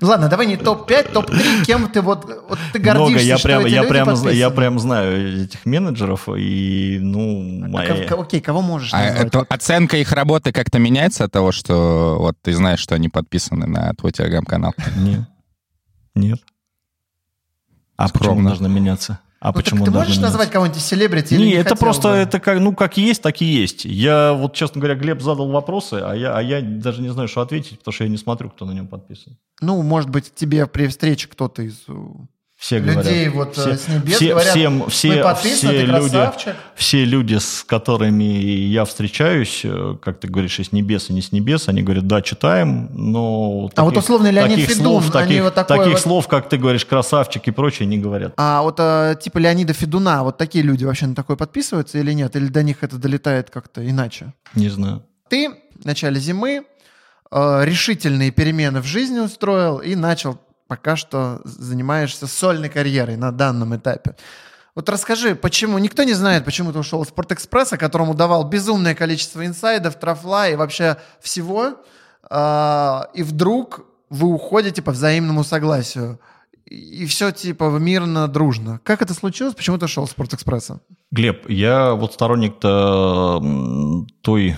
Ну 0.00 0.06
ладно, 0.08 0.28
давай 0.28 0.46
не 0.46 0.56
топ-5, 0.56 1.12
топ-3. 1.12 1.64
Кем 1.64 1.88
ты 1.90 2.00
вот, 2.00 2.24
вот 2.48 2.58
ты 2.72 2.78
гордишься, 2.78 3.10
Много, 3.10 3.20
я 3.20 3.38
что 3.38 3.48
прям, 3.48 3.60
эти 3.66 3.74
я, 3.74 3.82
люди 3.82 3.88
прям, 3.90 4.16
я 4.34 4.50
прям 4.50 4.78
знаю 4.78 5.44
этих 5.44 5.66
менеджеров, 5.66 6.28
и, 6.28 6.98
ну, 7.02 7.64
А 7.64 7.68
моя... 7.68 8.04
кого- 8.06 8.22
Окей, 8.22 8.40
кого 8.40 8.62
можешь 8.62 8.94
А 8.94 9.02
это- 9.02 9.40
оценка 9.48 9.96
их 9.96 10.12
работы 10.12 10.52
как-то 10.52 10.78
меняется 10.78 11.24
от 11.24 11.32
того, 11.32 11.50
что 11.50 12.16
вот 12.20 12.36
ты 12.40 12.52
знаешь, 12.52 12.78
что 12.78 12.94
они 12.94 13.08
подписаны 13.08 13.66
на 13.66 13.92
твой 13.94 14.12
телеграм-канал? 14.12 14.74
Нет. 14.96 15.22
Нет. 16.14 16.40
А 17.96 18.08
почему 18.08 18.42
должно 18.44 18.68
меняться? 18.68 19.18
А 19.40 19.48
Ну, 19.48 19.52
почему 19.54 19.84
ты 19.86 19.90
можешь 19.90 20.18
назвать 20.18 20.50
кого-нибудь 20.50 20.78
из 20.78 20.84
селебрити? 20.84 21.32
или 21.32 21.40
Не, 21.42 21.46
не 21.48 21.52
это 21.54 21.74
просто, 21.74 22.08
бы? 22.08 22.14
это 22.14 22.40
как, 22.40 22.60
ну, 22.60 22.74
как 22.74 22.98
есть, 22.98 23.22
так 23.22 23.40
и 23.40 23.46
есть. 23.46 23.86
Я 23.86 24.34
вот, 24.34 24.52
честно 24.54 24.80
говоря, 24.82 24.96
Глеб 25.00 25.22
задал 25.22 25.48
вопросы, 25.50 25.94
а 25.94 26.14
я, 26.14 26.36
а 26.36 26.42
я 26.42 26.60
даже 26.60 27.00
не 27.00 27.08
знаю, 27.08 27.26
что 27.26 27.40
ответить, 27.40 27.78
потому 27.78 27.92
что 27.94 28.04
я 28.04 28.10
не 28.10 28.18
смотрю, 28.18 28.50
кто 28.50 28.66
на 28.66 28.72
нем 28.72 28.86
подписан. 28.86 29.38
Ну, 29.62 29.80
может 29.82 30.10
быть, 30.10 30.34
тебе 30.34 30.66
при 30.66 30.88
встрече 30.88 31.26
кто-то 31.26 31.62
из 31.62 31.82
э, 31.88 31.92
Все 32.60 32.78
людей 32.78 33.30
говорят. 33.30 33.56
вот 33.56 33.66
э, 33.66 33.76
с 33.78 33.88
небес 33.88 34.16
все, 34.16 34.30
говорят, 34.32 34.50
всем, 34.50 34.90
все, 34.90 35.22
подписаны, 35.22 35.72
все 35.72 35.86
люди, 35.86 36.10
красавчик. 36.10 36.56
все 36.74 37.04
люди, 37.06 37.34
с 37.36 37.64
которыми 37.66 38.22
я 38.22 38.84
встречаюсь, 38.84 39.62
э, 39.64 39.96
как 40.02 40.20
ты 40.20 40.28
говоришь, 40.28 40.60
из 40.60 40.70
небес 40.70 41.08
и 41.08 41.14
не 41.14 41.22
с 41.22 41.32
небес, 41.32 41.70
они 41.70 41.82
говорят, 41.82 42.06
да, 42.06 42.20
читаем, 42.20 42.90
но... 42.92 43.70
А 43.74 43.82
вот 43.82 43.96
условно 43.96 44.30
Леонид 44.30 44.56
таких 44.56 44.76
Федун, 44.76 45.02
слов, 45.02 45.16
они 45.16 45.28
таких, 45.28 45.42
вот 45.42 45.54
такое 45.54 45.78
таких 45.78 45.92
вот- 45.94 46.02
слов, 46.02 46.28
как 46.28 46.50
ты 46.50 46.58
говоришь, 46.58 46.84
красавчик 46.84 47.48
и 47.48 47.50
прочее, 47.50 47.86
не 47.86 47.96
говорят. 47.96 48.34
А 48.36 48.60
вот 48.60 48.76
э, 48.78 49.16
типа 49.18 49.38
Леонида 49.38 49.72
Федуна, 49.72 50.22
вот 50.22 50.36
такие 50.36 50.62
люди 50.62 50.84
вообще 50.84 51.06
на 51.06 51.14
такое 51.14 51.38
подписываются 51.38 51.96
или 51.96 52.12
нет? 52.12 52.36
Или 52.36 52.48
до 52.48 52.62
них 52.62 52.84
это 52.84 52.98
долетает 52.98 53.48
как-то 53.48 53.88
иначе? 53.88 54.34
Не 54.54 54.68
знаю. 54.68 55.02
Ты 55.30 55.48
в 55.80 55.86
начале 55.86 56.20
зимы 56.20 56.64
э, 57.30 57.60
решительные 57.64 58.30
перемены 58.32 58.82
в 58.82 58.86
жизни 58.86 59.18
устроил 59.18 59.78
и 59.78 59.94
начал 59.94 60.38
пока 60.70 60.94
что 60.94 61.40
занимаешься 61.42 62.28
сольной 62.28 62.68
карьерой 62.68 63.16
на 63.16 63.32
данном 63.32 63.74
этапе. 63.74 64.14
Вот 64.76 64.88
расскажи, 64.88 65.34
почему... 65.34 65.78
Никто 65.78 66.04
не 66.04 66.12
знает, 66.12 66.44
почему 66.44 66.72
ты 66.72 66.78
ушел 66.78 67.02
из 67.02 67.08
Спортэкспресса, 67.08 67.76
которому 67.76 68.14
давал 68.14 68.48
безумное 68.48 68.94
количество 68.94 69.44
инсайдов, 69.44 69.96
трафла 69.96 70.48
и 70.48 70.54
вообще 70.54 70.96
всего, 71.20 71.82
а, 72.22 73.08
и 73.14 73.24
вдруг 73.24 73.84
вы 74.10 74.28
уходите 74.28 74.80
по 74.80 74.92
взаимному 74.92 75.42
согласию. 75.42 76.20
И 76.66 77.04
все 77.06 77.32
типа 77.32 77.64
мирно, 77.80 78.28
дружно. 78.28 78.80
Как 78.84 79.02
это 79.02 79.12
случилось? 79.12 79.56
Почему 79.56 79.76
ты 79.76 79.86
ушел 79.86 80.04
из 80.04 80.10
Спортэкспресса? 80.10 80.82
Глеб, 81.10 81.50
я 81.50 81.94
вот 81.94 82.12
сторонник-то 82.14 83.40
м, 83.42 84.06
той, 84.22 84.56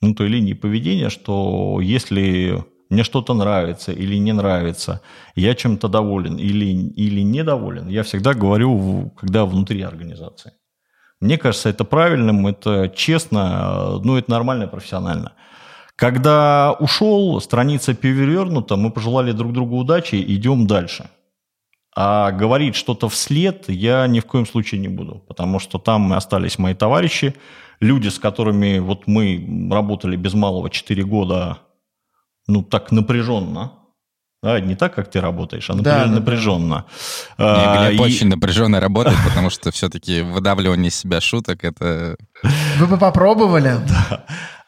ну, 0.00 0.14
той 0.14 0.28
линии 0.28 0.54
поведения, 0.54 1.10
что 1.10 1.78
если 1.82 2.64
мне 2.92 3.04
что-то 3.04 3.34
нравится 3.34 3.90
или 3.90 4.16
не 4.16 4.32
нравится, 4.32 5.00
я 5.34 5.54
чем-то 5.54 5.88
доволен 5.88 6.36
или, 6.36 6.66
или 6.66 7.22
недоволен, 7.22 7.88
я 7.88 8.02
всегда 8.02 8.34
говорю, 8.34 9.10
когда 9.16 9.46
внутри 9.46 9.80
организации. 9.80 10.52
Мне 11.18 11.38
кажется, 11.38 11.70
это 11.70 11.84
правильным, 11.84 12.46
это 12.46 12.92
честно, 12.94 13.98
ну, 14.04 14.18
это 14.18 14.30
нормально, 14.30 14.66
профессионально. 14.66 15.32
Когда 15.96 16.76
ушел, 16.80 17.40
страница 17.40 17.94
перевернута, 17.94 18.76
мы 18.76 18.90
пожелали 18.90 19.32
друг 19.32 19.52
другу 19.52 19.78
удачи, 19.78 20.16
идем 20.16 20.66
дальше. 20.66 21.08
А 21.96 22.30
говорить 22.30 22.74
что-то 22.74 23.08
вслед 23.08 23.68
я 23.68 24.06
ни 24.06 24.20
в 24.20 24.26
коем 24.26 24.46
случае 24.46 24.80
не 24.80 24.88
буду, 24.88 25.24
потому 25.28 25.60
что 25.60 25.78
там 25.78 26.12
остались 26.12 26.58
мои 26.58 26.74
товарищи, 26.74 27.34
люди, 27.80 28.08
с 28.08 28.18
которыми 28.18 28.80
вот 28.80 29.06
мы 29.06 29.70
работали 29.70 30.16
без 30.16 30.34
малого 30.34 30.68
4 30.68 31.04
года, 31.04 31.58
ну, 32.52 32.62
так 32.62 32.92
напряженно, 32.92 33.72
да, 34.42 34.58
не 34.60 34.74
так, 34.74 34.94
как 34.94 35.08
ты 35.08 35.20
работаешь, 35.20 35.70
а 35.70 35.74
напряж... 35.74 35.94
да, 35.94 36.06
напряженно. 36.06 36.84
Да. 37.38 37.88
Глеб 37.88 38.00
и... 38.00 38.02
очень 38.02 38.26
напряженно 38.26 38.80
работает, 38.80 39.16
потому 39.24 39.50
что 39.50 39.70
все-таки 39.70 40.22
выдавливание 40.22 40.88
из 40.88 40.96
себя 40.96 41.20
шуток 41.20 41.62
это... 41.62 42.16
Вы 42.78 42.86
бы 42.86 42.98
попробовали? 42.98 43.76
Да. 43.88 44.24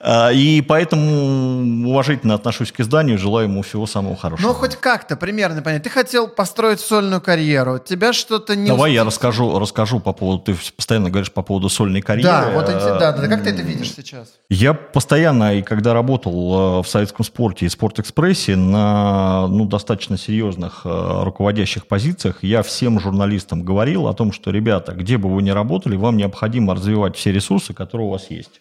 А, 0.07 0.31
и 0.31 0.61
поэтому 0.61 1.89
уважительно 1.89 2.35
отношусь 2.35 2.71
к 2.71 2.81
изданию, 2.81 3.17
желаю 3.17 3.49
ему 3.49 3.63
всего 3.63 3.87
самого 3.87 4.17
хорошего. 4.17 4.49
Ну, 4.49 4.55
хоть 4.55 4.77
как-то 4.77 5.17
примерно 5.17 5.63
понять. 5.63 5.83
Ты 5.83 5.89
хотел 5.89 6.29
построить 6.29 6.81
сольную 6.81 7.23
карьеру, 7.23 7.79
тебя 7.79 8.13
что-то 8.13 8.55
не... 8.55 8.67
Давай 8.67 8.93
я 8.93 9.05
расскажу, 9.05 9.59
расскажу 9.59 10.01
по 10.01 10.13
поводу... 10.13 10.43
Ты 10.43 10.57
постоянно 10.77 11.09
говоришь 11.09 11.33
по 11.33 11.41
поводу 11.41 11.71
сольной 11.71 12.03
карьеры. 12.03 12.29
Да, 12.29 12.51
вот 12.51 12.69
эти, 12.69 12.85
да, 12.85 13.13
да, 13.13 13.29
как 13.29 13.45
ты 13.45 13.51
это 13.51 13.63
видишь 13.63 13.95
сейчас? 13.95 14.29
Я 14.51 14.75
постоянно, 14.75 15.55
и 15.55 15.63
когда 15.63 15.95
работал 15.95 16.81
э, 16.81 16.83
в 16.83 16.87
советском 16.87 17.25
спорте 17.25 17.65
и 17.65 17.71
спортэкспрессе 17.71 18.57
на 18.57 19.47
ну, 19.47 19.65
достаточно 19.65 20.19
серьезных 20.19 20.83
э, 20.85 21.23
руководящих 21.25 21.87
позициях, 21.87 22.41
я 22.43 22.63
всем 22.63 23.01
журналистам 23.01 23.63
говорил 23.63 24.07
о 24.07 24.13
том, 24.13 24.33
что, 24.33 24.51
ребята, 24.51 24.93
где 24.93 25.17
бы 25.17 25.35
вы 25.35 25.41
ни 25.41 25.51
работали, 25.51 25.97
вам 25.97 26.19
необходимо 26.19 26.75
развивать 26.75 27.17
все 27.17 27.33
ресурсы, 27.33 27.64
которые 27.73 28.07
у 28.07 28.11
вас 28.11 28.31
есть. 28.31 28.61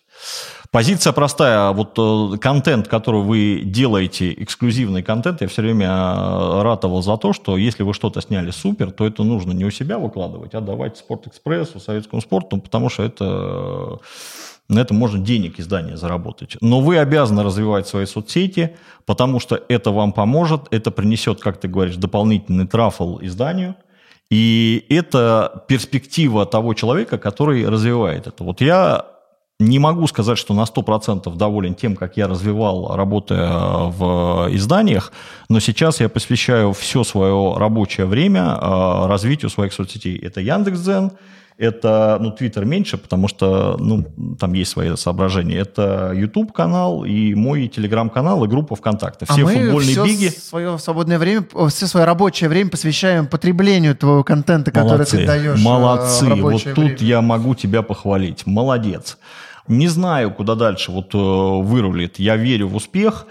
Позиция 0.71 1.11
простая. 1.13 1.71
Вот 1.71 1.97
э, 1.97 2.37
контент, 2.37 2.87
который 2.87 3.21
вы 3.21 3.61
делаете, 3.65 4.33
эксклюзивный 4.33 5.03
контент, 5.03 5.41
я 5.41 5.47
все 5.47 5.61
время 5.61 5.87
э, 5.87 6.61
ратовал 6.61 7.01
за 7.01 7.17
то, 7.17 7.33
что 7.33 7.57
если 7.57 7.83
вы 7.83 7.93
что-то 7.93 8.21
сняли 8.21 8.51
супер, 8.51 8.91
то 8.91 9.05
это 9.05 9.23
нужно 9.23 9.51
не 9.51 9.65
у 9.65 9.71
себя 9.71 9.97
выкладывать, 9.97 10.53
а 10.53 10.61
давать 10.61 10.97
Спортэкспрессу, 10.97 11.79
Советскому 11.79 12.21
спорту, 12.21 12.57
потому 12.57 12.89
что 12.89 13.03
это 13.03 13.99
на 14.69 14.79
это 14.79 14.93
можно 14.93 15.19
денег 15.19 15.59
издания 15.59 15.97
заработать. 15.97 16.57
Но 16.61 16.79
вы 16.79 16.97
обязаны 16.97 17.43
развивать 17.43 17.87
свои 17.87 18.05
соцсети, 18.05 18.75
потому 19.05 19.39
что 19.39 19.61
это 19.67 19.91
вам 19.91 20.13
поможет, 20.13 20.67
это 20.71 20.91
принесет, 20.91 21.41
как 21.41 21.57
ты 21.59 21.67
говоришь, 21.67 21.97
дополнительный 21.97 22.67
трафл 22.67 23.19
изданию, 23.21 23.75
и 24.29 24.85
это 24.89 25.63
перспектива 25.67 26.45
того 26.45 26.73
человека, 26.73 27.17
который 27.17 27.67
развивает 27.67 28.27
это. 28.27 28.43
Вот 28.43 28.61
я 28.61 29.05
не 29.59 29.79
могу 29.79 30.07
сказать, 30.07 30.37
что 30.37 30.53
на 30.53 30.63
100% 30.63 31.35
доволен 31.35 31.75
тем, 31.75 31.95
как 31.95 32.17
я 32.17 32.27
развивал, 32.27 32.95
работая 32.95 33.49
в 33.49 34.47
изданиях, 34.51 35.11
но 35.49 35.59
сейчас 35.59 35.99
я 35.99 36.09
посвящаю 36.09 36.73
все 36.73 37.03
свое 37.03 37.55
рабочее 37.57 38.05
время 38.05 38.57
э, 38.59 39.05
развитию 39.07 39.49
своих 39.49 39.73
соцсетей. 39.73 40.17
Это 40.17 40.41
Яндекс.Дзен, 40.41 41.11
это, 41.63 42.17
ну, 42.19 42.31
Твиттер 42.31 42.65
меньше, 42.65 42.97
потому 42.97 43.27
что, 43.27 43.77
ну, 43.79 44.05
там 44.39 44.53
есть 44.53 44.71
свои 44.71 44.95
соображения. 44.95 45.57
Это 45.57 46.11
YouTube-канал 46.13 47.05
и 47.05 47.33
мой 47.33 47.67
Телеграм-канал 47.67 48.43
и 48.43 48.47
группа 48.47 48.75
ВКонтакте. 48.75 49.25
Все 49.25 49.45
а 49.45 49.47
футбольные 49.47 49.93
все 49.93 50.05
биги. 50.05 50.27
свое 50.27 50.77
свободное 50.77 51.17
время, 51.17 51.45
все 51.69 51.87
свое 51.87 52.05
рабочее 52.05 52.49
время 52.49 52.69
посвящаем 52.69 53.27
потреблению 53.27 53.95
твоего 53.95 54.23
контента, 54.23 54.71
который 54.71 55.05
ты 55.05 55.25
даешь 55.25 55.59
э, 55.59 55.63
Молодцы. 55.63 56.25
Вот 56.25 56.63
тут 56.63 56.77
время. 56.77 56.97
я 56.99 57.21
могу 57.21 57.55
тебя 57.55 57.81
похвалить. 57.81 58.45
Молодец. 58.45 59.17
Не 59.67 59.87
знаю, 59.87 60.31
куда 60.31 60.55
дальше 60.55 60.91
вот 60.91 61.13
э, 61.13 61.17
вырулит. 61.17 62.19
Я 62.19 62.35
верю 62.35 62.67
в 62.67 62.75
успех 62.75 63.25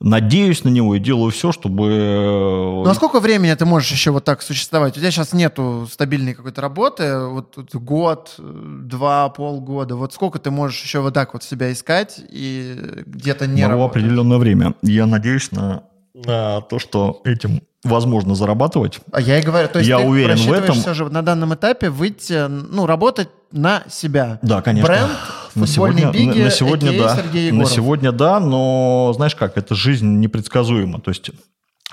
надеюсь 0.00 0.64
на 0.64 0.68
него 0.68 0.94
и 0.94 0.98
делаю 0.98 1.30
все, 1.30 1.52
чтобы... 1.52 1.88
Э, 1.88 2.82
ну 2.84 2.88
а 2.88 2.94
сколько 2.94 3.20
времени 3.20 3.54
ты 3.54 3.64
можешь 3.64 3.90
еще 3.90 4.10
вот 4.10 4.24
так 4.24 4.42
существовать? 4.42 4.96
У 4.96 5.00
тебя 5.00 5.10
сейчас 5.10 5.32
нету 5.32 5.88
стабильной 5.90 6.34
какой-то 6.34 6.60
работы, 6.60 7.18
вот, 7.18 7.56
вот 7.56 7.74
год, 7.76 8.34
два, 8.38 9.28
полгода. 9.30 9.96
Вот 9.96 10.12
сколько 10.12 10.38
ты 10.38 10.50
можешь 10.50 10.82
еще 10.82 11.00
вот 11.00 11.14
так 11.14 11.32
вот 11.34 11.42
себя 11.42 11.72
искать 11.72 12.20
и 12.30 13.02
где-то 13.06 13.46
не 13.46 13.62
Могу 13.62 13.72
работать? 13.72 14.02
определенное 14.02 14.38
время. 14.38 14.74
Я 14.82 15.06
надеюсь 15.06 15.50
на, 15.52 15.84
на 16.14 16.60
то, 16.60 16.78
что 16.78 17.20
этим 17.24 17.62
возможно 17.84 18.34
зарабатывать. 18.34 19.00
А 19.12 19.20
я 19.20 19.38
и 19.38 19.42
говорю, 19.42 19.68
то 19.68 19.78
есть 19.78 19.88
я 19.88 19.98
ты 19.98 20.06
уверен 20.06 20.36
в 20.36 20.52
этом. 20.52 20.74
все 20.76 20.92
же 20.92 21.08
на 21.08 21.22
данном 21.22 21.54
этапе 21.54 21.88
выйти, 21.88 22.48
ну, 22.48 22.86
работать 22.86 23.28
на 23.52 23.84
себя. 23.88 24.38
Да, 24.42 24.60
конечно. 24.60 24.88
Бренд 24.88 25.10
на 25.56 25.66
сегодня, 25.66 26.10
биги, 26.12 26.42
на, 26.42 26.50
сегодня 26.50 26.98
да. 26.98 27.16
Сергей 27.16 27.50
На 27.50 27.64
сегодня 27.64 28.12
да, 28.12 28.40
но 28.40 29.12
знаешь 29.14 29.34
как, 29.34 29.56
эта 29.56 29.74
жизнь 29.74 30.18
непредсказуема. 30.18 31.00
То 31.00 31.10
есть 31.10 31.30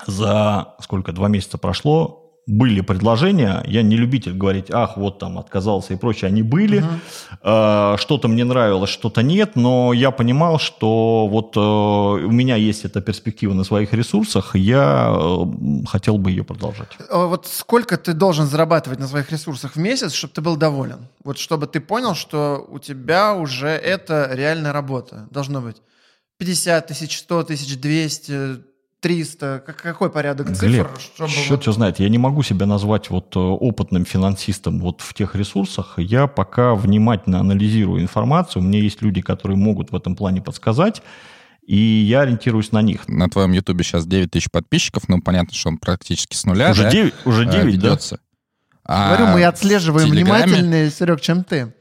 за 0.05 0.75
сколько, 0.79 1.11
два 1.11 1.27
месяца 1.27 1.57
прошло, 1.57 2.22
были 2.45 2.81
предложения, 2.81 3.63
я 3.65 3.83
не 3.83 3.95
любитель 3.95 4.33
говорить, 4.33 4.69
ах, 4.69 4.97
вот 4.97 5.19
там 5.19 5.37
отказался 5.37 5.93
и 5.93 5.97
прочее, 5.97 6.27
они 6.27 6.43
были, 6.43 6.79
угу. 6.79 6.87
э, 7.41 7.95
что-то 7.97 8.27
мне 8.27 8.43
нравилось, 8.43 8.89
что-то 8.89 9.23
нет, 9.23 9.55
но 9.55 9.93
я 9.93 10.11
понимал, 10.11 10.59
что 10.59 11.27
вот 11.27 11.55
э, 11.55 11.59
у 11.59 12.31
меня 12.31 12.57
есть 12.57 12.83
эта 12.83 13.01
перспектива 13.01 13.53
на 13.53 13.63
своих 13.63 13.93
ресурсах, 13.93 14.55
я 14.55 15.15
э, 15.15 15.85
хотел 15.87 16.17
бы 16.17 16.31
ее 16.31 16.43
продолжать. 16.43 16.89
Вот 17.09 17.47
сколько 17.47 17.97
ты 17.97 18.13
должен 18.13 18.45
зарабатывать 18.45 18.99
на 18.99 19.07
своих 19.07 19.31
ресурсах 19.31 19.73
в 19.75 19.79
месяц, 19.79 20.13
чтобы 20.13 20.33
ты 20.33 20.41
был 20.41 20.57
доволен? 20.57 21.07
Вот 21.23 21.37
чтобы 21.37 21.67
ты 21.67 21.79
понял, 21.79 22.13
что 22.13 22.65
у 22.69 22.79
тебя 22.79 23.33
уже 23.35 23.69
это 23.69 24.29
реальная 24.33 24.73
работа, 24.73 25.27
должно 25.31 25.61
быть 25.61 25.77
50 26.39 26.87
тысяч, 26.87 27.19
100 27.19 27.43
тысяч, 27.43 27.79
200 27.79 28.72
300? 29.03 29.63
Какой 29.83 30.09
порядок 30.09 30.47
цифр? 30.51 30.65
Глеб, 30.65 30.87
чтобы 30.97 31.29
черт 31.29 31.67
вот... 31.67 31.75
знает. 31.75 31.99
Я 31.99 32.07
не 32.07 32.17
могу 32.17 32.41
себя 32.41 32.65
назвать 32.65 33.09
вот 33.09 33.35
э, 33.35 33.39
опытным 33.39 34.05
финансистом 34.05 34.79
вот 34.79 35.01
в 35.01 35.13
тех 35.13 35.35
ресурсах. 35.35 35.95
Я 35.97 36.27
пока 36.27 36.73
внимательно 36.73 37.41
анализирую 37.41 38.01
информацию. 38.01 38.63
У 38.63 38.65
меня 38.65 38.79
есть 38.79 39.01
люди, 39.01 39.21
которые 39.21 39.57
могут 39.57 39.91
в 39.91 39.95
этом 39.95 40.15
плане 40.15 40.41
подсказать. 40.41 41.03
И 41.67 41.75
я 41.75 42.21
ориентируюсь 42.21 42.71
на 42.71 42.81
них. 42.81 43.07
На 43.09 43.29
твоем 43.29 43.51
ютубе 43.51 43.83
сейчас 43.83 44.05
9 44.05 44.31
тысяч 44.31 44.49
подписчиков. 44.49 45.09
Ну, 45.09 45.21
понятно, 45.21 45.53
что 45.53 45.69
он 45.69 45.77
практически 45.77 46.35
с 46.35 46.45
нуля, 46.45 46.71
Уже 46.71 46.83
да? 46.83 46.91
9, 46.91 47.13
уже 47.25 47.45
9 47.45 47.65
ведется. 47.65 48.19
да? 48.87 49.17
Говорю, 49.17 49.33
мы 49.33 49.43
отслеживаем 49.43 50.09
Телеграме... 50.09 50.45
внимательнее, 50.45 50.89
Серег, 50.89 51.19
чем 51.19 51.43
ты. 51.43 51.73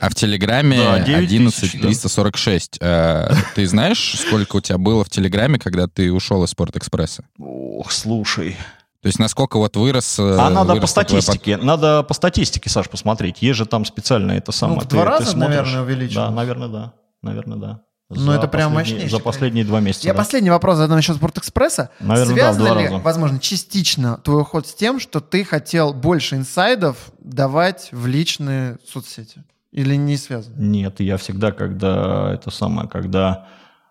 А 0.00 0.08
в 0.08 0.14
Телеграме 0.14 0.78
да, 0.78 0.94
11 0.94 1.72
346. 1.72 2.78
Да. 2.80 3.28
Э, 3.30 3.34
ты 3.54 3.66
знаешь, 3.66 4.16
сколько 4.18 4.56
у 4.56 4.60
тебя 4.60 4.78
было 4.78 5.04
в 5.04 5.10
Телеграме, 5.10 5.58
когда 5.58 5.86
ты 5.88 6.10
ушел 6.10 6.42
из 6.42 6.50
Спортэкспресса? 6.50 7.24
Ох, 7.38 7.92
слушай. 7.92 8.56
То 9.02 9.06
есть 9.06 9.18
насколько 9.18 9.58
вот 9.58 9.76
вырос... 9.76 10.18
Э, 10.18 10.38
а 10.38 10.48
надо 10.48 10.74
вырос 10.74 10.80
по 10.80 10.86
статистике, 10.86 11.56
твой... 11.56 11.66
надо 11.66 12.02
по 12.02 12.14
статистике, 12.14 12.70
Саш, 12.70 12.88
посмотреть. 12.88 13.42
Есть 13.42 13.58
же 13.58 13.66
там 13.66 13.84
специально 13.84 14.32
это 14.32 14.52
самое. 14.52 14.80
Ну, 14.80 14.86
в 14.86 14.88
два 14.88 15.02
ты, 15.02 15.08
раза, 15.08 15.32
ты 15.32 15.36
наверное, 15.36 15.82
увеличилось. 15.82 16.14
Да, 16.14 16.30
наверное, 16.30 16.68
да. 16.68 16.92
Наверное, 17.22 17.58
да. 17.58 17.80
Ну, 18.10 18.32
это 18.32 18.48
прям 18.48 18.72
мощнее. 18.72 19.08
За 19.08 19.20
последние 19.20 19.64
два 19.64 19.80
месяца. 19.80 20.06
Я 20.06 20.14
да. 20.14 20.18
последний 20.18 20.50
вопрос 20.50 20.78
задам 20.78 20.98
еще 20.98 21.14
Спортэкспресса. 21.14 21.90
Наверное, 22.00 22.34
Связано 22.34 22.64
да, 22.64 22.80
ли, 22.80 22.86
раза. 22.86 22.98
возможно, 22.98 23.38
частично 23.38 24.16
твой 24.24 24.42
уход 24.42 24.66
с 24.66 24.74
тем, 24.74 24.98
что 24.98 25.20
ты 25.20 25.44
хотел 25.44 25.94
больше 25.94 26.36
инсайдов 26.36 26.96
давать 27.20 27.90
в 27.92 28.06
личные 28.06 28.78
соцсети? 28.90 29.44
Или 29.72 29.94
не 29.94 30.16
связано? 30.16 30.54
Нет, 30.58 31.00
я 31.00 31.16
всегда, 31.16 31.52
когда 31.52 32.32
это 32.32 32.50
самое, 32.50 32.88
когда 32.88 33.46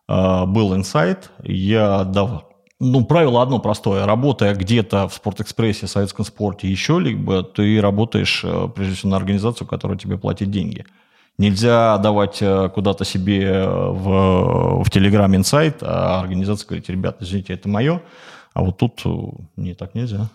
э, 0.08 0.46
был 0.46 0.76
инсайт, 0.76 1.32
я 1.44 2.04
давал. 2.04 2.50
Ну, 2.82 3.06
правило 3.06 3.42
одно 3.42 3.60
простое. 3.60 4.06
Работая 4.06 4.56
где-то 4.56 5.10
в 5.10 5.14
Спортэкспрессе, 5.14 5.86
в 5.86 5.90
советском 5.90 6.24
спорте, 6.24 6.70
еще 6.70 7.00
либо, 7.00 7.44
ты 7.44 7.80
работаешь, 7.82 8.42
э, 8.44 8.70
прежде 8.74 8.96
всего, 8.96 9.12
на 9.12 9.18
организацию, 9.18 9.68
которая 9.68 9.98
тебе 9.98 10.18
платит 10.18 10.50
деньги. 10.50 10.86
Нельзя 11.38 11.98
давать 11.98 12.42
э, 12.42 12.70
куда-то 12.74 13.06
себе 13.06 13.44
э, 13.44 13.66
в, 13.66 14.84
в 14.84 14.92
Телеграм 14.92 15.34
инсайт, 15.36 15.78
а 15.82 16.20
организация 16.22 16.68
говорит, 16.68 16.90
ребята, 16.90 17.24
извините, 17.24 17.54
это 17.54 17.70
мое, 17.70 18.02
а 18.54 18.64
вот 18.64 18.78
тут 18.78 19.02
не 19.56 19.74
так 19.74 19.96
нельзя. 19.96 20.30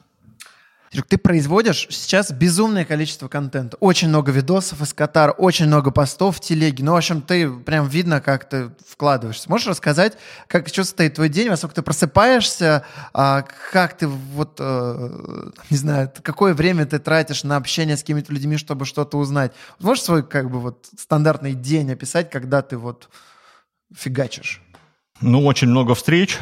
Ты 1.03 1.19
производишь 1.19 1.89
сейчас 1.91 2.31
безумное 2.31 2.85
количество 2.85 3.29
контента. 3.29 3.77
Очень 3.81 4.09
много 4.09 4.31
видосов 4.31 4.81
из 4.81 4.95
Катара, 4.95 5.33
очень 5.33 5.67
много 5.67 5.91
постов 5.91 6.37
в 6.37 6.41
телеге. 6.41 6.85
Ну, 6.85 6.93
в 6.93 6.97
общем, 6.97 7.21
ты 7.21 7.51
прям 7.51 7.89
видно, 7.89 8.21
как 8.21 8.49
ты 8.49 8.71
вкладываешься. 8.87 9.51
Можешь 9.51 9.67
рассказать, 9.67 10.17
как 10.47 10.69
состоит 10.69 11.15
твой 11.15 11.29
день, 11.29 11.49
во 11.49 11.57
сколько 11.57 11.77
ты 11.77 11.83
просыпаешься, 11.83 12.85
а, 13.13 13.45
как 13.73 13.97
ты 13.97 14.07
вот, 14.07 14.59
а, 14.61 15.51
не 15.71 15.77
знаю, 15.77 16.13
какое 16.23 16.55
время 16.55 16.87
ты 16.87 16.99
тратишь 16.99 17.45
на 17.45 17.57
общение 17.57 17.97
с 17.97 18.01
какими-то 18.01 18.33
людьми, 18.33 18.57
чтобы 18.57 18.87
что-то 18.87 19.19
узнать. 19.19 19.53
Можешь 19.81 20.05
свой 20.05 20.23
как 20.23 20.51
бы 20.51 20.61
вот 20.61 20.87
стандартный 20.97 21.55
день 21.55 21.91
описать, 21.91 22.31
когда 22.31 22.63
ты 22.63 22.77
вот 22.77 23.09
фигачишь? 23.95 24.63
Ну, 25.21 25.45
очень 25.45 25.69
много 25.69 25.95
встреч, 25.95 26.39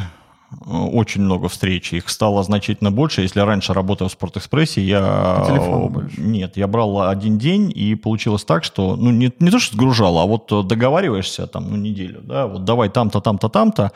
очень 0.66 1.22
много 1.22 1.48
встреч, 1.48 1.92
их 1.92 2.09
стало 2.09 2.42
значительно 2.42 2.90
больше. 2.90 3.22
Если 3.22 3.40
раньше 3.40 3.72
работал 3.72 4.09
в 4.09 4.12
Спортэкспрессе, 4.12 4.80
я... 4.80 5.44
больше? 5.88 6.20
Нет, 6.20 6.57
я 6.57 6.66
брал 6.66 7.09
один 7.09 7.38
день, 7.38 7.72
и 7.74 7.94
получилось 7.94 8.44
так, 8.44 8.64
что, 8.64 8.96
ну, 8.96 9.11
не, 9.11 9.32
не 9.38 9.50
то, 9.50 9.59
что 9.59 9.76
сгружало, 9.76 10.22
а 10.22 10.26
вот 10.26 10.66
договариваешься 10.66 11.46
там, 11.46 11.70
ну, 11.70 11.76
неделю, 11.76 12.20
да, 12.22 12.46
вот 12.46 12.64
давай 12.64 12.88
там-то, 12.88 13.20
там-то, 13.20 13.48
там-то. 13.48 13.92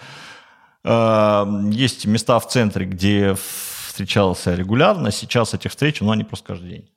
Э, 0.84 1.44
есть 1.70 2.06
места 2.06 2.38
в 2.38 2.48
центре, 2.48 2.86
где 2.86 3.36
встречался 3.88 4.54
регулярно, 4.54 5.10
сейчас 5.10 5.54
этих 5.54 5.70
встреч, 5.70 6.00
ну, 6.00 6.10
они 6.10 6.24
просто 6.24 6.46
каждый 6.46 6.70
день. 6.70 6.88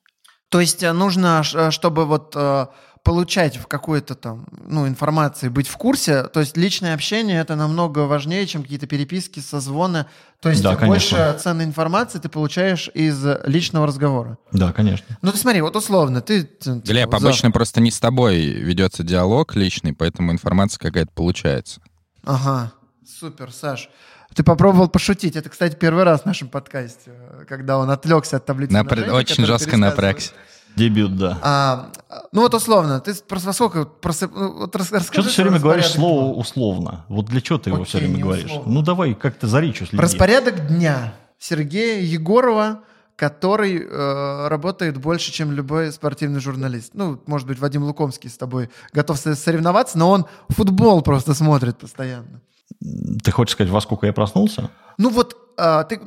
То 0.49 0.59
есть 0.59 0.83
э, 0.83 0.91
нужно, 0.93 1.43
чтобы 1.43 2.05
вот 2.05 2.33
э, 2.35 2.67
получать 3.09 3.57
в 3.57 3.65
какой-то 3.65 4.13
там, 4.13 4.45
ну, 4.67 4.87
информации, 4.87 5.49
быть 5.49 5.67
в 5.67 5.75
курсе, 5.77 6.23
то 6.25 6.41
есть 6.41 6.55
личное 6.57 6.93
общение 6.93 7.41
это 7.41 7.55
намного 7.55 7.99
важнее, 8.05 8.45
чем 8.45 8.61
какие-то 8.61 8.85
переписки, 8.85 9.39
созвоны. 9.39 10.05
То 10.41 10.49
есть 10.49 10.61
Да, 10.61 10.75
больше 10.77 11.15
конечно. 11.15 11.39
ценной 11.39 11.65
информации 11.65 12.19
ты 12.19 12.29
получаешь 12.29 12.87
из 12.93 13.25
личного 13.45 13.87
разговора. 13.87 14.37
Да, 14.51 14.71
конечно. 14.71 15.17
Ну, 15.23 15.31
ты 15.31 15.39
смотри, 15.39 15.61
вот 15.61 15.75
условно, 15.75 16.21
ты... 16.21 16.47
Глеб, 16.63 16.83
типа, 17.09 17.19
за- 17.19 17.27
обычно 17.29 17.49
просто 17.51 17.81
не 17.81 17.89
с 17.89 17.99
тобой 17.99 18.41
ведется 18.45 19.01
диалог 19.03 19.55
личный, 19.55 19.93
поэтому 19.93 20.31
информация 20.31 20.77
какая-то 20.79 21.11
получается. 21.15 21.81
Ага, 22.23 22.71
супер, 23.19 23.51
Саш. 23.51 23.89
Ты 24.35 24.43
попробовал 24.43 24.87
пошутить. 24.87 25.35
Это, 25.35 25.49
кстати, 25.49 25.75
первый 25.75 26.03
раз 26.03 26.21
в 26.21 26.25
нашем 26.27 26.49
подкасте, 26.49 27.09
э, 27.09 27.45
когда 27.49 27.79
он 27.79 27.89
отвлекся 27.89 28.37
от 28.37 28.45
таблицы 28.45 28.71
Напр- 28.71 29.09
Очень 29.09 29.45
жестко 29.45 29.75
напрягся. 29.77 30.31
Дебют, 30.75 31.17
да. 31.17 31.37
А, 31.41 31.89
ну 32.31 32.41
вот 32.41 32.53
условно, 32.53 32.99
ты 33.01 33.13
просто 33.27 33.47
во 33.47 33.53
сколько 33.53 33.85
просып... 33.85 34.31
ну, 34.33 34.59
вот 34.59 34.75
рас- 34.75 34.91
расскажи, 34.91 35.11
Что 35.11 35.23
ты 35.23 35.29
все 35.29 35.41
время 35.43 35.59
говоришь 35.59 35.85
дня. 35.91 35.95
слово 35.95 36.33
условно? 36.33 37.05
Вот 37.09 37.25
для 37.25 37.41
чего 37.41 37.57
ты 37.59 37.69
его 37.69 37.83
все 37.83 37.97
время 37.97 38.19
говоришь? 38.19 38.45
условно. 38.45 38.71
Ну 38.73 38.81
давай 38.81 39.13
как-то 39.13 39.47
за 39.47 39.59
речью 39.59 39.87
следи. 39.87 40.01
Распорядок 40.01 40.67
дня 40.67 41.13
Сергея 41.37 42.01
Егорова, 42.01 42.79
который 43.17 43.77
э, 43.85 44.47
работает 44.47 44.97
больше, 44.97 45.33
чем 45.33 45.51
любой 45.51 45.91
спортивный 45.91 46.39
журналист. 46.39 46.91
Ну, 46.93 47.21
может 47.25 47.45
быть, 47.47 47.59
Вадим 47.59 47.83
Лукомский 47.83 48.29
с 48.29 48.37
тобой 48.37 48.69
готов 48.93 49.17
со- 49.17 49.35
соревноваться, 49.35 49.97
но 49.97 50.09
он 50.09 50.25
футбол 50.49 51.01
просто 51.01 51.33
смотрит 51.33 51.77
постоянно. 51.77 52.39
Ты 53.23 53.31
хочешь 53.31 53.53
сказать, 53.53 53.71
во 53.71 53.81
сколько 53.81 54.05
я 54.05 54.13
проснулся? 54.13 54.69
Ну 54.97 55.09
вот, 55.09 55.35
а, 55.57 55.83
ты, 55.83 55.99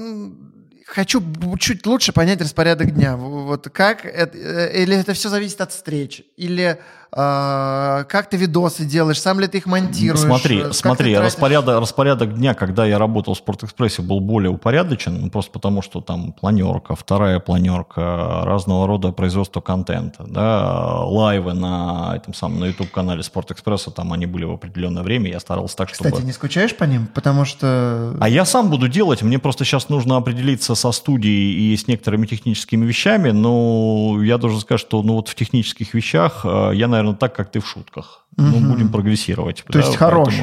хочу 0.87 1.23
чуть 1.59 1.87
лучше 1.87 2.13
понять 2.13 2.41
распорядок 2.41 2.95
дня. 2.95 3.17
Вот 3.17 3.69
как 3.71 4.05
это, 4.05 4.37
э, 4.37 4.83
или 4.83 4.97
это 4.97 5.15
все 5.15 5.29
зависит 5.29 5.61
от 5.61 5.73
встреч, 5.73 6.23
или 6.37 6.79
как 7.15 8.31
ты 8.31 8.39
видосы 8.39 8.87
делаешь, 8.87 9.21
сам 9.21 9.39
ли 9.39 9.47
ты 9.47 9.59
их 9.59 9.67
монтируешь? 9.67 10.21
Смотри, 10.21 10.63
как 10.63 10.75
смотри, 10.75 11.17
распорядок, 11.17 11.81
распорядок 11.81 12.35
дня, 12.35 12.55
когда 12.55 12.87
я 12.87 12.99
работал 12.99 13.35
в 13.35 13.39
Спортэкспрессе, 13.39 14.01
был 14.01 14.21
более 14.21 14.51
упорядочен, 14.51 15.21
ну, 15.21 15.31
просто 15.31 15.53
потому 15.53 15.83
что 15.83 16.01
там 16.01 16.33
планерка, 16.33 16.95
вторая 16.95 17.39
планерка, 17.39 18.45
разного 18.45 18.87
рода 18.87 19.13
производство 19.13 19.61
контента, 19.61 20.25
да, 20.27 21.01
лайвы 21.05 21.53
на 21.53 22.15
этом 22.17 22.33
самом, 22.33 22.61
на 22.61 22.67
YouTube-канале 22.67 23.23
Спортэкспресса, 23.23 23.91
там 23.91 24.15
они 24.15 24.25
были 24.25 24.45
в 24.45 24.53
определенное 24.53 25.03
время, 25.03 25.31
я 25.31 25.41
старался 25.41 25.77
так, 25.77 25.91
чтобы... 25.91 26.11
Кстати, 26.11 26.25
не 26.25 26.33
скучаешь 26.33 26.75
по 26.75 26.85
ним? 26.85 27.09
Потому 27.09 27.45
что... 27.45 28.17
А 28.21 28.29
я 28.29 28.47
сам 28.47 28.71
буду 28.71 28.89
делать, 28.89 29.21
мне 29.21 29.39
просто 29.39 29.67
сейчас 29.67 29.91
нужно 29.91 30.17
определиться 30.17 30.75
со 30.75 30.93
студией 30.93 31.75
и 31.75 31.77
с 31.77 31.87
некоторыми 31.89 32.25
техническими 32.25 32.87
вещами, 32.87 33.33
но 33.33 34.19
я 34.23 34.39
должен 34.39 34.61
сказать, 34.61 34.81
что 34.81 35.03
ну 35.03 35.15
вот 35.15 35.29
в 35.29 35.35
технических 35.35 35.93
вещах 35.93 36.41
э, 36.45 36.71
я, 36.75 36.89
наверное, 36.89 37.02
так, 37.15 37.35
как 37.37 37.51
ты 37.51 37.61
в 37.61 37.67
шутках. 37.69 38.25
Ну, 38.37 38.59
Мгм. 38.59 38.73
будем 38.73 38.89
прогрессировать. 38.93 39.65
То 39.71 39.79
есть 39.79 39.97
хорош. 39.97 40.35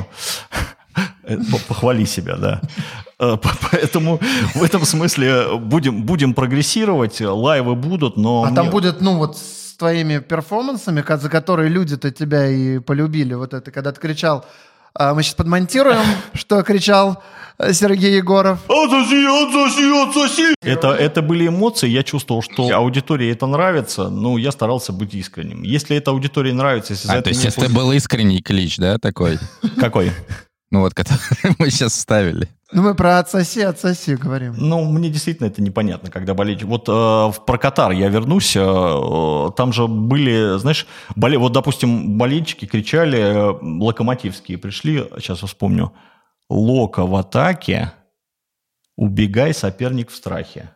Э, 1.24 1.38
по- 1.52 1.60
Похвали 1.68 2.06
себя, 2.06 2.36
да. 2.38 2.62
Э, 3.20 3.38
по- 3.38 3.52
Поэтому 3.72 4.20
в 4.56 4.64
этом 4.64 4.86
смысле 4.86 5.58
будем, 5.60 6.04
будем 6.04 6.34
прогрессировать, 6.34 7.22
лайвы 7.22 7.76
будут, 7.76 8.18
но... 8.18 8.44
А 8.44 8.52
там 8.52 8.66
мне- 8.66 8.72
будет, 8.72 9.02
ну 9.02 9.18
вот, 9.18 9.38
с 9.38 9.76
твоими 9.78 10.20
перформансами, 10.20 11.04
за 11.08 11.30
которые 11.30 11.70
люди-то 11.70 12.12
тебя 12.12 12.48
и 12.48 12.80
полюбили. 12.80 13.34
Вот 13.36 13.54
это, 13.54 13.72
когда 13.72 13.92
ты 13.92 14.02
кричал, 14.02 14.46
а, 14.94 15.14
мы 15.14 15.24
сейчас 15.24 15.36
подмонтируем, 15.36 16.00
что 16.34 16.62
кричал 16.64 17.22
Сергей 17.72 18.16
Егоров. 18.16 18.60
Отсоси, 18.68 19.26
отсоси, 19.26 20.10
отсоси! 20.10 20.56
Это, 20.62 20.90
это 20.94 21.22
были 21.22 21.48
эмоции, 21.48 21.90
я 21.90 22.04
чувствовал, 22.04 22.42
что 22.42 22.70
аудитории 22.74 23.30
это 23.32 23.46
нравится, 23.48 24.10
но 24.10 24.38
я 24.38 24.52
старался 24.52 24.94
быть 24.94 25.14
искренним. 25.14 25.64
Если 25.64 25.98
это 25.98 26.12
аудитории 26.12 26.52
нравится, 26.52 26.94
если 26.94 27.08
за 27.08 27.14
А, 27.14 27.16
это 27.18 27.24
то 27.26 27.30
есть 27.30 27.46
это 27.46 27.70
был 27.70 27.92
искренний 27.92 28.42
клич, 28.42 28.78
да, 28.78 28.98
такой? 28.98 29.40
Какой? 29.78 30.12
Ну 30.72 30.82
вот, 30.82 30.94
который 30.94 31.20
мы 31.60 31.70
сейчас 31.70 31.94
вставили. 31.94 32.48
Ну 32.72 32.84
мы 32.84 32.94
про 32.94 33.18
отсоси, 33.18 33.60
отсоси 33.62 34.12
говорим. 34.12 34.54
Ну, 34.56 34.84
мне 34.86 35.10
действительно 35.10 35.48
это 35.48 35.62
непонятно, 35.62 36.12
когда 36.12 36.36
болеть. 36.36 36.62
Вот 36.62 36.88
э, 36.88 36.92
в- 36.92 37.42
про 37.46 37.58
Катар 37.58 37.92
я 37.92 38.08
вернусь. 38.10 38.56
э, 38.56 38.60
э, 38.62 39.52
там 39.58 39.74
же 39.74 39.88
были, 39.88 40.60
знаешь, 40.60 40.86
боле... 41.16 41.40
вот, 41.40 41.52
допустим, 41.52 42.18
болельщики 42.20 42.66
кричали, 42.66 43.18
э, 43.20 43.58
локомотивские 43.62 44.60
пришли, 44.60 45.04
сейчас 45.18 45.42
я 45.42 45.48
вспомню, 45.48 45.92
Лока 46.50 47.06
в 47.06 47.16
атаке, 47.16 47.94
убегай, 48.96 49.54
соперник 49.54 50.10
в 50.10 50.16
страхе. 50.16 50.72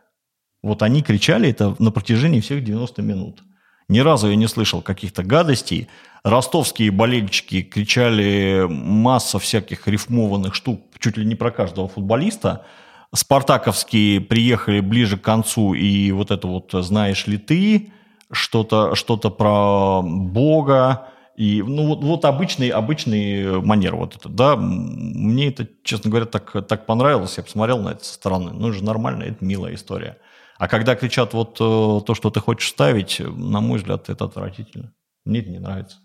Вот 0.62 0.82
они 0.82 1.02
кричали 1.02 1.50
это 1.50 1.74
на 1.78 1.90
протяжении 1.90 2.40
всех 2.40 2.64
90 2.64 3.02
минут. 3.02 3.42
Ни 3.88 3.98
разу 3.98 4.30
я 4.30 4.36
не 4.36 4.46
слышал 4.46 4.80
каких-то 4.80 5.22
гадостей. 5.22 5.88
Ростовские 6.22 6.90
болельщики 6.90 7.62
кричали 7.62 8.66
масса 8.66 9.38
всяких 9.38 9.86
рифмованных 9.86 10.54
штук, 10.54 10.80
чуть 10.98 11.18
ли 11.18 11.26
не 11.26 11.34
про 11.34 11.50
каждого 11.50 11.88
футболиста. 11.88 12.64
Спартаковские 13.14 14.20
приехали 14.20 14.80
ближе 14.80 15.18
к 15.18 15.22
концу, 15.22 15.74
и 15.74 16.10
вот 16.12 16.30
это 16.30 16.48
вот 16.48 16.70
«знаешь 16.72 17.26
ли 17.26 17.36
ты», 17.36 17.92
что-то 18.32 18.94
что 18.94 19.16
про 19.16 20.02
Бога, 20.02 21.08
и, 21.36 21.62
ну, 21.62 21.86
вот, 21.88 22.02
вот 22.02 22.24
обычный, 22.24 22.68
обычный 22.68 23.60
манер 23.60 23.96
вот 23.96 24.16
это, 24.16 24.28
да. 24.28 24.56
Мне 24.56 25.48
это, 25.48 25.66
честно 25.82 26.10
говоря, 26.10 26.26
так, 26.26 26.66
так 26.66 26.86
понравилось. 26.86 27.36
Я 27.36 27.42
посмотрел 27.42 27.80
на 27.80 27.90
это 27.90 28.04
со 28.04 28.14
стороны. 28.14 28.52
Ну, 28.52 28.68
это 28.68 28.78
же 28.78 28.84
нормально, 28.84 29.24
это 29.24 29.44
милая 29.44 29.74
история. 29.74 30.18
А 30.58 30.68
когда 30.68 30.94
кричат 30.94 31.34
вот 31.34 31.56
э, 31.60 32.06
то, 32.06 32.14
что 32.14 32.30
ты 32.30 32.38
хочешь 32.38 32.68
ставить, 32.68 33.20
на 33.20 33.60
мой 33.60 33.78
взгляд, 33.78 34.08
это 34.08 34.26
отвратительно. 34.26 34.92
Мне 35.24 35.40
это 35.40 35.50
не 35.50 35.58
нравится. 35.58 35.96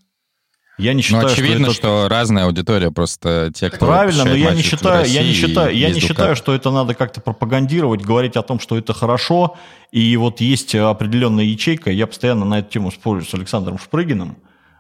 Я 0.79 0.93
не 0.93 0.99
Ну, 0.99 1.03
считаю, 1.03 1.27
очевидно, 1.27 1.65
что 1.65 1.73
что, 1.73 2.05
это... 2.05 2.15
разная 2.15 2.45
аудитория, 2.45 2.89
просто 2.89 3.51
те, 3.53 3.69
кто 3.69 3.85
Правильно, 3.85 4.23
но 4.23 4.33
я 4.33 4.51
не 4.55 4.61
считаю, 4.61 5.05
я 5.05 5.23
не 5.23 5.33
считаю, 5.33 5.75
я 5.75 5.89
не 5.89 5.99
считаю, 5.99 6.37
что 6.37 6.55
это 6.55 6.71
надо 6.71 6.95
как-то 6.95 7.19
пропагандировать, 7.19 8.01
говорить 8.01 8.37
о 8.37 8.41
том, 8.41 8.59
что 8.61 8.77
это 8.77 8.93
хорошо. 8.93 9.57
И 9.91 10.15
вот 10.15 10.39
есть 10.39 10.73
определенная 10.73 11.43
ячейка, 11.43 11.91
я 11.91 12.07
постоянно 12.07 12.45
на 12.45 12.59
эту 12.59 12.71
тему 12.71 12.91
спорю 12.91 13.25
с 13.25 13.33
Александром 13.33 13.77
Шпрыгиным. 13.77 14.37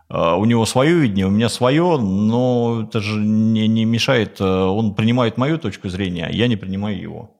А, 0.09 0.35
У 0.35 0.45
него 0.45 0.65
свое 0.65 0.95
видение, 0.95 1.27
у 1.27 1.31
меня 1.31 1.49
свое, 1.49 1.97
но 1.97 2.85
это 2.87 2.99
же 2.99 3.19
не, 3.19 3.67
не 3.67 3.85
мешает. 3.85 4.41
э, 4.41 4.43
Он 4.43 4.95
принимает 4.95 5.37
мою 5.37 5.57
точку 5.59 5.89
зрения, 5.89 6.25
а 6.27 6.31
я 6.31 6.47
не 6.47 6.55
принимаю 6.55 6.99
его. 6.99 7.31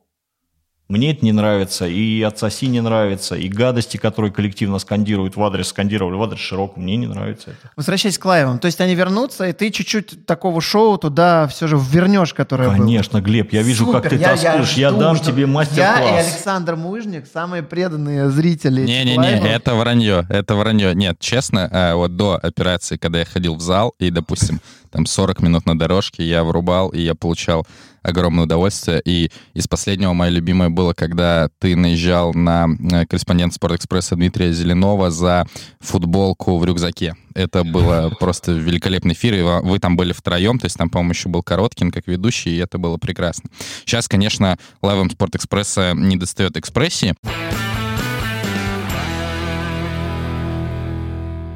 Мне 0.90 1.12
это 1.12 1.24
не 1.24 1.32
нравится, 1.32 1.88
и 1.88 2.20
отсоси 2.24 2.66
не 2.66 2.82
нравится, 2.82 3.36
и 3.36 3.48
гадости, 3.48 3.98
которые 3.98 4.32
коллективно 4.32 4.80
скандируют 4.80 5.36
в 5.36 5.44
адрес, 5.44 5.68
скандировали 5.68 6.16
в 6.16 6.24
адрес 6.24 6.40
широкого, 6.40 6.82
мне 6.82 6.96
не 6.96 7.06
нравится 7.06 7.52
это. 7.52 7.72
Возвращаясь 7.76 8.18
к 8.18 8.26
лайвам, 8.26 8.58
то 8.58 8.66
есть 8.66 8.82
они 8.82 8.96
вернутся, 8.96 9.48
и 9.48 9.54
ты 9.54 9.70
чуть-чуть 9.70 10.26
такого 10.26 10.62
шоу 10.62 10.98
туда 10.98 11.48
все 11.48 11.68
же 11.68 11.78
вернешь, 11.80 12.34
которое 12.34 12.70
было. 12.70 12.78
Конечно, 12.78 13.22
Глеб, 13.22 13.54
я 13.54 13.62
вижу, 13.62 13.86
как 13.86 14.06
Супер, 14.06 14.18
ты 14.18 14.26
тоскуешь. 14.26 14.74
Я, 14.74 14.90
жду, 14.90 15.00
дам 15.00 15.16
жду. 15.18 15.26
тебе 15.26 15.42
Я 15.42 15.48
и 15.48 15.52
мастер-класс. 15.52 16.26
Александр 16.26 16.76
Мужник, 16.76 17.28
самые 17.32 17.62
преданные 17.62 18.32
зрители 18.32 18.82
Не-не-не, 18.82 19.48
это 19.48 19.76
вранье, 19.76 20.26
это 20.28 20.56
вранье. 20.56 20.96
Нет, 20.96 21.20
честно, 21.20 21.70
э, 21.72 21.94
вот 21.94 22.16
до 22.16 22.36
операции, 22.42 22.98
когда 22.98 23.20
я 23.20 23.26
ходил 23.26 23.54
в 23.54 23.62
зал, 23.62 23.94
и, 24.00 24.10
допустим, 24.10 24.60
там 24.90 25.06
40 25.06 25.44
минут 25.44 25.68
на 25.68 25.78
дорожке, 25.78 26.24
я 26.24 26.44
врубал, 26.44 26.90
и 26.90 27.00
я 27.00 27.14
получал 27.14 27.68
огромное 28.10 28.46
удовольствие. 28.46 29.02
И 29.06 29.32
из 29.54 29.68
последнего 29.68 30.14
мое 30.14 30.30
любимое 30.30 30.70
было, 30.70 30.94
когда 30.94 31.50
ты 31.60 31.76
наезжал 31.76 32.34
на 32.34 32.68
э, 32.68 33.06
корреспондент 33.06 33.54
Спортэкспресса 33.54 34.16
Дмитрия 34.16 34.52
Зеленова 34.52 35.12
за 35.12 35.46
футболку 35.80 36.58
в 36.58 36.66
рюкзаке. 36.66 37.16
Это 37.34 37.64
было 37.64 38.12
просто 38.20 38.52
великолепный 38.52 39.14
эфир, 39.14 39.34
и 39.34 39.42
вы 39.42 39.80
там 39.80 39.96
были 39.96 40.14
втроем, 40.14 40.60
то 40.60 40.66
есть 40.66 40.78
там, 40.78 40.90
по-моему, 40.90 41.12
еще 41.12 41.30
был 41.30 41.44
Короткин 41.44 41.92
как 41.92 42.08
ведущий, 42.08 42.52
и 42.52 42.58
это 42.58 42.78
было 42.78 42.98
прекрасно. 42.98 43.50
Сейчас, 43.86 44.08
конечно, 44.08 44.58
лайвом 44.82 45.10
Спортэкспресса 45.10 45.94
не 45.96 46.18
достает 46.18 46.58
экспрессии, 46.58 47.16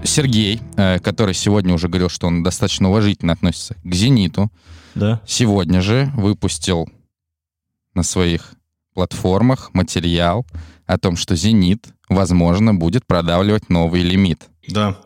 Сергей, 0.06 0.62
э, 0.76 1.00
который 1.00 1.34
сегодня 1.34 1.74
уже 1.74 1.88
говорил, 1.88 2.10
что 2.10 2.28
он 2.28 2.44
достаточно 2.44 2.90
уважительно 2.90 3.34
относится 3.34 3.76
к 3.84 3.94
«Зениту», 3.94 4.52
Да. 4.96 5.22
сегодня 5.26 5.82
же 5.82 6.12
выпустил 6.16 6.90
на 7.94 8.04
своих 8.04 8.54
платформах 8.94 9.74
материал 9.74 10.46
о 10.86 10.98
том, 10.98 11.16
что 11.16 11.36
«Зенит», 11.36 11.88
возможно, 12.10 12.74
будет 12.74 13.06
продавливать 13.06 13.70
новый 13.70 14.02
лимит. 14.02 14.48
Да. 14.68 14.98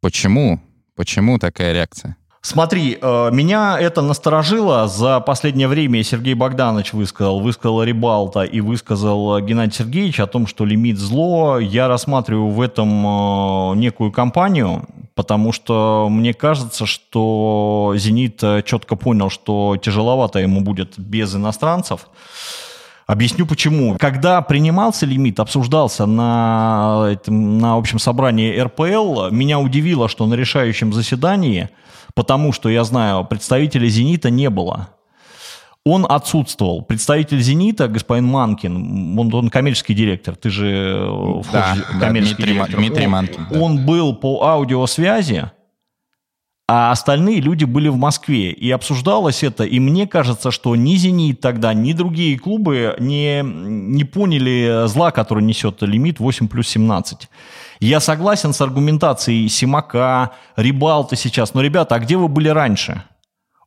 Почему? 0.00 0.60
Почему 0.94 1.38
такая 1.38 1.72
реакция? 1.72 2.16
Смотри, 2.46 2.96
э, 3.02 3.30
меня 3.32 3.76
это 3.76 4.02
насторожило. 4.02 4.86
За 4.86 5.18
последнее 5.18 5.66
время 5.66 6.04
Сергей 6.04 6.34
Богданович 6.34 6.92
высказал, 6.92 7.40
высказал 7.40 7.82
Рибалта 7.82 8.42
и 8.44 8.60
высказал 8.60 9.38
э, 9.38 9.42
Геннадий 9.42 9.72
Сергеевич 9.72 10.20
о 10.20 10.28
том, 10.28 10.46
что 10.46 10.64
лимит 10.64 10.96
зло. 10.96 11.58
Я 11.58 11.88
рассматриваю 11.88 12.50
в 12.50 12.60
этом 12.60 13.04
э, 13.04 13.76
некую 13.78 14.12
кампанию, 14.12 14.84
потому 15.16 15.50
что 15.50 16.06
мне 16.08 16.34
кажется, 16.34 16.86
что 16.86 17.94
«Зенит» 17.96 18.40
четко 18.64 18.94
понял, 18.94 19.28
что 19.28 19.76
тяжеловато 19.76 20.38
ему 20.38 20.60
будет 20.60 20.96
без 21.00 21.34
иностранцев. 21.34 22.06
Объясню 23.08 23.46
почему. 23.46 23.96
Когда 23.98 24.40
принимался 24.40 25.04
лимит, 25.04 25.40
обсуждался 25.40 26.06
на, 26.06 27.18
на 27.26 27.74
общем 27.74 27.98
собрании 27.98 28.56
РПЛ, 28.56 29.30
меня 29.32 29.58
удивило, 29.58 30.08
что 30.08 30.26
на 30.26 30.34
решающем 30.34 30.92
заседании, 30.92 31.70
потому 32.16 32.52
что, 32.52 32.68
я 32.68 32.82
знаю, 32.82 33.24
представителя 33.24 33.86
«Зенита» 33.88 34.30
не 34.30 34.50
было. 34.50 34.88
Он 35.84 36.04
отсутствовал. 36.08 36.82
Представитель 36.82 37.40
«Зенита», 37.40 37.86
господин 37.86 38.26
Манкин, 38.26 39.16
он, 39.20 39.32
он 39.32 39.50
коммерческий 39.50 39.94
директор, 39.94 40.34
ты 40.34 40.50
же 40.50 40.66
э, 40.66 41.42
Да, 41.52 41.62
входишь- 41.62 41.84
да, 41.92 42.00
коммерческий 42.06 42.42
Дмитрий, 42.42 42.54
директор. 42.54 42.80
Дмитрий 42.80 43.04
Он- 43.06 43.10
Манкин. 43.12 43.46
да. 43.52 43.60
он 43.60 43.86
был 43.86 44.16
по 44.16 44.42
аудиосвязи, 44.48 45.50
а 46.68 46.90
остальные 46.90 47.40
люди 47.40 47.64
были 47.64 47.86
в 47.88 47.96
Москве. 47.96 48.50
И 48.50 48.68
обсуждалось 48.72 49.44
это, 49.44 49.62
и 49.62 49.78
мне 49.78 50.08
кажется, 50.08 50.50
что 50.50 50.74
ни 50.74 50.96
«Зенит» 50.96 51.40
тогда, 51.40 51.72
ни 51.74 51.92
другие 51.92 52.36
клубы 52.36 52.96
не, 52.98 53.42
не 53.44 54.02
поняли 54.02 54.88
зла, 54.88 55.12
который 55.12 55.44
несет 55.44 55.82
лимит 55.82 56.18
8 56.18 56.48
плюс 56.48 56.66
17. 56.66 57.28
Я 57.80 58.00
согласен 58.00 58.52
с 58.52 58.60
аргументацией 58.60 59.48
Симака, 59.48 60.32
Рибалты 60.56 61.16
сейчас, 61.16 61.54
но, 61.54 61.60
ребята, 61.60 61.96
а 61.96 61.98
где 61.98 62.16
вы 62.16 62.28
были 62.28 62.48
раньше? 62.48 63.04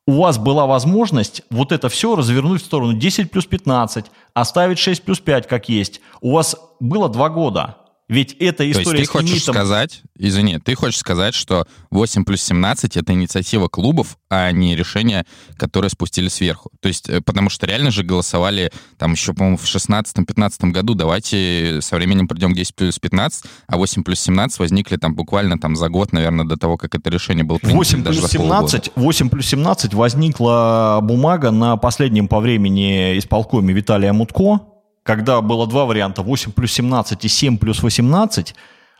у 0.09 0.13
вас 0.13 0.39
была 0.39 0.65
возможность 0.65 1.43
вот 1.51 1.71
это 1.71 1.87
все 1.87 2.15
развернуть 2.15 2.63
в 2.63 2.65
сторону 2.65 2.93
10 2.93 3.29
плюс 3.29 3.45
15, 3.45 4.05
оставить 4.33 4.79
6 4.79 5.03
плюс 5.03 5.19
5 5.19 5.47
как 5.47 5.69
есть. 5.69 6.01
У 6.19 6.33
вас 6.33 6.55
было 6.79 7.09
два 7.09 7.29
года. 7.29 7.77
Ведь 8.09 8.35
эта 8.39 8.57
То 8.57 8.63
есть 8.63 8.79
история 8.79 9.01
ты 9.01 9.05
хочешь 9.05 9.29
лимитом... 9.29 9.53
сказать, 9.53 10.01
извини, 10.17 10.57
ты 10.57 10.73
хочешь 10.73 10.97
сказать, 10.97 11.35
что 11.35 11.67
8 11.91 12.25
плюс 12.25 12.41
17 12.41 12.97
это 12.97 13.13
инициатива 13.13 13.67
клубов, 13.67 14.17
а 14.31 14.51
не 14.51 14.75
решение, 14.75 15.25
которое 15.57 15.89
спустили 15.89 16.27
сверху. 16.27 16.71
То 16.81 16.87
есть, 16.87 17.07
э, 17.07 17.21
потому 17.21 17.51
что 17.51 17.67
реально 17.67 17.91
же 17.91 18.03
голосовали 18.03 18.71
там 18.97 19.11
еще, 19.11 19.35
по-моему, 19.35 19.57
в 19.57 19.65
16-15 19.65 20.71
году, 20.71 20.95
давайте 20.95 21.81
со 21.83 21.97
временем 21.97 22.27
придем 22.27 22.53
к 22.53 22.55
10 22.55 22.75
плюс 22.75 22.97
15, 22.97 23.43
а 23.67 23.77
8 23.77 24.03
плюс 24.03 24.19
17 24.21 24.57
возникли 24.57 24.97
там 24.97 25.13
буквально 25.13 25.59
там 25.59 25.75
за 25.75 25.89
год, 25.89 26.11
наверное, 26.11 26.45
до 26.45 26.57
того, 26.57 26.77
как 26.77 26.95
это 26.95 27.11
решение 27.11 27.43
было 27.43 27.59
принято. 27.59 27.77
8 27.77 27.97
или 27.99 28.03
даже 28.05 28.19
плюс 28.21 28.31
за 28.31 28.37
полгода. 28.39 28.67
17, 28.69 28.91
8 28.95 29.29
плюс 29.29 29.45
17 29.45 29.93
возникла 29.93 30.99
бумага 31.03 31.51
на 31.51 31.77
последнем 31.77 32.27
по 32.27 32.39
времени 32.39 33.19
исполкоме 33.19 33.71
Виталия 33.71 34.13
Мутко, 34.13 34.61
когда 35.03 35.41
было 35.41 35.67
два 35.67 35.85
варианта, 35.85 36.21
8 36.21 36.51
плюс 36.51 36.71
17 36.73 37.25
и 37.25 37.27
7 37.27 37.57
плюс 37.57 37.81
18. 37.81 38.55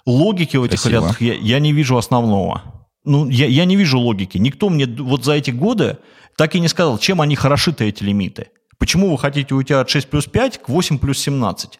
Логики 0.06 0.58
в 0.58 0.64
этих 0.64 0.80
Спасибо. 0.80 1.00
вариантах 1.00 1.22
я, 1.22 1.34
я 1.36 1.60
не 1.60 1.74
вижу 1.74 1.97
основного. 1.97 2.64
Ну, 3.06 3.28
я, 3.30 3.45
я 3.47 3.66
не 3.66 3.76
вижу 3.76 4.00
логики. 4.00 4.38
Никто 4.38 4.70
мне 4.70 4.86
вот 4.86 5.24
за 5.24 5.34
эти 5.34 5.52
годы 5.52 5.97
так 6.38 6.56
и 6.56 6.60
не 6.60 6.68
сказал, 6.68 6.97
чем 6.97 7.22
они 7.22 7.36
хороши-то, 7.36 7.84
эти 7.84 8.04
лимиты. 8.04 8.47
Почему 8.78 9.12
вы 9.12 9.18
хотите 9.18 9.54
уйти 9.54 9.74
от 9.74 9.89
6 9.89 10.08
плюс 10.10 10.26
5 10.26 10.62
к 10.64 10.70
8 10.70 11.00
плюс 11.00 11.20
17? 11.20 11.80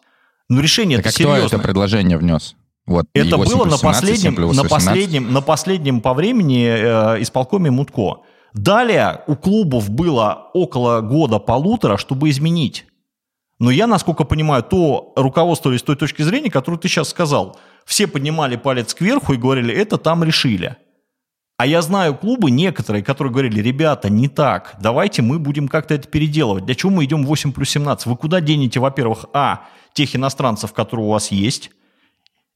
Ну, 0.50 0.62
решение 0.62 0.98
Так 0.98 1.08
это 1.08 1.10
а 1.10 1.14
кто 1.14 1.36
серьезное. 1.36 1.60
это 1.60 1.60
предложение 1.60 2.18
внес? 2.18 2.56
Вот, 2.86 3.06
Это 3.14 3.38
8 3.38 3.54
было 3.58 3.66
на 3.66 3.78
17, 3.78 4.04
и 4.04 4.16
7 4.18 4.36
последнем, 4.36 4.36
на 4.36 4.64
18. 4.64 4.70
последнем, 4.70 5.34
на 5.34 5.42
последнем 5.42 6.02
по 6.02 6.14
времени 6.14 6.66
э, 6.66 7.22
исполкоме 7.22 7.70
Мутко. 7.70 8.22
Далее 8.54 9.22
у 9.28 9.36
клубов 9.36 9.90
было 9.92 10.50
около 10.54 11.02
года-полутора, 11.02 11.98
чтобы 11.98 12.30
изменить. 12.32 12.86
Но 13.60 13.72
я, 13.72 13.88
насколько 13.88 14.24
понимаю, 14.24 14.64
то 14.64 15.12
руководствовались 15.16 15.84
той 15.84 15.98
точки 15.98 16.22
зрения, 16.22 16.50
которую 16.50 16.80
ты 16.80 16.88
сейчас 16.88 17.10
сказал. 17.10 17.60
Все 17.86 18.08
поднимали 18.08 18.56
палец 18.56 18.94
кверху 18.94 19.34
и 19.34 19.38
говорили, 19.38 19.74
это 19.74 19.98
там 19.98 20.24
решили. 20.24 20.78
А 21.58 21.66
я 21.66 21.82
знаю 21.82 22.16
клубы 22.16 22.52
некоторые, 22.52 23.04
которые 23.04 23.34
говорили, 23.34 23.60
ребята, 23.62 24.10
не 24.10 24.30
так, 24.30 24.76
давайте 24.80 25.22
мы 25.22 25.40
будем 25.40 25.68
как-то 25.68 25.94
это 25.94 26.08
переделывать. 26.08 26.66
Для 26.66 26.74
чего 26.74 26.90
мы 26.90 27.04
идем 27.04 27.26
8 27.26 27.52
плюс 27.52 27.70
17? 27.72 28.06
Вы 28.06 28.16
куда 28.16 28.40
денете, 28.40 28.80
во-первых, 28.80 29.26
а, 29.34 29.68
тех 29.92 30.16
иностранцев, 30.16 30.72
которые 30.72 31.06
у 31.08 31.10
вас 31.10 31.32
есть, 31.32 31.72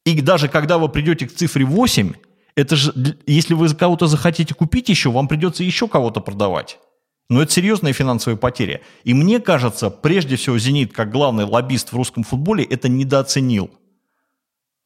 и 0.05 0.21
даже 0.21 0.47
когда 0.47 0.77
вы 0.77 0.87
придете 0.87 1.27
к 1.27 1.33
цифре 1.33 1.65
8, 1.65 2.13
это 2.55 2.75
же, 2.77 2.93
если 3.25 3.53
вы 3.55 3.67
кого-то 3.73 4.07
захотите 4.07 4.53
купить 4.53 4.87
еще, 4.87 5.11
вам 5.11 5.27
придется 5.27 5.65
еще 5.65 5.89
кого-то 5.89 6.21
продавать. 6.21 6.79
Но 7.29 7.41
это 7.41 7.51
серьезные 7.51 7.93
финансовые 7.93 8.37
потери. 8.37 8.81
И 9.03 9.13
мне 9.13 9.39
кажется, 9.39 9.89
прежде 9.89 10.35
всего, 10.35 10.57
«Зенит», 10.57 10.93
как 10.93 11.11
главный 11.11 11.45
лоббист 11.45 11.91
в 11.91 11.95
русском 11.95 12.23
футболе, 12.23 12.63
это 12.63 12.89
недооценил. 12.89 13.71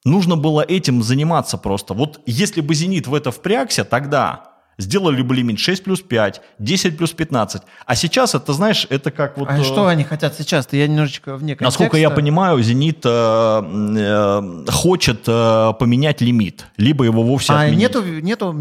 Нужно 0.06 0.38
было 0.38 0.62
этим 0.62 1.04
заниматься 1.04 1.58
просто. 1.58 1.94
Вот 1.94 2.22
если 2.26 2.62
бы 2.62 2.74
«Зенит» 2.76 3.08
в 3.08 3.14
это 3.14 3.32
впрягся, 3.32 3.84
тогда 3.84 4.58
сделали 4.78 5.22
бы 5.22 5.36
лимит 5.36 5.60
6 5.60 5.84
плюс 5.84 6.02
5, 6.02 6.42
10 6.60 6.98
плюс 6.98 7.12
15. 7.12 7.64
А 7.86 7.96
сейчас 7.96 8.36
это, 8.36 8.54
знаешь, 8.54 8.86
это 8.90 9.12
как 9.12 9.38
вот... 9.38 9.50
А 9.50 9.60
э, 9.60 9.64
что 9.64 9.88
они 9.88 10.04
хотят 10.04 10.36
сейчас-то? 10.36 10.78
Я 10.78 10.88
немножечко 10.88 11.36
вне 11.36 11.56
контекста. 11.56 11.66
Насколько 11.66 11.98
я 11.98 12.10
понимаю, 12.10 12.62
«Зенит» 12.62 13.02
э, 13.04 13.10
э, 13.10 14.72
хочет 14.72 15.24
э, 15.28 15.74
поменять 15.80 16.22
лимит, 16.22 16.68
либо 16.78 17.04
его 17.04 17.24
вовсе 17.24 17.54
А 17.54 17.62
отменить. 17.62 17.80
нету, 17.80 18.04
нету 18.04 18.56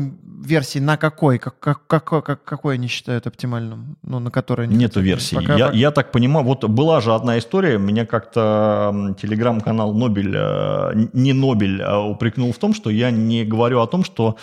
версии 0.47 0.78
на 0.78 0.97
какой? 0.97 1.38
Как, 1.38 1.59
как, 1.59 1.86
как, 1.86 2.05
как- 2.05 2.44
какой 2.44 2.74
они 2.76 2.88
считают 2.88 3.26
оптимальным? 3.26 3.97
Ну, 4.03 4.18
на 4.18 4.30
которой 4.30 4.66
они 4.66 4.76
Нету 4.76 5.01
версии. 5.01 5.34
Пока- 5.36 5.57
я, 5.57 5.66
пока- 5.66 5.76
я 5.78 5.90
так 5.90 6.12
понимаю, 6.12 6.47
вот 6.47 6.64
была 6.64 7.01
же 7.01 7.14
одна 7.14 7.38
история, 7.38 7.78
меня 7.78 8.07
как-то 8.07 9.14
телеграм-канал 9.20 9.92
Нобель, 9.94 10.34
э, 10.36 11.09
не 11.12 11.32
Нобель, 11.32 11.82
а 11.82 12.01
упрекнул 12.01 12.53
в 12.53 12.59
том, 12.59 12.74
что 12.74 12.90
я 12.90 13.11
не 13.11 13.44
говорю 13.44 13.80
о 13.80 13.86
том, 13.86 14.05
что 14.05 14.36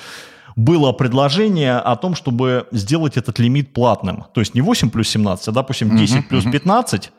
было 0.56 0.91
предложение 0.91 1.78
о 1.78 1.95
том, 1.95 2.14
чтобы 2.16 2.68
сделать 2.72 3.18
этот 3.18 3.39
лимит 3.39 3.74
платным. 3.74 4.26
То 4.34 4.41
есть 4.41 4.54
не 4.54 4.62
8 4.62 4.89
плюс 4.91 5.10
17, 5.10 5.47
а, 5.47 5.51
допустим, 5.51 5.97
10 5.97 6.28
плюс 6.30 6.43
15, 6.43 7.12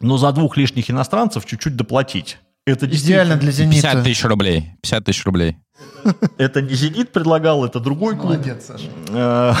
но 0.00 0.16
за 0.16 0.32
двух 0.32 0.56
лишних 0.56 0.90
иностранцев 0.90 1.46
чуть-чуть 1.46 1.76
доплатить. 1.76 2.38
Это 2.64 2.86
Идеально 2.86 3.36
действительно- 3.36 3.36
для 3.36 3.50
«Зенита». 3.52 3.82
50 3.88 4.04
тысяч 4.04 4.24
рублей. 4.24 4.70
50 4.82 5.04
тысяч 5.04 5.24
рублей. 5.24 5.56
Это 6.38 6.62
не 6.62 6.74
«Зенит» 6.74 7.12
предлагал, 7.12 7.64
это 7.64 7.80
другой 7.80 8.14
клуб. 8.14 8.32
Молодец, 8.32 8.66
Саша. 8.66 8.84
Э, 9.08 9.52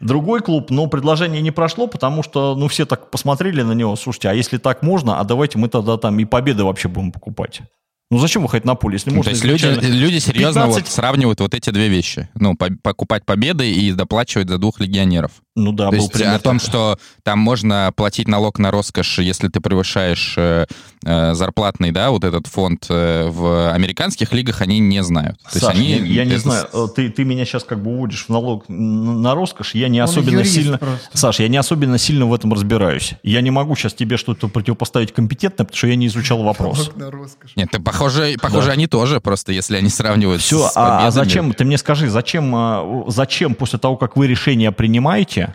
другой 0.00 0.40
клуб, 0.40 0.70
но 0.70 0.86
предложение 0.86 1.42
не 1.42 1.50
прошло, 1.50 1.86
потому 1.86 2.22
что, 2.22 2.54
ну, 2.56 2.68
все 2.68 2.86
так 2.86 3.10
посмотрели 3.10 3.62
на 3.62 3.72
него, 3.72 3.96
слушайте, 3.96 4.28
а 4.30 4.32
если 4.34 4.58
так 4.58 4.82
можно, 4.82 5.20
а 5.20 5.24
давайте 5.24 5.58
мы 5.58 5.68
тогда 5.68 5.96
там 5.96 6.18
и 6.18 6.24
победы 6.24 6.64
вообще 6.64 6.88
будем 6.88 7.12
покупать. 7.12 7.62
Ну, 8.10 8.18
зачем 8.18 8.42
выходить 8.42 8.64
на 8.64 8.76
поле, 8.76 8.94
если 8.94 9.10
Ну, 9.10 9.16
можно 9.16 9.30
то 9.32 9.34
есть 9.34 9.44
люди, 9.44 9.84
люди 9.86 10.18
серьезно 10.18 10.62
15 10.62 10.82
вот 10.84 10.88
сравнивают 10.92 11.40
вот 11.40 11.54
эти 11.54 11.70
две 11.70 11.88
вещи. 11.88 12.28
Ну, 12.34 12.54
по- 12.54 12.70
покупать 12.82 13.24
победы 13.24 13.68
и 13.70 13.92
доплачивать 13.92 14.48
за 14.48 14.58
двух 14.58 14.78
легионеров. 14.78 15.32
Ну 15.56 15.72
да, 15.72 15.86
То 15.86 15.92
был 15.92 15.96
есть 15.96 16.12
пример 16.12 16.34
о 16.34 16.38
том, 16.38 16.60
что 16.60 16.98
там 17.22 17.38
можно 17.38 17.90
платить 17.96 18.28
налог 18.28 18.58
на 18.58 18.70
роскошь, 18.70 19.20
если 19.20 19.48
ты 19.48 19.60
превышаешь 19.60 20.34
э, 20.36 20.66
э, 21.02 21.34
зарплатный, 21.34 21.92
да, 21.92 22.10
вот 22.10 22.24
этот 22.24 22.46
фонд 22.46 22.86
э, 22.90 23.26
в 23.30 23.72
американских 23.72 24.34
лигах, 24.34 24.60
они 24.60 24.80
не 24.80 25.02
знают. 25.02 25.38
То 25.44 25.50
есть 25.54 25.66
Саш, 25.66 25.74
они, 25.74 25.92
я, 25.92 25.96
я 25.96 26.24
не 26.26 26.32
это 26.32 26.40
знаю, 26.40 26.68
э, 26.70 26.86
ты, 26.94 27.08
ты 27.08 27.24
меня 27.24 27.46
сейчас 27.46 27.64
как 27.64 27.82
бы 27.82 27.90
уводишь 27.92 28.26
в 28.26 28.28
налог 28.28 28.64
на 28.68 29.34
роскошь, 29.34 29.74
я 29.74 29.88
не 29.88 30.00
Он 30.00 30.04
особенно 30.04 30.40
юрист 30.40 30.54
сильно... 30.54 30.76
просто. 30.76 31.16
Саш, 31.16 31.40
я 31.40 31.48
не 31.48 31.56
особенно 31.56 31.96
сильно 31.96 32.26
в 32.26 32.34
этом 32.34 32.52
разбираюсь. 32.52 33.14
Я 33.22 33.40
не 33.40 33.50
могу 33.50 33.76
сейчас 33.76 33.94
тебе 33.94 34.18
что-то 34.18 34.48
противопоставить 34.48 35.12
компетентно, 35.12 35.64
потому 35.64 35.78
что 35.78 35.86
я 35.86 35.96
не 35.96 36.08
изучал 36.08 36.42
вопрос. 36.42 36.90
На 36.96 37.10
роскошь. 37.10 37.52
Нет, 37.56 37.70
ты, 37.72 37.80
похоже, 37.80 38.34
похоже 38.42 38.72
они 38.72 38.86
тоже, 38.88 39.20
просто 39.20 39.52
если 39.52 39.76
они 39.76 39.88
сравнивают 39.88 40.42
Все, 40.42 40.68
с 40.68 40.76
а, 40.76 40.98
а 40.98 41.04
победами. 41.04 41.24
зачем, 41.24 41.52
ты 41.54 41.64
мне 41.64 41.78
скажи, 41.78 42.10
зачем, 42.10 42.54
а, 42.54 43.04
зачем 43.08 43.54
после 43.54 43.78
того, 43.78 43.96
как 43.96 44.18
вы 44.18 44.26
решение 44.26 44.70
принимаете, 44.70 45.45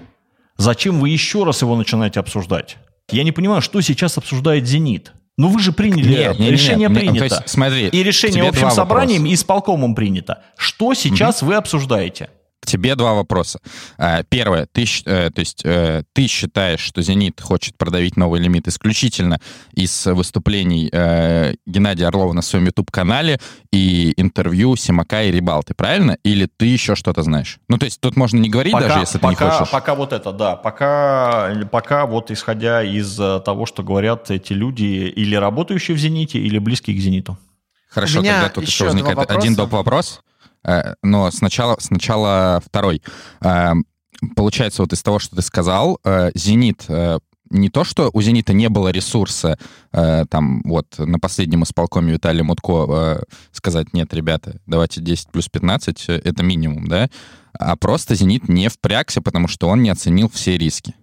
зачем 0.61 0.99
вы 0.99 1.09
еще 1.09 1.43
раз 1.43 1.61
его 1.61 1.75
начинаете 1.75 2.19
обсуждать? 2.19 2.77
Я 3.09 3.23
не 3.23 3.31
понимаю, 3.31 3.61
что 3.61 3.81
сейчас 3.81 4.17
обсуждает 4.17 4.65
«Зенит». 4.67 5.13
Ну 5.37 5.47
вы 5.47 5.59
же 5.59 5.71
приняли, 5.71 6.09
Нет, 6.09 6.19
нет, 6.31 6.39
нет, 6.39 6.51
решение 6.51 6.89
нет, 6.89 6.97
принято. 6.99 7.29
то 7.29 7.35
есть, 7.35 7.49
смотри, 7.49 7.87
и 7.87 8.03
решение 8.03 8.47
общим 8.47 8.69
собранием 8.69 9.25
и 9.25 9.33
исполкомом 9.33 9.95
принято. 9.95 10.43
Что 10.57 10.93
сейчас 10.93 11.41
вы 11.41 11.55
обсуждаете? 11.55 12.29
К 12.61 12.67
тебе 12.67 12.95
два 12.95 13.13
вопроса. 13.13 13.59
А, 13.97 14.23
Первое, 14.23 14.67
ты, 14.71 14.85
э, 15.05 15.31
то 15.31 15.39
есть, 15.39 15.61
э, 15.65 16.03
ты 16.13 16.27
считаешь, 16.27 16.79
что 16.79 17.01
«Зенит» 17.01 17.41
хочет 17.41 17.75
продавить 17.75 18.17
новый 18.17 18.39
лимит 18.39 18.67
исключительно 18.67 19.39
из 19.73 20.05
выступлений 20.05 20.87
э, 20.91 21.55
Геннадия 21.65 22.05
Орлова 22.05 22.33
на 22.33 22.43
своем 22.43 22.65
YouTube-канале 22.65 23.39
и 23.71 24.13
интервью 24.15 24.75
Симака 24.75 25.23
и 25.23 25.31
Рибалты, 25.31 25.73
правильно? 25.73 26.17
Или 26.23 26.47
ты 26.55 26.67
еще 26.67 26.95
что-то 26.95 27.23
знаешь? 27.23 27.57
Ну, 27.67 27.79
то 27.79 27.85
есть 27.85 27.99
тут 27.99 28.15
можно 28.15 28.37
не 28.37 28.49
говорить 28.49 28.73
даже, 28.73 28.99
если 28.99 29.17
ты 29.17 29.25
не 29.25 29.33
пока, 29.33 29.51
хочешь. 29.51 29.71
пока 29.71 29.95
вот 29.95 30.13
это, 30.13 30.31
да. 30.31 30.55
Пока, 30.55 31.51
пока 31.71 32.05
вот 32.05 32.29
исходя 32.29 32.83
из 32.83 33.15
того, 33.15 33.65
что 33.65 33.81
говорят 33.81 34.29
эти 34.29 34.53
люди, 34.53 34.83
или 34.83 35.35
работающие 35.35 35.97
в 35.97 35.99
«Зените», 35.99 36.37
или 36.37 36.59
близкие 36.59 36.95
к 36.95 36.99
«Зениту». 36.99 37.37
Хорошо, 37.91 38.21
тогда 38.21 38.49
тут 38.49 38.63
еще 38.65 38.85
еще 38.85 38.85
возникает 38.85 39.31
один 39.31 39.55
доп. 39.55 39.71
вопрос, 39.71 40.21
но 41.03 41.31
сначала, 41.31 41.77
сначала 41.79 42.61
второй. 42.65 43.01
Э, 43.41 43.73
Получается, 44.35 44.83
вот 44.83 44.93
из 44.93 45.01
того, 45.01 45.19
что 45.19 45.35
ты 45.35 45.41
сказал, 45.41 45.99
э, 46.03 46.31
«Зенит» 46.35 46.85
э, 46.87 47.17
не 47.49 47.69
то, 47.69 47.83
что 47.83 48.11
у 48.13 48.21
«Зенита» 48.21 48.53
не 48.53 48.69
было 48.69 48.89
ресурса 48.89 49.57
э, 49.91 50.25
там 50.29 50.61
вот 50.63 50.99
на 50.99 51.19
последнем 51.19 51.63
исполкоме 51.63 52.13
Виталия 52.13 52.43
Мутко 52.43 52.85
э, 52.87 53.23
сказать, 53.51 53.93
нет, 53.93 54.13
ребята, 54.13 54.59
давайте 54.67 55.01
10 55.01 55.29
плюс 55.31 55.49
15, 55.49 56.05
э, 56.09 56.21
это 56.23 56.43
минимум, 56.43 56.87
да, 56.87 57.09
а 57.53 57.75
просто 57.75 58.13
«Зенит» 58.13 58.47
не 58.47 58.69
впрягся, 58.69 59.21
потому 59.21 59.47
что 59.47 59.67
он 59.67 59.81
не 59.81 59.89
оценил 59.89 60.29
все 60.29 60.55
риски. 60.57 60.93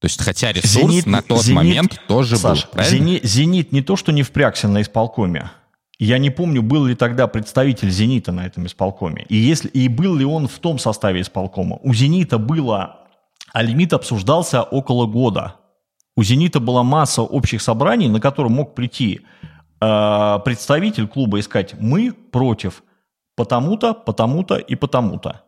То 0.00 0.06
есть, 0.06 0.20
хотя 0.22 0.52
ресурс 0.52 0.92
Зенит, 0.92 1.06
на 1.06 1.22
тот 1.22 1.42
Зенит, 1.42 1.56
момент 1.56 2.02
тоже 2.08 2.36
Саш, 2.36 2.64
был, 2.64 2.72
правильно? 2.72 2.98
Зенит, 2.98 3.24
Зенит 3.24 3.72
не 3.72 3.82
то, 3.82 3.96
что 3.96 4.10
не 4.12 4.24
впрягся 4.24 4.66
на 4.66 4.82
исполкоме. 4.82 5.50
Я 5.98 6.18
не 6.18 6.30
помню, 6.30 6.62
был 6.62 6.86
ли 6.86 6.94
тогда 6.94 7.26
представитель 7.26 7.90
«Зенита» 7.90 8.30
на 8.30 8.46
этом 8.46 8.66
исполкоме. 8.66 9.24
И, 9.28 9.36
если, 9.36 9.68
и 9.68 9.88
был 9.88 10.14
ли 10.14 10.24
он 10.24 10.46
в 10.46 10.58
том 10.60 10.78
составе 10.78 11.20
исполкома. 11.20 11.78
У 11.82 11.92
«Зенита» 11.92 12.38
было... 12.38 13.00
А 13.52 13.62
лимит 13.62 13.92
обсуждался 13.92 14.62
около 14.62 15.06
года. 15.06 15.56
У 16.16 16.22
«Зенита» 16.22 16.60
была 16.60 16.84
масса 16.84 17.22
общих 17.22 17.62
собраний, 17.62 18.08
на 18.08 18.20
которые 18.20 18.52
мог 18.52 18.74
прийти 18.74 19.22
э, 19.80 20.38
представитель 20.44 21.08
клуба 21.08 21.38
и 21.38 21.42
сказать 21.42 21.74
«Мы 21.80 22.12
против 22.12 22.84
потому-то, 23.34 23.94
потому-то 23.94 24.56
и 24.56 24.76
потому-то». 24.76 25.42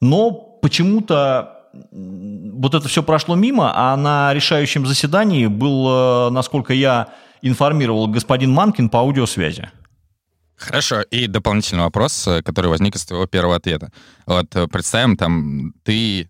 Но 0.00 0.30
почему-то 0.62 1.56
вот 1.92 2.74
это 2.74 2.88
все 2.88 3.02
прошло 3.02 3.34
мимо, 3.34 3.72
а 3.74 3.96
на 3.96 4.32
решающем 4.32 4.86
заседании 4.86 5.46
был, 5.46 6.28
э, 6.28 6.30
насколько 6.30 6.72
я 6.72 7.08
информировал, 7.42 8.06
господин 8.08 8.52
Манкин 8.52 8.88
по 8.88 9.00
аудиосвязи. 9.00 9.70
Хорошо, 10.56 11.00
и 11.02 11.26
дополнительный 11.26 11.84
вопрос, 11.84 12.26
э, 12.28 12.42
который 12.42 12.66
возник 12.66 12.96
из 12.96 13.04
твоего 13.04 13.26
первого 13.26 13.56
ответа. 13.56 13.90
Вот 14.26 14.54
э, 14.54 14.66
представим, 14.68 15.16
там, 15.16 15.72
ты 15.84 16.28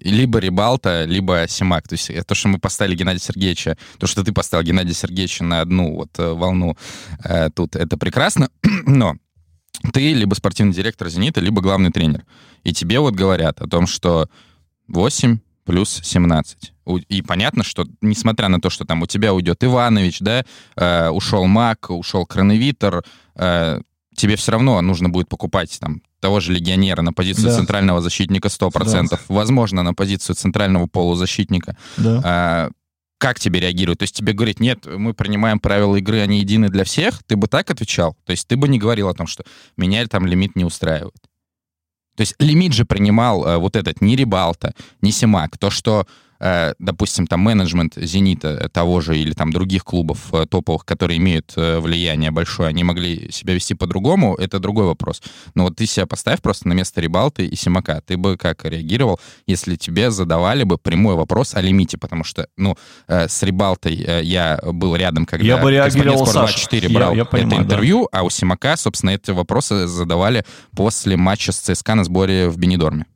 либо 0.00 0.38
Рибалта, 0.38 1.04
либо 1.04 1.44
Симак. 1.46 1.86
То 1.86 1.94
есть 1.94 2.10
то, 2.26 2.34
что 2.34 2.48
мы 2.48 2.58
поставили 2.58 2.96
Геннадия 2.96 3.20
Сергеевича, 3.20 3.76
то, 3.98 4.06
что 4.06 4.24
ты 4.24 4.32
поставил 4.32 4.64
Геннадия 4.64 4.94
Сергеевича 4.94 5.44
на 5.44 5.60
одну 5.60 5.94
вот 5.96 6.08
волну 6.16 6.78
тут, 7.54 7.76
это 7.76 7.98
прекрасно, 7.98 8.48
но 8.86 9.16
ты 9.92 10.14
либо 10.14 10.34
спортивный 10.34 10.72
директор 10.72 11.08
«Зенита», 11.08 11.40
либо 11.40 11.60
главный 11.60 11.90
тренер. 11.90 12.24
И 12.64 12.72
тебе 12.72 13.00
вот 13.00 13.14
говорят 13.14 13.60
о 13.60 13.68
том, 13.68 13.86
что 13.86 14.28
8 14.88 15.38
плюс 15.66 16.00
17. 16.02 16.72
И 17.08 17.22
понятно, 17.22 17.64
что 17.64 17.84
несмотря 18.00 18.48
на 18.48 18.60
то, 18.60 18.70
что 18.70 18.84
там 18.84 19.02
у 19.02 19.06
тебя 19.06 19.34
уйдет 19.34 19.62
Иванович, 19.62 20.20
да, 20.20 20.44
э, 20.76 21.08
ушел 21.10 21.46
Мак, 21.46 21.90
ушел 21.90 22.24
Крановитер, 22.24 23.04
э, 23.34 23.80
тебе 24.14 24.36
все 24.36 24.52
равно 24.52 24.80
нужно 24.80 25.08
будет 25.10 25.28
покупать 25.28 25.76
там 25.80 26.00
того 26.20 26.40
же 26.40 26.52
легионера 26.52 27.02
на 27.02 27.12
позицию 27.12 27.48
да. 27.48 27.56
центрального 27.56 28.00
защитника 28.00 28.48
100%, 28.48 29.08
да. 29.10 29.18
возможно, 29.28 29.82
на 29.82 29.92
позицию 29.92 30.36
центрального 30.36 30.86
полузащитника. 30.86 31.76
Да. 31.96 32.68
Э, 32.68 32.70
как 33.18 33.40
тебе 33.40 33.60
реагируют? 33.60 33.98
То 33.98 34.04
есть 34.04 34.14
тебе 34.14 34.32
говорят, 34.32 34.60
нет, 34.60 34.86
мы 34.86 35.12
принимаем 35.12 35.58
правила 35.58 35.96
игры, 35.96 36.20
они 36.20 36.38
едины 36.40 36.68
для 36.68 36.84
всех. 36.84 37.22
Ты 37.24 37.36
бы 37.36 37.48
так 37.48 37.70
отвечал? 37.70 38.16
То 38.24 38.30
есть 38.30 38.46
ты 38.46 38.56
бы 38.56 38.68
не 38.68 38.78
говорил 38.78 39.08
о 39.08 39.14
том, 39.14 39.26
что 39.26 39.44
меня 39.76 40.06
там 40.06 40.26
лимит 40.26 40.54
не 40.54 40.64
устраивает. 40.64 41.16
То 42.16 42.22
есть 42.22 42.34
лимит 42.38 42.72
же 42.72 42.84
принимал 42.84 43.46
э, 43.46 43.56
вот 43.58 43.76
этот 43.76 44.00
ни 44.00 44.16
Рибалта, 44.16 44.74
ни 45.02 45.10
Симак. 45.10 45.58
То, 45.58 45.70
что 45.70 46.06
допустим, 46.38 47.26
там 47.26 47.40
менеджмент 47.40 47.94
«Зенита» 47.96 48.68
того 48.68 49.00
же 49.00 49.18
или 49.18 49.32
там 49.32 49.52
других 49.52 49.84
клубов 49.84 50.32
э, 50.32 50.46
топовых, 50.46 50.84
которые 50.84 51.18
имеют 51.18 51.52
э, 51.56 51.78
влияние 51.78 52.30
большое, 52.30 52.68
они 52.68 52.84
могли 52.84 53.30
себя 53.30 53.54
вести 53.54 53.74
по-другому, 53.74 54.34
это 54.34 54.58
другой 54.58 54.86
вопрос. 54.86 55.22
Но 55.54 55.64
вот 55.64 55.76
ты 55.76 55.86
себя 55.86 56.06
поставь 56.06 56.42
просто 56.42 56.68
на 56.68 56.72
место 56.74 57.00
Рибалты 57.00 57.46
и 57.46 57.56
Симака. 57.56 58.02
Ты 58.06 58.16
бы 58.16 58.36
как 58.36 58.64
реагировал, 58.64 59.20
если 59.46 59.76
тебе 59.76 60.10
задавали 60.10 60.64
бы 60.64 60.78
прямой 60.78 61.14
вопрос 61.14 61.54
о 61.54 61.60
лимите? 61.60 61.98
Потому 61.98 62.24
что, 62.24 62.48
ну, 62.56 62.76
с 63.08 63.42
Рибалтой 63.42 63.94
я 64.22 64.60
был 64.62 64.96
рядом, 64.96 65.26
когда 65.26 65.46
я 65.46 65.56
бы 65.58 65.70
реагировал, 65.70 66.26
Спорт 66.26 66.46
24 66.46 66.88
брал 66.88 67.12
я, 67.12 67.18
я 67.18 67.24
понимаю, 67.24 67.62
это 67.62 67.62
интервью, 67.62 68.08
да. 68.12 68.20
а 68.20 68.22
у 68.22 68.30
Симака, 68.30 68.76
собственно, 68.76 69.10
эти 69.10 69.30
вопросы 69.30 69.86
задавали 69.86 70.44
после 70.74 71.16
матча 71.16 71.52
с 71.52 71.58
ЦСКА 71.58 71.94
на 71.94 72.04
сборе 72.04 72.48
в 72.48 72.58
Бенедорме. 72.58 73.06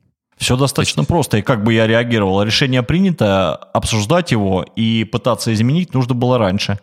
Все 0.41 0.57
достаточно 0.57 1.03
просто. 1.03 1.37
И 1.37 1.43
как 1.43 1.63
бы 1.63 1.71
я 1.71 1.85
реагировал? 1.85 2.41
Решение 2.41 2.81
принято, 2.81 3.53
обсуждать 3.53 4.31
его 4.31 4.65
и 4.75 5.03
пытаться 5.03 5.53
изменить 5.53 5.93
нужно 5.93 6.15
было 6.15 6.39
раньше. 6.39 6.79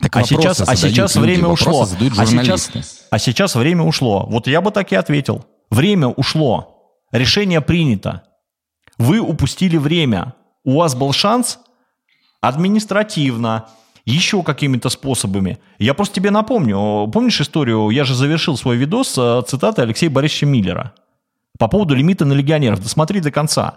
Так 0.00 0.16
а 0.16 0.22
сейчас, 0.22 0.62
а 0.66 0.74
сейчас 0.74 1.14
люди, 1.16 1.26
время 1.26 1.48
ушло. 1.48 1.82
А 1.82 2.24
сейчас, 2.24 2.70
а 3.10 3.18
сейчас 3.18 3.56
время 3.56 3.84
ушло. 3.84 4.24
Вот 4.30 4.46
я 4.46 4.62
бы 4.62 4.70
так 4.70 4.90
и 4.90 4.96
ответил. 4.96 5.44
Время 5.70 6.08
ушло. 6.08 6.96
Решение 7.12 7.60
принято. 7.60 8.22
Вы 8.96 9.20
упустили 9.20 9.76
время. 9.76 10.32
У 10.64 10.78
вас 10.78 10.94
был 10.94 11.12
шанс 11.12 11.58
административно, 12.40 13.66
еще 14.06 14.42
какими-то 14.42 14.88
способами. 14.88 15.58
Я 15.78 15.92
просто 15.92 16.14
тебе 16.14 16.30
напомню. 16.30 17.06
Помнишь 17.12 17.38
историю? 17.42 17.90
Я 17.90 18.04
же 18.04 18.14
завершил 18.14 18.56
свой 18.56 18.78
видос 18.78 19.08
с 19.08 19.42
цитатой 19.46 19.84
Алексея 19.84 20.08
Борисовича 20.08 20.46
Миллера. 20.46 20.94
По 21.58 21.68
поводу 21.68 21.94
лимита 21.94 22.24
на 22.24 22.32
легионеров, 22.32 22.80
досмотри 22.80 23.20
до 23.20 23.30
конца. 23.30 23.76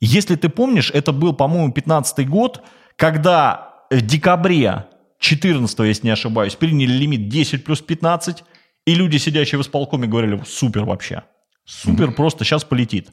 Если 0.00 0.36
ты 0.36 0.48
помнишь, 0.48 0.90
это 0.92 1.12
был, 1.12 1.32
по-моему, 1.32 1.72
15 1.72 2.28
год, 2.28 2.62
когда 2.96 3.84
в 3.90 4.00
декабре 4.00 4.86
14 5.18 5.78
если 5.80 6.06
не 6.06 6.12
ошибаюсь, 6.12 6.54
приняли 6.54 6.92
лимит 6.92 7.28
10 7.28 7.64
плюс 7.64 7.80
15, 7.80 8.44
и 8.86 8.94
люди, 8.94 9.16
сидящие 9.16 9.58
в 9.58 9.62
исполкоме, 9.62 10.06
говорили, 10.06 10.40
супер 10.46 10.84
вообще. 10.84 11.24
Супер, 11.64 12.12
просто 12.12 12.44
сейчас 12.44 12.64
полетит. 12.64 13.10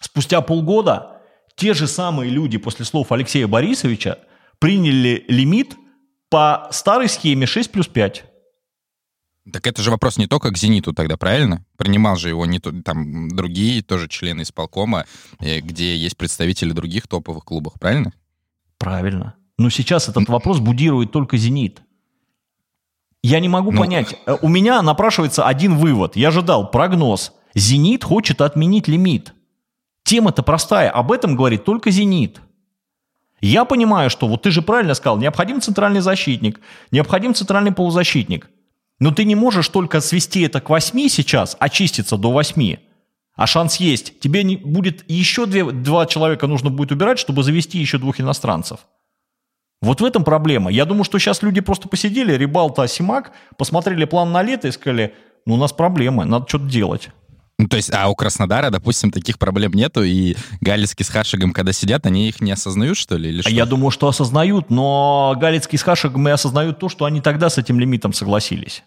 Спустя 0.00 0.40
полгода 0.40 1.20
те 1.56 1.74
же 1.74 1.86
самые 1.86 2.30
люди 2.30 2.58
после 2.58 2.84
слов 2.84 3.12
Алексея 3.12 3.46
Борисовича 3.46 4.18
приняли 4.58 5.24
лимит 5.28 5.76
по 6.30 6.68
старой 6.70 7.08
схеме 7.08 7.46
6 7.46 7.70
плюс 7.70 7.86
5. 7.86 8.24
Так 9.52 9.66
это 9.66 9.82
же 9.82 9.90
вопрос 9.90 10.16
не 10.16 10.26
только 10.26 10.50
к 10.50 10.56
«Зениту» 10.56 10.94
тогда, 10.94 11.16
правильно? 11.16 11.64
Принимал 11.76 12.16
же 12.16 12.30
его 12.30 12.46
не 12.46 12.60
то, 12.60 12.72
там 12.82 13.28
другие 13.28 13.82
тоже 13.82 14.08
члены 14.08 14.42
исполкома, 14.42 15.04
э, 15.38 15.60
где 15.60 15.96
есть 15.96 16.16
представители 16.16 16.72
других 16.72 17.06
топовых 17.06 17.44
клубов, 17.44 17.74
правильно? 17.78 18.12
Правильно. 18.78 19.34
Но 19.58 19.68
сейчас 19.68 20.08
этот 20.08 20.28
вопрос 20.28 20.60
будирует 20.60 21.12
только 21.12 21.36
«Зенит». 21.36 21.82
Я 23.22 23.40
не 23.40 23.48
могу 23.48 23.70
ну... 23.70 23.80
понять. 23.80 24.18
Э, 24.26 24.36
у 24.40 24.48
меня 24.48 24.80
напрашивается 24.80 25.46
один 25.46 25.76
вывод. 25.76 26.16
Я 26.16 26.28
ожидал 26.28 26.70
прогноз. 26.70 27.32
«Зенит» 27.54 28.02
хочет 28.02 28.40
отменить 28.40 28.88
лимит. 28.88 29.34
Тема-то 30.04 30.42
простая. 30.42 30.90
Об 30.90 31.12
этом 31.12 31.36
говорит 31.36 31.64
только 31.64 31.90
«Зенит». 31.90 32.40
Я 33.40 33.66
понимаю, 33.66 34.08
что 34.08 34.26
вот 34.26 34.40
ты 34.40 34.50
же 34.50 34.62
правильно 34.62 34.94
сказал, 34.94 35.18
необходим 35.18 35.60
центральный 35.60 36.00
защитник, 36.00 36.60
необходим 36.90 37.34
центральный 37.34 37.72
полузащитник. 37.72 38.48
Но 39.04 39.10
ты 39.10 39.26
не 39.26 39.34
можешь 39.34 39.68
только 39.68 40.00
свести 40.00 40.40
это 40.40 40.62
к 40.62 40.70
8 40.70 41.08
сейчас, 41.10 41.58
очиститься 41.60 42.16
до 42.16 42.32
8. 42.32 42.76
А 43.36 43.46
шанс 43.46 43.76
есть. 43.76 44.18
Тебе 44.18 44.42
не, 44.42 44.56
будет 44.56 45.04
еще 45.10 45.44
две, 45.44 45.70
два 45.70 46.06
человека 46.06 46.46
нужно 46.46 46.70
будет 46.70 46.90
убирать, 46.90 47.18
чтобы 47.18 47.42
завести 47.42 47.76
еще 47.76 47.98
двух 47.98 48.18
иностранцев. 48.18 48.80
Вот 49.82 50.00
в 50.00 50.06
этом 50.06 50.24
проблема. 50.24 50.70
Я 50.72 50.86
думаю, 50.86 51.04
что 51.04 51.18
сейчас 51.18 51.42
люди 51.42 51.60
просто 51.60 51.86
посидели, 51.86 52.32
Рибалта, 52.32 52.88
Симак, 52.88 53.32
посмотрели 53.58 54.06
план 54.06 54.32
на 54.32 54.42
лето 54.42 54.68
и 54.68 54.72
сказали, 54.72 55.12
ну 55.44 55.52
у 55.52 55.58
нас 55.58 55.74
проблемы, 55.74 56.24
надо 56.24 56.46
что-то 56.48 56.64
делать. 56.64 57.10
Ну, 57.58 57.68
то 57.68 57.76
есть, 57.76 57.92
а 57.92 58.08
у 58.08 58.14
Краснодара, 58.14 58.70
допустим, 58.70 59.10
таких 59.10 59.38
проблем 59.38 59.72
нету, 59.72 60.02
и 60.02 60.34
Галицкий 60.62 61.04
с 61.04 61.10
Хашигом, 61.10 61.52
когда 61.52 61.72
сидят, 61.72 62.06
они 62.06 62.26
их 62.26 62.40
не 62.40 62.52
осознают, 62.52 62.96
что 62.96 63.18
ли? 63.18 63.28
Или 63.28 63.42
что? 63.42 63.50
Я 63.50 63.66
думаю, 63.66 63.90
что 63.90 64.08
осознают, 64.08 64.70
но 64.70 65.36
Галицкий 65.38 65.76
с 65.76 65.82
Хашигом 65.82 66.26
и 66.26 66.30
осознают 66.30 66.78
то, 66.78 66.88
что 66.88 67.04
они 67.04 67.20
тогда 67.20 67.50
с 67.50 67.58
этим 67.58 67.78
лимитом 67.78 68.14
согласились. 68.14 68.82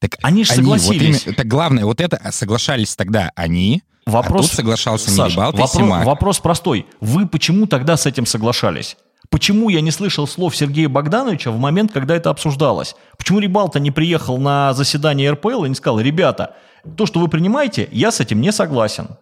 Так 0.00 0.16
они 0.22 0.44
же 0.44 0.54
согласились. 0.54 1.26
Вот 1.26 1.36
так 1.36 1.46
главное, 1.46 1.84
вот 1.84 2.00
это 2.00 2.20
соглашались 2.32 2.96
тогда 2.96 3.30
они, 3.36 3.82
вопрос, 4.06 4.46
а 4.46 4.48
тут 4.48 4.56
соглашался 4.56 5.10
Саша, 5.10 5.28
Нерибалт 5.28 5.54
вопрос, 5.54 5.72
Симак. 5.72 6.04
Вопрос 6.06 6.38
простой. 6.40 6.86
Вы 7.00 7.26
почему 7.26 7.66
тогда 7.66 7.96
с 7.96 8.06
этим 8.06 8.26
соглашались? 8.26 8.96
Почему 9.28 9.68
я 9.68 9.80
не 9.80 9.90
слышал 9.90 10.26
слов 10.26 10.56
Сергея 10.56 10.88
Богдановича 10.88 11.50
в 11.50 11.58
момент, 11.58 11.92
когда 11.92 12.16
это 12.16 12.30
обсуждалось? 12.30 12.96
Почему 13.16 13.38
Рибалта 13.38 13.78
не 13.78 13.90
приехал 13.90 14.38
на 14.38 14.72
заседание 14.72 15.30
РПЛ 15.30 15.64
и 15.64 15.68
не 15.68 15.74
сказал, 15.74 16.00
ребята, 16.00 16.56
то, 16.96 17.06
что 17.06 17.20
вы 17.20 17.28
принимаете, 17.28 17.88
я 17.92 18.10
с 18.10 18.20
этим 18.20 18.40
не 18.40 18.52
согласен. 18.52 19.18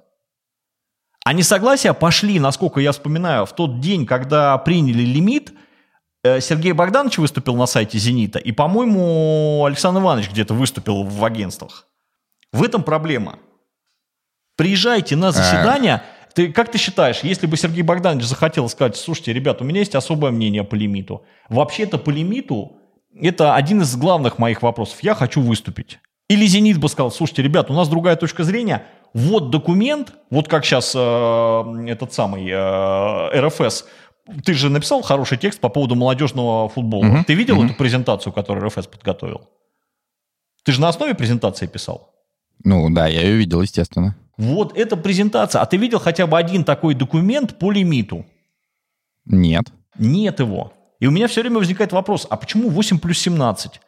А 1.25 1.35
несогласия 1.35 1.93
пошли, 1.93 2.39
насколько 2.39 2.81
я 2.81 2.93
вспоминаю, 2.93 3.45
в 3.45 3.53
тот 3.53 3.81
день, 3.81 4.07
когда 4.07 4.57
приняли 4.57 5.03
лимит, 5.03 5.53
Сергей 6.25 6.73
Богданович 6.73 7.19
выступил 7.19 7.55
на 7.55 7.67
сайте 7.67 7.99
«Зенита», 7.99 8.39
и, 8.39 8.53
по-моему, 8.53 9.65
Александр 9.65 10.01
Иванович 10.01 10.31
где-то 10.31 10.55
выступил 10.55 11.05
в 11.05 11.25
агентствах. 11.25 11.87
В 12.53 12.63
этом 12.63 12.83
проблема. 12.83 13.39
Приезжайте 14.57 15.15
на 15.17 15.31
заседание. 15.31 16.03
Ты, 16.35 16.53
как 16.53 16.71
ты 16.71 16.79
считаешь, 16.79 17.21
если 17.23 17.47
бы 17.47 17.57
Сергей 17.57 17.83
Богданович 17.83 18.25
захотел 18.25 18.69
сказать, 18.69 18.97
слушайте, 18.97 19.33
ребят, 19.33 19.61
у 19.61 19.65
меня 19.65 19.81
есть 19.81 19.95
особое 19.95 20.31
мнение 20.31 20.65
по 20.65 20.75
лимиту. 20.75 21.25
Вообще-то 21.49 21.99
по 21.99 22.11
лимиту 22.11 22.79
это 23.21 23.55
один 23.55 23.83
из 23.83 23.97
главных 23.97 24.39
моих 24.39 24.63
вопросов. 24.63 24.99
Я 25.03 25.15
хочу 25.15 25.41
выступить. 25.41 25.99
Или 26.29 26.47
«Зенит» 26.47 26.79
бы 26.79 26.89
сказал, 26.89 27.11
слушайте, 27.11 27.43
ребят, 27.43 27.71
у 27.71 27.75
нас 27.75 27.89
другая 27.89 28.17
точка 28.17 28.45
зрения, 28.45 28.85
вот 29.15 29.51
документ, 29.51 30.13
вот 30.31 30.47
как 30.47 30.65
сейчас 30.65 30.93
э, 30.95 31.85
этот 31.89 32.13
самый 32.13 32.47
э, 32.51 33.41
РФС, 33.41 33.87
ты 34.45 34.55
же 34.55 34.69
написал 34.69 35.03
хороший 35.03 35.39
текст 35.39 35.61
по 35.61 35.69
поводу 35.69 35.95
молодежного 35.95 36.69
футбола. 36.69 37.07
Угу, 37.07 37.25
ты 37.27 37.35
видел 37.35 37.59
угу. 37.59 37.67
эту 37.67 37.75
презентацию, 37.75 38.33
которую 38.33 38.67
РФС 38.67 38.87
подготовил? 38.87 39.49
Ты 40.65 40.73
же 40.73 40.81
на 40.81 40.89
основе 40.89 41.15
презентации 41.15 41.67
писал? 41.67 42.15
Ну 42.65 42.91
да, 42.91 43.07
я 43.07 43.23
ее 43.23 43.37
видел, 43.37 43.63
естественно. 43.63 44.17
Вот 44.37 44.77
эта 44.77 44.97
презентация. 44.97 45.63
А 45.63 45.67
ты 45.67 45.77
видел 45.77 45.99
хотя 45.99 46.27
бы 46.27 46.39
один 46.39 46.65
такой 46.65 46.95
документ 46.95 47.59
по 47.59 47.73
лимиту? 47.73 48.27
Нет. 49.25 49.65
Нет 49.99 50.41
его. 50.41 50.73
И 51.01 51.07
у 51.07 51.11
меня 51.11 51.29
все 51.29 51.41
время 51.41 51.59
возникает 51.59 51.93
вопрос, 51.93 52.27
а 52.29 52.37
почему 52.37 52.71
8 52.71 52.99
плюс 52.99 53.19
17? 53.19 53.81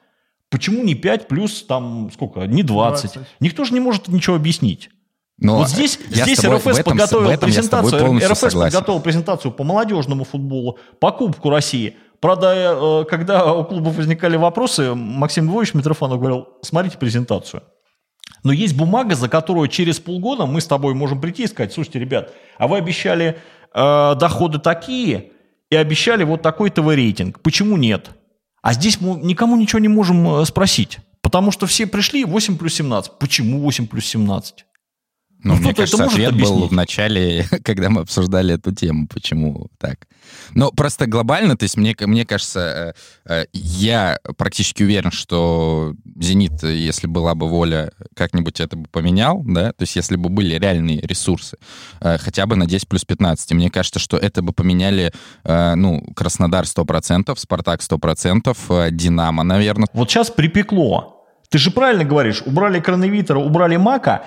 Почему 0.49 0.83
не 0.83 0.95
5 0.95 1.29
плюс, 1.29 1.63
там, 1.63 2.11
сколько, 2.13 2.47
не 2.47 2.63
20? 2.63 3.15
20. 3.15 3.29
Никто 3.41 3.65
же 3.65 3.73
не 3.75 3.81
может 3.81 4.09
ничего 4.09 4.37
объяснить. 4.37 4.91
Но 5.41 5.57
вот 5.57 5.69
здесь, 5.69 5.99
здесь 6.11 6.39
тобой 6.39 6.59
РФС 6.59 6.67
этом- 6.67 6.85
подготовил 6.85 7.31
этом 7.31 7.49
презентацию. 7.49 8.19
РФС 8.19 8.39
согласен. 8.39 8.73
подготовил 8.77 9.01
презентацию 9.01 9.53
по 9.53 9.65
молодежному 9.65 10.25
футболу, 10.25 10.79
по 11.01 11.13
Кубку 11.13 11.49
России. 11.51 11.97
Правда, 12.21 12.53
э, 12.55 13.05
когда 13.09 13.55
у 13.55 13.65
клубов 13.65 13.97
возникали 13.97 14.37
вопросы, 14.37 14.95
Максим 14.95 15.47
Львович 15.47 15.73
Митрофанов 15.73 16.19
говорил, 16.19 16.49
смотрите 16.61 16.99
презентацию. 16.99 17.63
Но 18.45 18.53
есть 18.53 18.77
бумага, 18.77 19.15
за 19.15 19.29
которую 19.29 19.69
через 19.69 19.99
полгода 19.99 20.45
мы 20.47 20.61
с 20.61 20.67
тобой 20.67 20.95
можем 20.95 21.21
прийти 21.21 21.45
и 21.45 21.47
сказать, 21.47 21.73
слушайте, 21.73 21.99
ребят, 21.99 22.33
а 22.59 22.69
вы 22.69 22.77
обещали 22.77 23.39
э, 23.75 24.15
доходы 24.17 24.59
такие 24.59 25.33
и 25.71 25.77
обещали 25.77 26.25
вот 26.25 26.43
такой 26.43 26.71
ТВ-рейтинг. 26.71 27.41
Почему 27.41 27.79
нет? 27.79 28.11
А 28.63 28.75
здесь 28.75 29.01
мы 29.01 29.19
никому 29.23 29.57
ничего 29.57 29.79
не 29.79 29.89
можем 29.89 30.41
э, 30.41 30.45
спросить. 30.45 30.99
Потому 31.23 31.51
что 31.51 31.67
все 31.67 31.87
пришли 31.87 32.25
8 32.25 32.59
плюс 32.59 32.75
17. 32.75 33.13
Почему 33.19 33.61
8 33.61 33.87
плюс 33.87 34.07
17? 34.07 34.65
Ну, 35.43 35.55
Ну, 35.55 35.61
мне 35.61 35.75
кажется, 35.75 36.05
ответ 36.05 36.41
был 36.41 36.69
в 36.69 36.73
начале, 36.73 37.47
когда 37.65 37.91
мы 37.91 38.03
обсуждали 38.03 38.55
эту 38.55 38.75
тему, 38.75 39.07
почему 39.09 39.69
так. 39.79 40.07
Но 40.55 40.71
просто 40.71 41.07
глобально, 41.07 41.57
то 41.57 41.65
есть 41.65 41.77
мне, 41.77 41.97
мне 42.01 42.25
кажется, 42.25 42.95
э, 43.27 43.43
э, 43.43 43.45
я 43.53 44.19
практически 44.37 44.83
уверен, 44.83 45.11
что 45.11 45.95
«Зенит», 46.21 46.63
если 46.63 47.07
была 47.07 47.35
бы 47.35 47.49
воля, 47.49 47.93
как-нибудь 48.15 48.61
это 48.61 48.77
бы 48.77 48.87
поменял, 48.89 49.43
да, 49.45 49.73
то 49.73 49.83
есть 49.83 49.97
если 49.97 50.17
бы 50.17 50.29
были 50.29 50.59
реальные 50.59 51.01
ресурсы, 51.01 51.57
э, 52.01 52.19
хотя 52.19 52.47
бы 52.47 52.57
на 52.57 52.67
10 52.67 52.89
плюс 52.89 53.05
15. 53.05 53.53
И 53.53 53.55
мне 53.55 53.71
кажется, 53.71 53.99
что 53.99 54.17
это 54.17 54.43
бы 54.43 54.53
поменяли, 54.53 55.13
ну, 55.45 56.03
Краснодар 56.15 56.65
100%, 56.65 57.39
Спартак 57.39 57.81
100%, 57.81 58.57
э, 58.69 58.91
Динамо, 58.91 59.43
наверное, 59.43 59.89
Вот 59.93 60.11
сейчас 60.11 60.31
припекло. 60.31 61.17
Ты 61.49 61.59
же 61.59 61.71
правильно 61.71 62.05
говоришь, 62.05 62.43
убрали 62.47 62.79
кроновитера, 62.81 63.39
убрали 63.39 63.77
мака, 63.77 64.25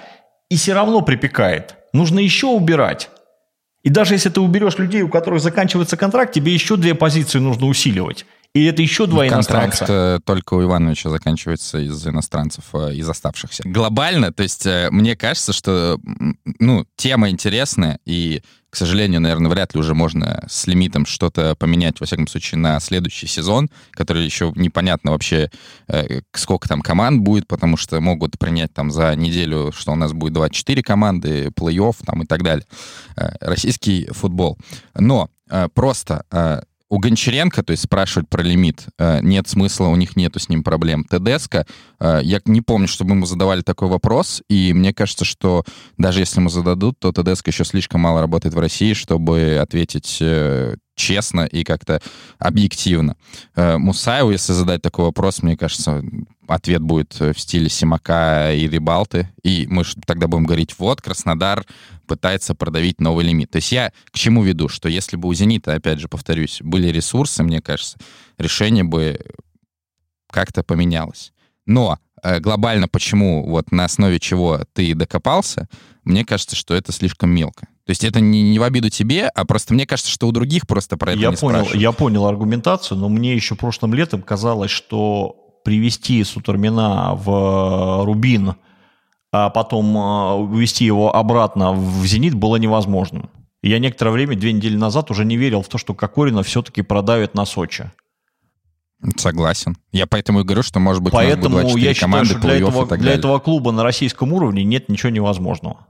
и 0.49 0.55
все 0.55 0.73
равно 0.73 1.01
припекает. 1.01 1.75
Нужно 1.93 2.19
еще 2.19 2.47
убирать. 2.47 3.09
И 3.83 3.89
даже 3.89 4.13
если 4.13 4.29
ты 4.29 4.39
уберешь 4.39 4.77
людей, 4.77 5.01
у 5.01 5.09
которых 5.09 5.41
заканчивается 5.41 5.97
контракт, 5.97 6.33
тебе 6.33 6.53
еще 6.53 6.77
две 6.77 6.95
позиции 6.95 7.39
нужно 7.39 7.67
усиливать. 7.67 8.25
И 8.53 8.65
это 8.65 8.81
еще 8.81 9.07
два 9.07 9.27
Контракт 9.27 9.49
иностранца. 9.49 9.85
э, 9.89 10.19
только 10.23 10.53
у 10.53 10.61
Ивановича 10.61 11.09
заканчивается 11.09 11.79
из 11.79 12.05
иностранцев, 12.07 12.65
э, 12.73 12.93
из 12.93 13.09
оставшихся. 13.09 13.63
Глобально, 13.65 14.31
то 14.31 14.43
есть 14.43 14.65
э, 14.67 14.89
мне 14.91 15.15
кажется, 15.15 15.53
что 15.53 15.99
ну, 16.59 16.85
тема 16.95 17.29
интересная, 17.29 17.99
и, 18.05 18.43
к 18.73 18.75
сожалению, 18.75 19.21
наверное, 19.21 19.51
вряд 19.51 19.75
ли 19.75 19.79
уже 19.79 19.93
можно 19.93 20.43
с 20.49 20.65
лимитом 20.65 21.05
что-то 21.05 21.53
поменять, 21.53 21.99
во 21.99 22.07
всяком 22.07 22.25
случае, 22.25 22.57
на 22.57 22.79
следующий 22.79 23.27
сезон, 23.27 23.69
который 23.91 24.25
еще 24.25 24.51
непонятно 24.55 25.11
вообще, 25.11 25.51
э, 25.87 26.21
сколько 26.31 26.67
там 26.67 26.81
команд 26.81 27.21
будет, 27.21 27.45
потому 27.45 27.77
что 27.77 28.01
могут 28.01 28.39
принять 28.39 28.73
там 28.73 28.89
за 28.89 29.15
неделю, 29.15 29.71
что 29.77 29.91
у 29.91 29.95
нас 29.95 30.11
будет 30.13 30.33
24 30.33 30.81
команды, 30.81 31.49
плей-офф 31.49 31.97
там 32.03 32.23
и 32.23 32.25
так 32.25 32.41
далее. 32.41 32.65
Э, 33.15 33.33
Российский 33.41 34.07
футбол. 34.07 34.57
Но 34.95 35.29
э, 35.51 35.67
просто 35.71 36.25
у 36.93 36.99
Гончаренко, 36.99 37.63
то 37.63 37.71
есть 37.71 37.83
спрашивать 37.83 38.29
про 38.29 38.43
лимит, 38.43 38.85
э, 38.99 39.19
нет 39.23 39.47
смысла, 39.47 39.87
у 39.87 39.95
них 39.95 40.15
нету 40.15 40.37
с 40.37 40.47
ним 40.47 40.61
проблем. 40.63 41.03
ТДСК, 41.05 41.65
э, 41.99 42.19
я 42.21 42.39
не 42.45 42.61
помню, 42.61 42.87
чтобы 42.87 43.15
ему 43.15 43.25
задавали 43.25 43.61
такой 43.61 43.87
вопрос, 43.87 44.43
и 44.47 44.73
мне 44.73 44.93
кажется, 44.93 45.25
что 45.25 45.63
даже 45.97 46.19
если 46.19 46.39
ему 46.39 46.49
зададут, 46.49 46.99
то 46.99 47.11
ТДСК 47.11 47.47
еще 47.47 47.65
слишком 47.65 48.01
мало 48.01 48.21
работает 48.21 48.53
в 48.53 48.59
России, 48.59 48.93
чтобы 48.93 49.57
ответить 49.59 50.19
э, 50.21 50.75
честно 50.95 51.47
и 51.47 51.63
как-то 51.63 51.99
объективно. 52.37 53.17
Мусаеву, 53.55 54.29
если 54.29 54.53
задать 54.53 54.83
такой 54.83 55.05
вопрос, 55.05 55.41
мне 55.41 55.57
кажется, 55.57 56.03
ответ 56.47 56.81
будет 56.81 57.15
э, 57.19 57.33
в 57.33 57.39
стиле 57.39 57.69
Симака 57.69 58.51
и 58.53 58.67
Рибалты, 58.67 59.29
и 59.43 59.67
мы 59.69 59.83
тогда 60.05 60.27
будем 60.27 60.45
говорить, 60.45 60.75
вот, 60.77 61.01
Краснодар 61.01 61.65
пытается 62.07 62.55
продавить 62.55 62.99
новый 62.99 63.25
лимит. 63.25 63.51
То 63.51 63.57
есть 63.57 63.71
я 63.71 63.91
к 64.11 64.17
чему 64.17 64.43
веду, 64.43 64.67
что 64.67 64.89
если 64.89 65.15
бы 65.15 65.27
у 65.29 65.33
«Зенита», 65.33 65.73
опять 65.73 65.99
же, 65.99 66.07
повторюсь, 66.07 66.59
были 66.61 66.87
ресурсы, 66.87 67.43
мне 67.43 67.61
кажется, 67.61 67.97
решение 68.37 68.83
бы 68.83 69.19
как-то 70.29 70.63
поменялось. 70.63 71.31
Но 71.65 71.97
э, 72.21 72.39
глобально 72.39 72.87
почему, 72.87 73.47
вот 73.47 73.71
на 73.71 73.85
основе 73.85 74.19
чего 74.19 74.61
ты 74.73 74.93
докопался, 74.95 75.69
мне 76.03 76.25
кажется, 76.25 76.55
что 76.55 76.73
это 76.73 76.91
слишком 76.91 77.29
мелко. 77.29 77.67
То 77.85 77.89
есть 77.89 78.03
это 78.03 78.21
не, 78.21 78.41
не 78.41 78.59
в 78.59 78.63
обиду 78.63 78.89
тебе, 78.89 79.27
а 79.27 79.45
просто 79.45 79.73
мне 79.73 79.85
кажется, 79.85 80.11
что 80.11 80.27
у 80.27 80.31
других 80.31 80.67
просто 80.67 80.97
про 80.97 81.11
это 81.11 81.19
Я 81.19 81.29
не 81.31 81.35
понял, 81.35 81.55
спрашивают. 81.55 81.81
я 81.81 81.91
понял 81.91 82.25
аргументацию, 82.25 82.97
но 82.97 83.09
мне 83.09 83.35
еще 83.35 83.55
прошлым 83.55 83.93
летом 83.93 84.21
казалось, 84.21 84.71
что 84.71 85.42
привести 85.63 86.23
Сутормина 86.23 87.15
в 87.15 88.05
Рубин, 88.05 88.55
а 89.31 89.49
потом 89.49 89.97
э, 89.97 90.33
увести 90.33 90.85
его 90.85 91.15
обратно 91.15 91.73
в 91.73 92.05
Зенит 92.05 92.35
было 92.35 92.57
невозможным. 92.57 93.29
И 93.61 93.69
Я 93.69 93.79
некоторое 93.79 94.11
время, 94.11 94.35
две 94.35 94.51
недели 94.51 94.75
назад, 94.75 95.09
уже 95.09 95.25
не 95.25 95.37
верил 95.37 95.61
в 95.61 95.67
то, 95.69 95.77
что 95.77 95.93
Кокорина 95.93 96.43
все-таки 96.43 96.81
продавит 96.81 97.33
на 97.33 97.45
Сочи. 97.45 97.91
Согласен. 99.17 99.75
Я 99.91 100.07
поэтому 100.07 100.41
и 100.41 100.43
говорю, 100.43 100.63
что, 100.63 100.79
может 100.79 101.01
быть, 101.01 101.13
у 101.13 101.17
нас 101.17 101.25
Поэтому 101.25 101.55
будет 101.55 101.61
24 101.63 101.87
я 101.87 101.93
считаю, 101.93 102.11
команды, 102.11 102.29
что 102.29 102.39
для 102.39 102.55
этого, 102.55 102.85
и 102.85 102.87
так 102.87 102.99
для 102.99 103.05
далее. 103.07 103.19
этого 103.19 103.39
клуба 103.39 103.71
на 103.71 103.83
российском 103.83 104.31
уровне 104.33 104.63
нет 104.63 104.87
ничего 104.89 105.09
невозможного. 105.09 105.87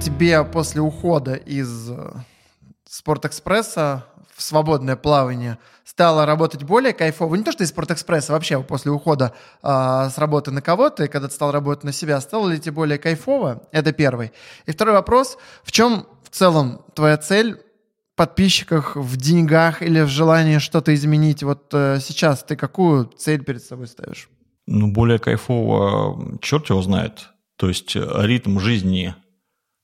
Тебе 0.00 0.44
после 0.44 0.82
ухода 0.82 1.34
из 1.34 1.90
э, 1.90 2.12
Спортэкспресса 2.86 4.04
в 4.34 4.42
свободное 4.42 4.96
плавание 4.96 5.58
стало 5.84 6.26
работать 6.26 6.64
более 6.64 6.92
кайфово? 6.92 7.34
Не 7.36 7.44
то, 7.44 7.52
что 7.52 7.64
из 7.64 7.68
Спортэкспресса, 7.68 8.32
вообще 8.32 8.62
после 8.62 8.90
ухода 8.90 9.32
а, 9.62 10.10
с 10.10 10.18
работы 10.18 10.50
на 10.50 10.60
кого-то, 10.60 11.04
и 11.04 11.08
когда 11.08 11.28
ты 11.28 11.34
стал 11.34 11.52
работать 11.52 11.84
на 11.84 11.92
себя, 11.92 12.20
стало 12.20 12.48
ли 12.48 12.58
тебе 12.58 12.72
более 12.72 12.98
кайфово? 12.98 13.62
Это 13.70 13.92
первый. 13.92 14.32
И 14.66 14.72
второй 14.72 14.94
вопрос. 14.94 15.38
В 15.62 15.72
чем 15.72 16.06
в 16.22 16.30
целом 16.30 16.84
твоя 16.94 17.16
цель 17.16 17.60
в 18.12 18.16
подписчиках, 18.16 18.96
в 18.96 19.16
деньгах 19.16 19.82
или 19.82 20.00
в 20.00 20.08
желании 20.08 20.58
что-то 20.58 20.94
изменить? 20.94 21.42
Вот 21.42 21.72
э, 21.72 21.98
сейчас 22.00 22.42
ты 22.42 22.56
какую 22.56 23.06
цель 23.06 23.44
перед 23.44 23.62
собой 23.62 23.86
ставишь? 23.86 24.28
Ну, 24.66 24.90
более 24.90 25.18
кайфово, 25.18 26.38
черт 26.40 26.70
его 26.70 26.82
знает. 26.82 27.30
То 27.56 27.68
есть 27.68 27.94
э, 27.94 28.06
ритм 28.22 28.58
жизни 28.58 29.14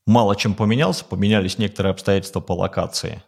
мало 0.06 0.36
чем 0.36 0.54
поменялся, 0.54 1.04
поменялись 1.04 1.58
некоторые 1.58 1.92
обстоятельства 1.92 2.40
по 2.40 2.52
локации. 2.52 3.22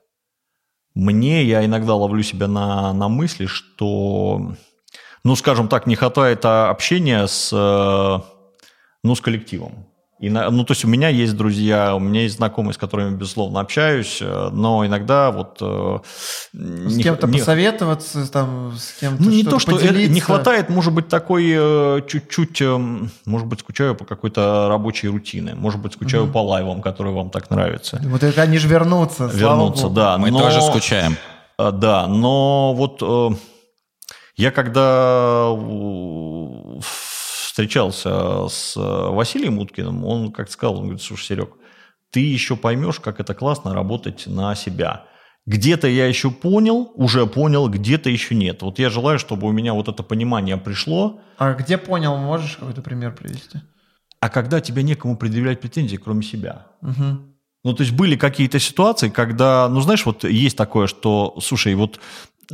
Мне, 0.95 1.45
я 1.45 1.65
иногда 1.65 1.95
ловлю 1.95 2.23
себя 2.23 2.49
на, 2.49 2.93
на 2.93 3.09
мысли, 3.09 3.47
что, 3.47 4.55
ну, 5.25 5.37
скажем 5.37 5.69
так, 5.69 5.87
не 5.87 5.97
хватает 5.97 6.45
а, 6.45 6.71
общения 6.71 7.27
с, 7.27 7.51
э, 7.53 8.21
ну, 9.03 9.15
с 9.15 9.21
коллективом. 9.21 9.87
И 10.23 10.31
ну, 10.31 10.63
то 10.65 10.71
есть 10.71 10.85
у 10.85 10.89
меня 10.89 11.09
есть 11.09 11.37
друзья, 11.37 11.97
у 11.97 11.99
меня 11.99 12.23
есть 12.23 12.37
знакомые, 12.37 12.75
с 12.75 12.79
которыми, 12.79 13.17
безусловно, 13.17 13.59
общаюсь, 13.59 14.19
э, 14.21 14.51
но 14.53 14.87
иногда 14.87 15.33
вот... 15.33 15.59
э, 15.61 15.99
С 16.53 16.55
не- 16.55 17.03
кем-то 17.03 17.27
не- 17.27 17.39
посоветоваться, 17.41 18.31
там, 18.31 18.73
с 18.79 19.01
кем-то 19.01 19.21
ну, 19.21 19.31
не 19.31 19.43
то, 19.43 19.59
что 19.59 19.73
поделиться? 19.73 20.13
не 20.13 20.21
хватает, 20.21 20.69
может 20.69 20.93
быть, 20.93 21.09
такой 21.09 21.53
э, 21.53 22.03
чуть-чуть, 22.07 22.63
может 23.27 23.49
быть, 23.49 23.59
скучаю 23.61 23.97
по 23.97 24.05
какой-то 24.05 24.69
рабочей 24.69 25.09
рутине, 25.09 25.57
может 25.57 25.81
быть, 25.81 25.95
скучаю 25.95 26.29
по 26.29 26.39
лайвам, 26.39 26.83
которые 26.83 27.17
вам 27.17 27.31
так 27.31 27.51
нравятся. 27.51 28.01
Вот 28.05 28.23
это 28.23 28.43
они 28.43 28.59
же 28.59 28.69
вернутся, 28.69 29.27
богу. 29.27 29.89
да. 29.93 30.19
Мы 30.19 30.31
но- 30.31 30.39
тоже 30.39 30.63
скучаем. 30.63 31.17
Да, 31.59 32.07
но 32.07 32.75
вот 32.75 33.03
э, 33.03 33.31
я 34.37 34.53
когда 34.53 35.49
э, 35.51 36.81
встречался 37.53 38.49
с 38.49 38.75
э, 38.79 38.81
Василием 38.81 39.59
Уткиным, 39.59 40.07
он 40.07 40.33
как 40.33 40.51
сказал, 40.51 40.77
он 40.77 40.83
говорит, 40.85 41.03
слушай, 41.03 41.27
Серег, 41.27 41.51
ты 42.11 42.21
еще 42.21 42.57
поймешь, 42.57 42.99
как 42.99 43.21
это 43.21 43.35
классно 43.35 43.75
работать 43.75 44.27
на 44.27 44.55
себя. 44.55 45.05
Где-то 45.45 45.87
я 45.87 46.07
еще 46.07 46.31
понял, 46.31 46.93
уже 46.95 47.27
понял, 47.27 47.69
где-то 47.69 48.09
еще 48.09 48.35
нет. 48.35 48.63
Вот 48.63 48.79
я 48.79 48.89
желаю, 48.89 49.19
чтобы 49.19 49.49
у 49.49 49.53
меня 49.53 49.75
вот 49.75 49.89
это 49.89 50.03
понимание 50.03 50.57
пришло, 50.57 51.21
А 51.37 51.53
где 51.53 51.77
понял, 51.77 52.17
можешь 52.17 52.57
какой-то 52.57 52.81
пример 52.81 53.15
привести? 53.15 53.59
а 54.21 54.31
когда 54.31 54.61
тебе 54.63 54.83
некому 54.83 55.17
предъявлять 55.19 55.61
претензии, 55.61 55.97
кроме 55.97 56.23
себя. 56.23 56.69
Мгм. 56.81 57.35
Ну, 57.65 57.75
то 57.75 57.83
есть 57.83 57.93
были 57.95 58.17
какие-то 58.17 58.61
ситуации, 58.61 59.11
когда, 59.11 59.69
ну, 59.69 59.81
знаешь, 59.83 60.07
вот 60.07 60.25
есть 60.25 60.57
такое, 60.57 60.87
что, 60.87 61.37
слушай, 61.43 61.75
вот 61.75 62.01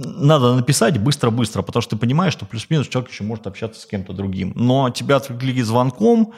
надо 0.04 0.54
написать 0.54 0.98
быстро-быстро, 0.98 1.62
потому 1.62 1.82
что 1.82 1.96
ты 1.96 2.00
понимаешь, 2.00 2.32
что 2.32 2.46
плюс-минус 2.46 2.88
человек 2.88 3.10
еще 3.10 3.24
может 3.24 3.46
общаться 3.46 3.80
с 3.80 3.86
кем-то 3.86 4.12
другим. 4.12 4.52
Но 4.54 4.90
тебя 4.90 5.16
отвлекли 5.16 5.62
звонком, 5.62 6.32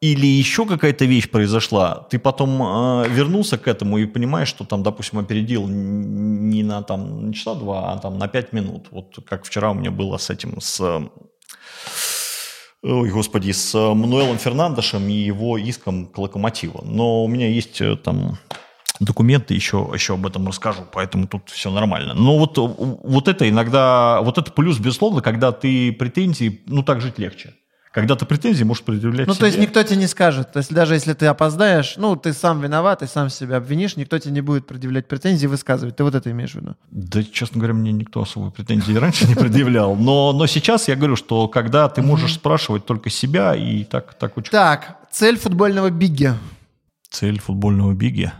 или 0.00 0.26
еще 0.26 0.66
какая-то 0.66 1.06
вещь 1.06 1.30
произошла, 1.30 2.06
ты 2.10 2.18
потом 2.18 2.62
э, 2.62 3.08
вернулся 3.08 3.56
к 3.56 3.66
этому 3.68 3.96
и 3.96 4.04
понимаешь, 4.04 4.48
что 4.48 4.64
там, 4.64 4.82
допустим, 4.82 5.18
опередил 5.18 5.66
не 5.66 6.62
на 6.62 6.82
там 6.82 7.32
часа 7.32 7.54
два, 7.54 7.92
а 7.92 7.98
там 7.98 8.18
на 8.18 8.28
пять 8.28 8.52
минут. 8.52 8.88
Вот 8.90 9.16
как 9.26 9.46
вчера 9.46 9.70
у 9.70 9.74
меня 9.74 9.90
было 9.90 10.18
с 10.18 10.28
этим, 10.28 10.60
с 10.60 10.80
ой, 12.82 13.10
господи, 13.10 13.52
с 13.52 13.74
Мануэлом 13.74 14.36
Фернандешем 14.36 15.08
и 15.08 15.12
его 15.12 15.56
иском 15.56 16.06
к 16.06 16.18
Локомотиву. 16.18 16.82
Но 16.84 17.24
у 17.24 17.28
меня 17.28 17.48
есть 17.48 17.80
э, 17.80 17.96
там 17.96 18.38
документы, 19.00 19.54
еще, 19.54 19.90
еще 19.94 20.14
об 20.14 20.26
этом 20.26 20.46
расскажу, 20.48 20.82
поэтому 20.92 21.26
тут 21.26 21.50
все 21.50 21.70
нормально. 21.70 22.14
Но 22.14 22.38
вот, 22.38 22.56
вот 22.58 23.28
это 23.28 23.48
иногда, 23.48 24.20
вот 24.22 24.38
это 24.38 24.52
плюс, 24.52 24.78
безусловно, 24.78 25.20
когда 25.20 25.52
ты 25.52 25.92
претензии, 25.92 26.62
ну 26.66 26.82
так 26.82 27.00
жить 27.00 27.18
легче. 27.18 27.54
Когда 27.92 28.16
ты 28.16 28.26
претензии 28.26 28.64
можешь 28.64 28.82
предъявлять 28.82 29.28
Ну, 29.28 29.34
себе. 29.34 29.40
то 29.40 29.46
есть 29.46 29.58
никто 29.60 29.80
тебе 29.84 29.98
не 29.98 30.08
скажет. 30.08 30.52
То 30.52 30.58
есть 30.58 30.74
даже 30.74 30.94
если 30.94 31.12
ты 31.12 31.26
опоздаешь, 31.26 31.94
ну, 31.96 32.16
ты 32.16 32.32
сам 32.32 32.60
виноват, 32.60 32.98
ты 32.98 33.06
сам 33.06 33.30
себя 33.30 33.58
обвинишь, 33.58 33.94
никто 33.96 34.18
тебе 34.18 34.34
не 34.34 34.40
будет 34.40 34.66
предъявлять 34.66 35.06
претензии 35.06 35.46
высказывать. 35.46 35.94
Ты 35.94 36.02
вот 36.02 36.12
это 36.16 36.28
имеешь 36.32 36.50
в 36.50 36.56
виду? 36.56 36.74
Да, 36.90 37.22
честно 37.22 37.58
говоря, 37.60 37.74
мне 37.74 37.92
никто 37.92 38.20
особо 38.20 38.50
претензий 38.50 38.98
раньше 38.98 39.28
не 39.28 39.36
предъявлял. 39.36 39.94
Но, 39.94 40.32
но 40.32 40.48
сейчас 40.48 40.88
я 40.88 40.96
говорю, 40.96 41.14
что 41.14 41.46
когда 41.46 41.88
ты 41.88 42.02
можешь 42.02 42.34
спрашивать 42.34 42.84
только 42.84 43.10
себя, 43.10 43.54
и 43.54 43.84
так, 43.84 44.14
так. 44.14 44.32
Так, 44.50 44.98
цель 45.12 45.38
футбольного 45.38 45.88
бигги. 45.90 46.32
Цель 47.10 47.38
футбольного 47.38 47.92
биги. 47.92 48.32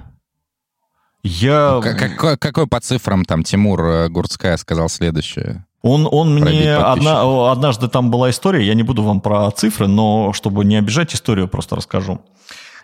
Я... 1.25 1.81
К- 1.83 1.97
Какой, 1.99 2.37
какой 2.37 2.67
по 2.67 2.81
цифрам 2.81 3.25
там 3.25 3.43
Тимур 3.43 3.83
э, 3.85 4.09
Гурцкая 4.09 4.57
сказал 4.59 4.89
следующее? 4.89 5.65
Он, 5.83 6.07
он 6.11 6.35
мне 6.35 6.75
одна, 6.77 7.51
однажды 7.51 7.89
там 7.89 8.11
была 8.11 8.31
история, 8.31 8.65
я 8.67 8.75
не 8.75 8.83
буду 8.83 9.03
вам 9.03 9.21
про 9.21 9.51
цифры, 9.51 9.87
но 9.87 10.33
чтобы 10.33 10.65
не 10.65 10.77
обижать 10.77 11.15
историю, 11.15 11.49
просто 11.49 11.77
расскажу. 11.77 12.21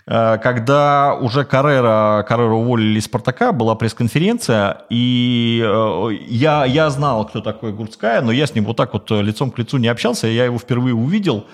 Э, 0.06 0.38
Когда 0.42 1.14
уже 1.14 1.44
Каррера, 1.44 2.24
Каррера 2.26 2.54
уволили 2.54 2.98
из 2.98 3.04
«Спартака», 3.04 3.52
была 3.52 3.74
пресс-конференция, 3.74 4.82
и 4.90 5.62
э, 5.62 6.08
я, 6.28 6.64
я 6.64 6.88
знал, 6.90 7.26
кто 7.26 7.40
такой 7.42 7.72
Гурцкая, 7.72 8.22
но 8.22 8.32
я 8.32 8.46
с 8.46 8.54
ним 8.54 8.64
вот 8.64 8.76
так 8.78 8.92
вот 8.94 9.10
лицом 9.10 9.50
к 9.50 9.58
лицу 9.58 9.76
не 9.76 9.88
общался, 9.88 10.26
я 10.28 10.46
его 10.46 10.58
впервые 10.58 10.94
увидел 10.94 11.46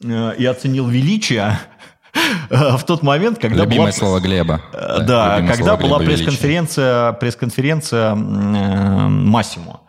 и 0.00 0.46
оценил 0.46 0.86
величие 0.86 1.58
в 2.50 2.82
тот 2.84 3.02
момент, 3.02 3.38
когда 3.38 3.64
Любимое 3.64 3.86
была... 3.86 3.92
слово 3.92 4.20
Глеба. 4.20 4.60
Э, 4.72 5.02
Да, 5.02 5.36
любимое 5.36 5.56
когда 5.56 5.76
была 5.76 5.98
пресс-конференция, 5.98 7.12
пресс-конференция 7.12 8.12
э, 8.12 8.14
Массимо. 8.14 9.80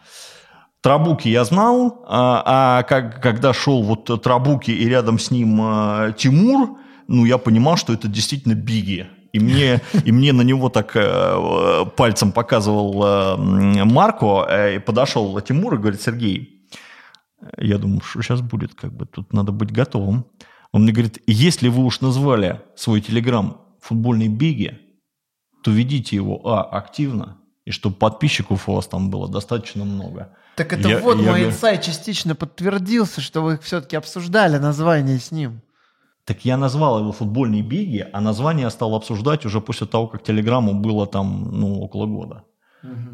Трабуки 0.81 1.27
я 1.27 1.43
знал, 1.43 2.05
а, 2.07 2.43
а 2.45 2.83
как, 2.83 3.21
когда 3.21 3.53
шел 3.53 3.83
вот 3.83 4.23
Трабуки 4.23 4.71
и 4.71 4.87
рядом 4.87 5.19
с 5.19 5.29
ним 5.29 5.59
э, 5.61 6.13
Тимур, 6.17 6.77
ну, 7.07 7.25
я 7.25 7.37
понимал, 7.37 7.75
что 7.75 7.91
это 7.91 8.07
действительно 8.07 8.53
Биги. 8.53 9.07
И 9.33 9.39
мне, 9.39 9.81
и 10.05 10.11
мне 10.11 10.31
на 10.31 10.41
него 10.41 10.69
так 10.69 10.91
э, 10.95 11.85
пальцем 11.97 12.31
показывал 12.31 13.03
э, 13.03 13.83
Марко, 13.83 14.45
э, 14.49 14.75
и 14.75 14.79
подошел 14.79 15.39
Тимур 15.41 15.75
и 15.75 15.77
говорит, 15.77 16.01
Сергей, 16.01 16.65
я 17.57 17.77
думаю, 17.77 18.01
что 18.01 18.21
сейчас 18.21 18.41
будет, 18.41 18.73
как 18.75 18.93
бы 18.93 19.05
тут 19.05 19.33
надо 19.33 19.51
быть 19.51 19.71
готовым. 19.71 20.25
Он 20.71 20.83
мне 20.83 20.91
говорит, 20.91 21.21
если 21.27 21.67
вы 21.67 21.83
уж 21.83 22.01
назвали 22.01 22.61
свой 22.75 23.01
телеграм 23.01 23.61
футбольный 23.81 24.27
Биги, 24.27 24.77
то 25.63 25.71
ведите 25.71 26.15
его, 26.15 26.39
а, 26.47 26.63
активно, 26.63 27.37
и 27.65 27.71
чтобы 27.71 27.95
подписчиков 27.95 28.69
у 28.69 28.73
вас 28.75 28.87
там 28.87 29.09
было 29.09 29.27
достаточно 29.27 29.83
много. 29.83 30.35
Так 30.55 30.73
это 30.73 30.87
Я- 30.89 30.99
вот 30.99 31.17
я 31.19 31.31
мой 31.31 31.45
инсайт 31.45 31.81
частично 31.81 32.35
подтвердился, 32.35 33.21
что 33.21 33.41
вы 33.41 33.57
все-таки 33.61 33.95
обсуждали 33.95 34.57
название 34.57 35.19
с 35.19 35.31
ним. 35.31 35.61
Так 36.25 36.45
я 36.45 36.57
назвал 36.57 36.99
его 36.99 37.11
футбольный 37.11 37.61
Биги, 37.61 38.05
а 38.13 38.21
название 38.21 38.63
я 38.65 38.69
стал 38.69 38.93
обсуждать 38.93 39.45
уже 39.45 39.61
после 39.61 39.87
того, 39.87 40.07
как 40.07 40.21
телеграмму 40.23 40.73
было 40.75 41.07
там, 41.07 41.49
ну, 41.51 41.79
около 41.81 42.05
года. 42.05 42.43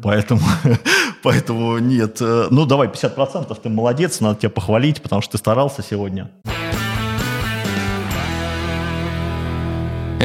Поэтому, 0.02 0.42
поэтому 1.22 1.78
нет. 1.78 2.18
э, 2.20 2.48
Ну, 2.50 2.66
давай, 2.66 2.88
50% 2.88 3.58
ты 3.62 3.68
молодец, 3.68 4.20
надо 4.20 4.40
тебя 4.40 4.50
похвалить, 4.50 5.00
потому 5.02 5.22
что 5.22 5.32
ты 5.32 5.38
старался 5.38 5.82
сегодня. 5.82 6.30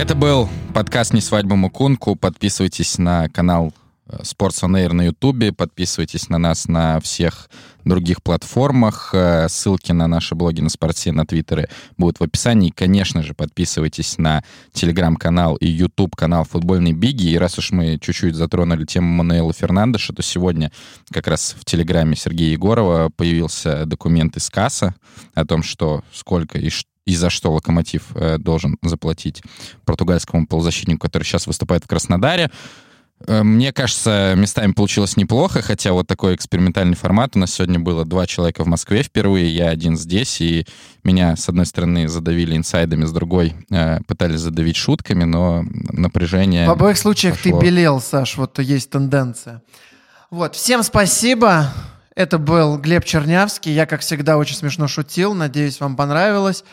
Это 0.01 0.15
был 0.15 0.49
подкаст 0.73 1.13
«Не 1.13 1.21
свадьба 1.21 1.55
Мукунку». 1.55 2.15
Подписывайтесь 2.15 2.97
на 2.97 3.29
канал 3.29 3.71
э, 4.07 4.23
Sports 4.23 4.63
on 4.63 4.71
Air 4.71 4.93
на 4.93 5.03
Ютубе, 5.03 5.53
подписывайтесь 5.53 6.27
на 6.27 6.39
нас 6.39 6.67
на 6.67 6.99
всех 7.01 7.51
других 7.85 8.23
платформах. 8.23 9.11
Э, 9.13 9.47
Ссылки 9.47 9.91
на 9.91 10.07
наши 10.07 10.33
блоги 10.33 10.59
на 10.59 10.69
спорте, 10.69 11.11
на 11.11 11.27
твиттере 11.27 11.69
будут 11.99 12.19
в 12.19 12.23
описании. 12.23 12.69
И, 12.69 12.71
конечно 12.71 13.21
же, 13.21 13.35
подписывайтесь 13.35 14.17
на 14.17 14.43
телеграм-канал 14.73 15.55
и 15.57 15.67
YouTube-канал 15.67 16.45
«Футбольный 16.45 16.93
Биги». 16.93 17.27
И 17.27 17.37
раз 17.37 17.59
уж 17.59 17.69
мы 17.69 17.99
чуть-чуть 18.01 18.33
затронули 18.33 18.85
тему 18.85 19.07
Мануэла 19.07 19.53
Фернандеша, 19.53 20.13
то 20.13 20.23
сегодня 20.23 20.71
как 21.11 21.27
раз 21.27 21.55
в 21.59 21.63
телеграме 21.63 22.15
Сергея 22.15 22.53
Егорова 22.53 23.11
появился 23.15 23.85
документ 23.85 24.35
из 24.35 24.49
КАСа 24.49 24.95
о 25.35 25.45
том, 25.45 25.61
что 25.61 26.03
сколько 26.11 26.57
и 26.57 26.71
и 27.11 27.15
за 27.15 27.29
что 27.29 27.51
Локомотив 27.51 28.03
э, 28.15 28.37
должен 28.37 28.77
заплатить 28.81 29.43
португальскому 29.83 30.47
полузащитнику, 30.47 31.01
который 31.01 31.23
сейчас 31.23 31.45
выступает 31.45 31.83
в 31.83 31.87
Краснодаре. 31.87 32.49
Э, 33.27 33.43
Мне 33.43 33.73
кажется, 33.73 34.33
местами 34.37 34.71
получилось 34.71 35.17
неплохо, 35.17 35.61
хотя 35.61 35.91
вот 35.91 36.07
такой 36.07 36.35
экспериментальный 36.35 36.95
формат. 36.95 37.35
У 37.35 37.39
нас 37.39 37.53
сегодня 37.53 37.79
было 37.79 38.05
два 38.05 38.25
человека 38.27 38.63
в 38.63 38.67
Москве 38.67 39.03
впервые, 39.03 39.53
я 39.53 39.67
один 39.67 39.97
здесь, 39.97 40.39
и 40.39 40.65
меня, 41.03 41.35
с 41.35 41.49
одной 41.49 41.65
стороны, 41.65 42.07
задавили 42.07 42.55
инсайдами, 42.55 43.03
с 43.03 43.11
другой 43.11 43.55
э, 43.69 43.99
пытались 44.07 44.39
задавить 44.39 44.77
шутками, 44.77 45.25
но 45.25 45.65
напряжение... 45.89 46.65
В 46.65 46.71
обоих 46.71 46.97
случаях 46.97 47.35
пошло. 47.35 47.59
ты 47.59 47.65
белел, 47.65 47.99
Саш, 47.99 48.37
вот 48.37 48.57
есть 48.59 48.89
тенденция. 48.89 49.61
Вот, 50.29 50.55
всем 50.55 50.81
спасибо. 50.81 51.73
Это 52.15 52.37
был 52.37 52.77
Глеб 52.77 53.03
Чернявский. 53.03 53.73
Я, 53.73 53.85
как 53.85 54.01
всегда, 54.01 54.37
очень 54.37 54.55
смешно 54.55 54.87
шутил. 54.87 55.33
Надеюсь, 55.33 55.79
вам 55.79 55.95
понравилось. 55.95 56.63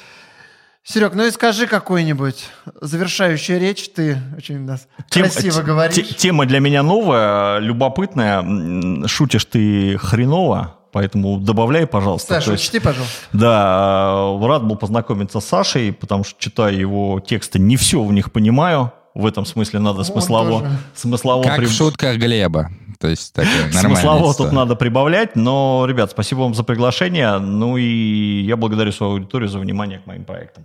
Серег, 0.90 1.12
ну 1.14 1.26
и 1.26 1.30
скажи 1.30 1.66
какую-нибудь 1.66 2.46
завершающую 2.80 3.60
речь. 3.60 3.90
Ты 3.94 4.16
очень 4.38 4.60
нас 4.60 4.86
Тем- 5.10 5.24
красиво 5.24 5.60
говоришь. 5.60 5.94
те- 5.94 6.02
Тема 6.02 6.46
для 6.46 6.60
меня 6.60 6.82
новая, 6.82 7.58
любопытная. 7.58 9.06
Шутишь 9.06 9.44
ты 9.44 9.98
хреново, 9.98 10.76
поэтому 10.92 11.38
добавляй, 11.40 11.86
пожалуйста. 11.86 12.34
Саша, 12.36 12.52
есть- 12.52 12.64
учти, 12.64 12.78
пожалуйста. 12.80 13.14
Да, 13.34 14.36
э, 14.40 14.46
рад 14.46 14.64
был 14.64 14.76
познакомиться 14.76 15.40
с 15.40 15.44
Сашей, 15.44 15.92
потому 15.92 16.24
что, 16.24 16.40
читая 16.40 16.72
его 16.72 17.20
тексты, 17.20 17.58
не 17.58 17.76
все 17.76 18.02
в 18.02 18.10
них 18.10 18.32
понимаю. 18.32 18.90
В 19.14 19.26
этом 19.26 19.44
смысле 19.44 19.80
надо 19.80 19.98
Он 19.98 20.04
смыслово, 20.06 20.60
тоже. 20.60 20.70
смыслово, 20.94 21.42
Как 21.42 21.56
при- 21.58 21.66
в 21.66 21.70
шутках 21.72 22.16
Глеба. 22.16 22.70
То 22.98 23.08
есть 23.08 23.34
такая 23.34 23.52
нормальная 23.74 23.80
смыслово 24.00 24.32
тут 24.34 24.52
надо 24.52 24.74
прибавлять. 24.74 25.36
Но, 25.36 25.84
ребят, 25.86 26.12
спасибо 26.12 26.40
вам 26.40 26.54
за 26.54 26.62
приглашение. 26.64 27.38
Ну 27.40 27.76
и 27.76 28.42
я 28.46 28.56
благодарю 28.56 28.90
свою 28.92 29.12
аудиторию 29.12 29.50
за 29.50 29.58
внимание 29.58 29.98
к 29.98 30.06
моим 30.06 30.24
проектам. 30.24 30.64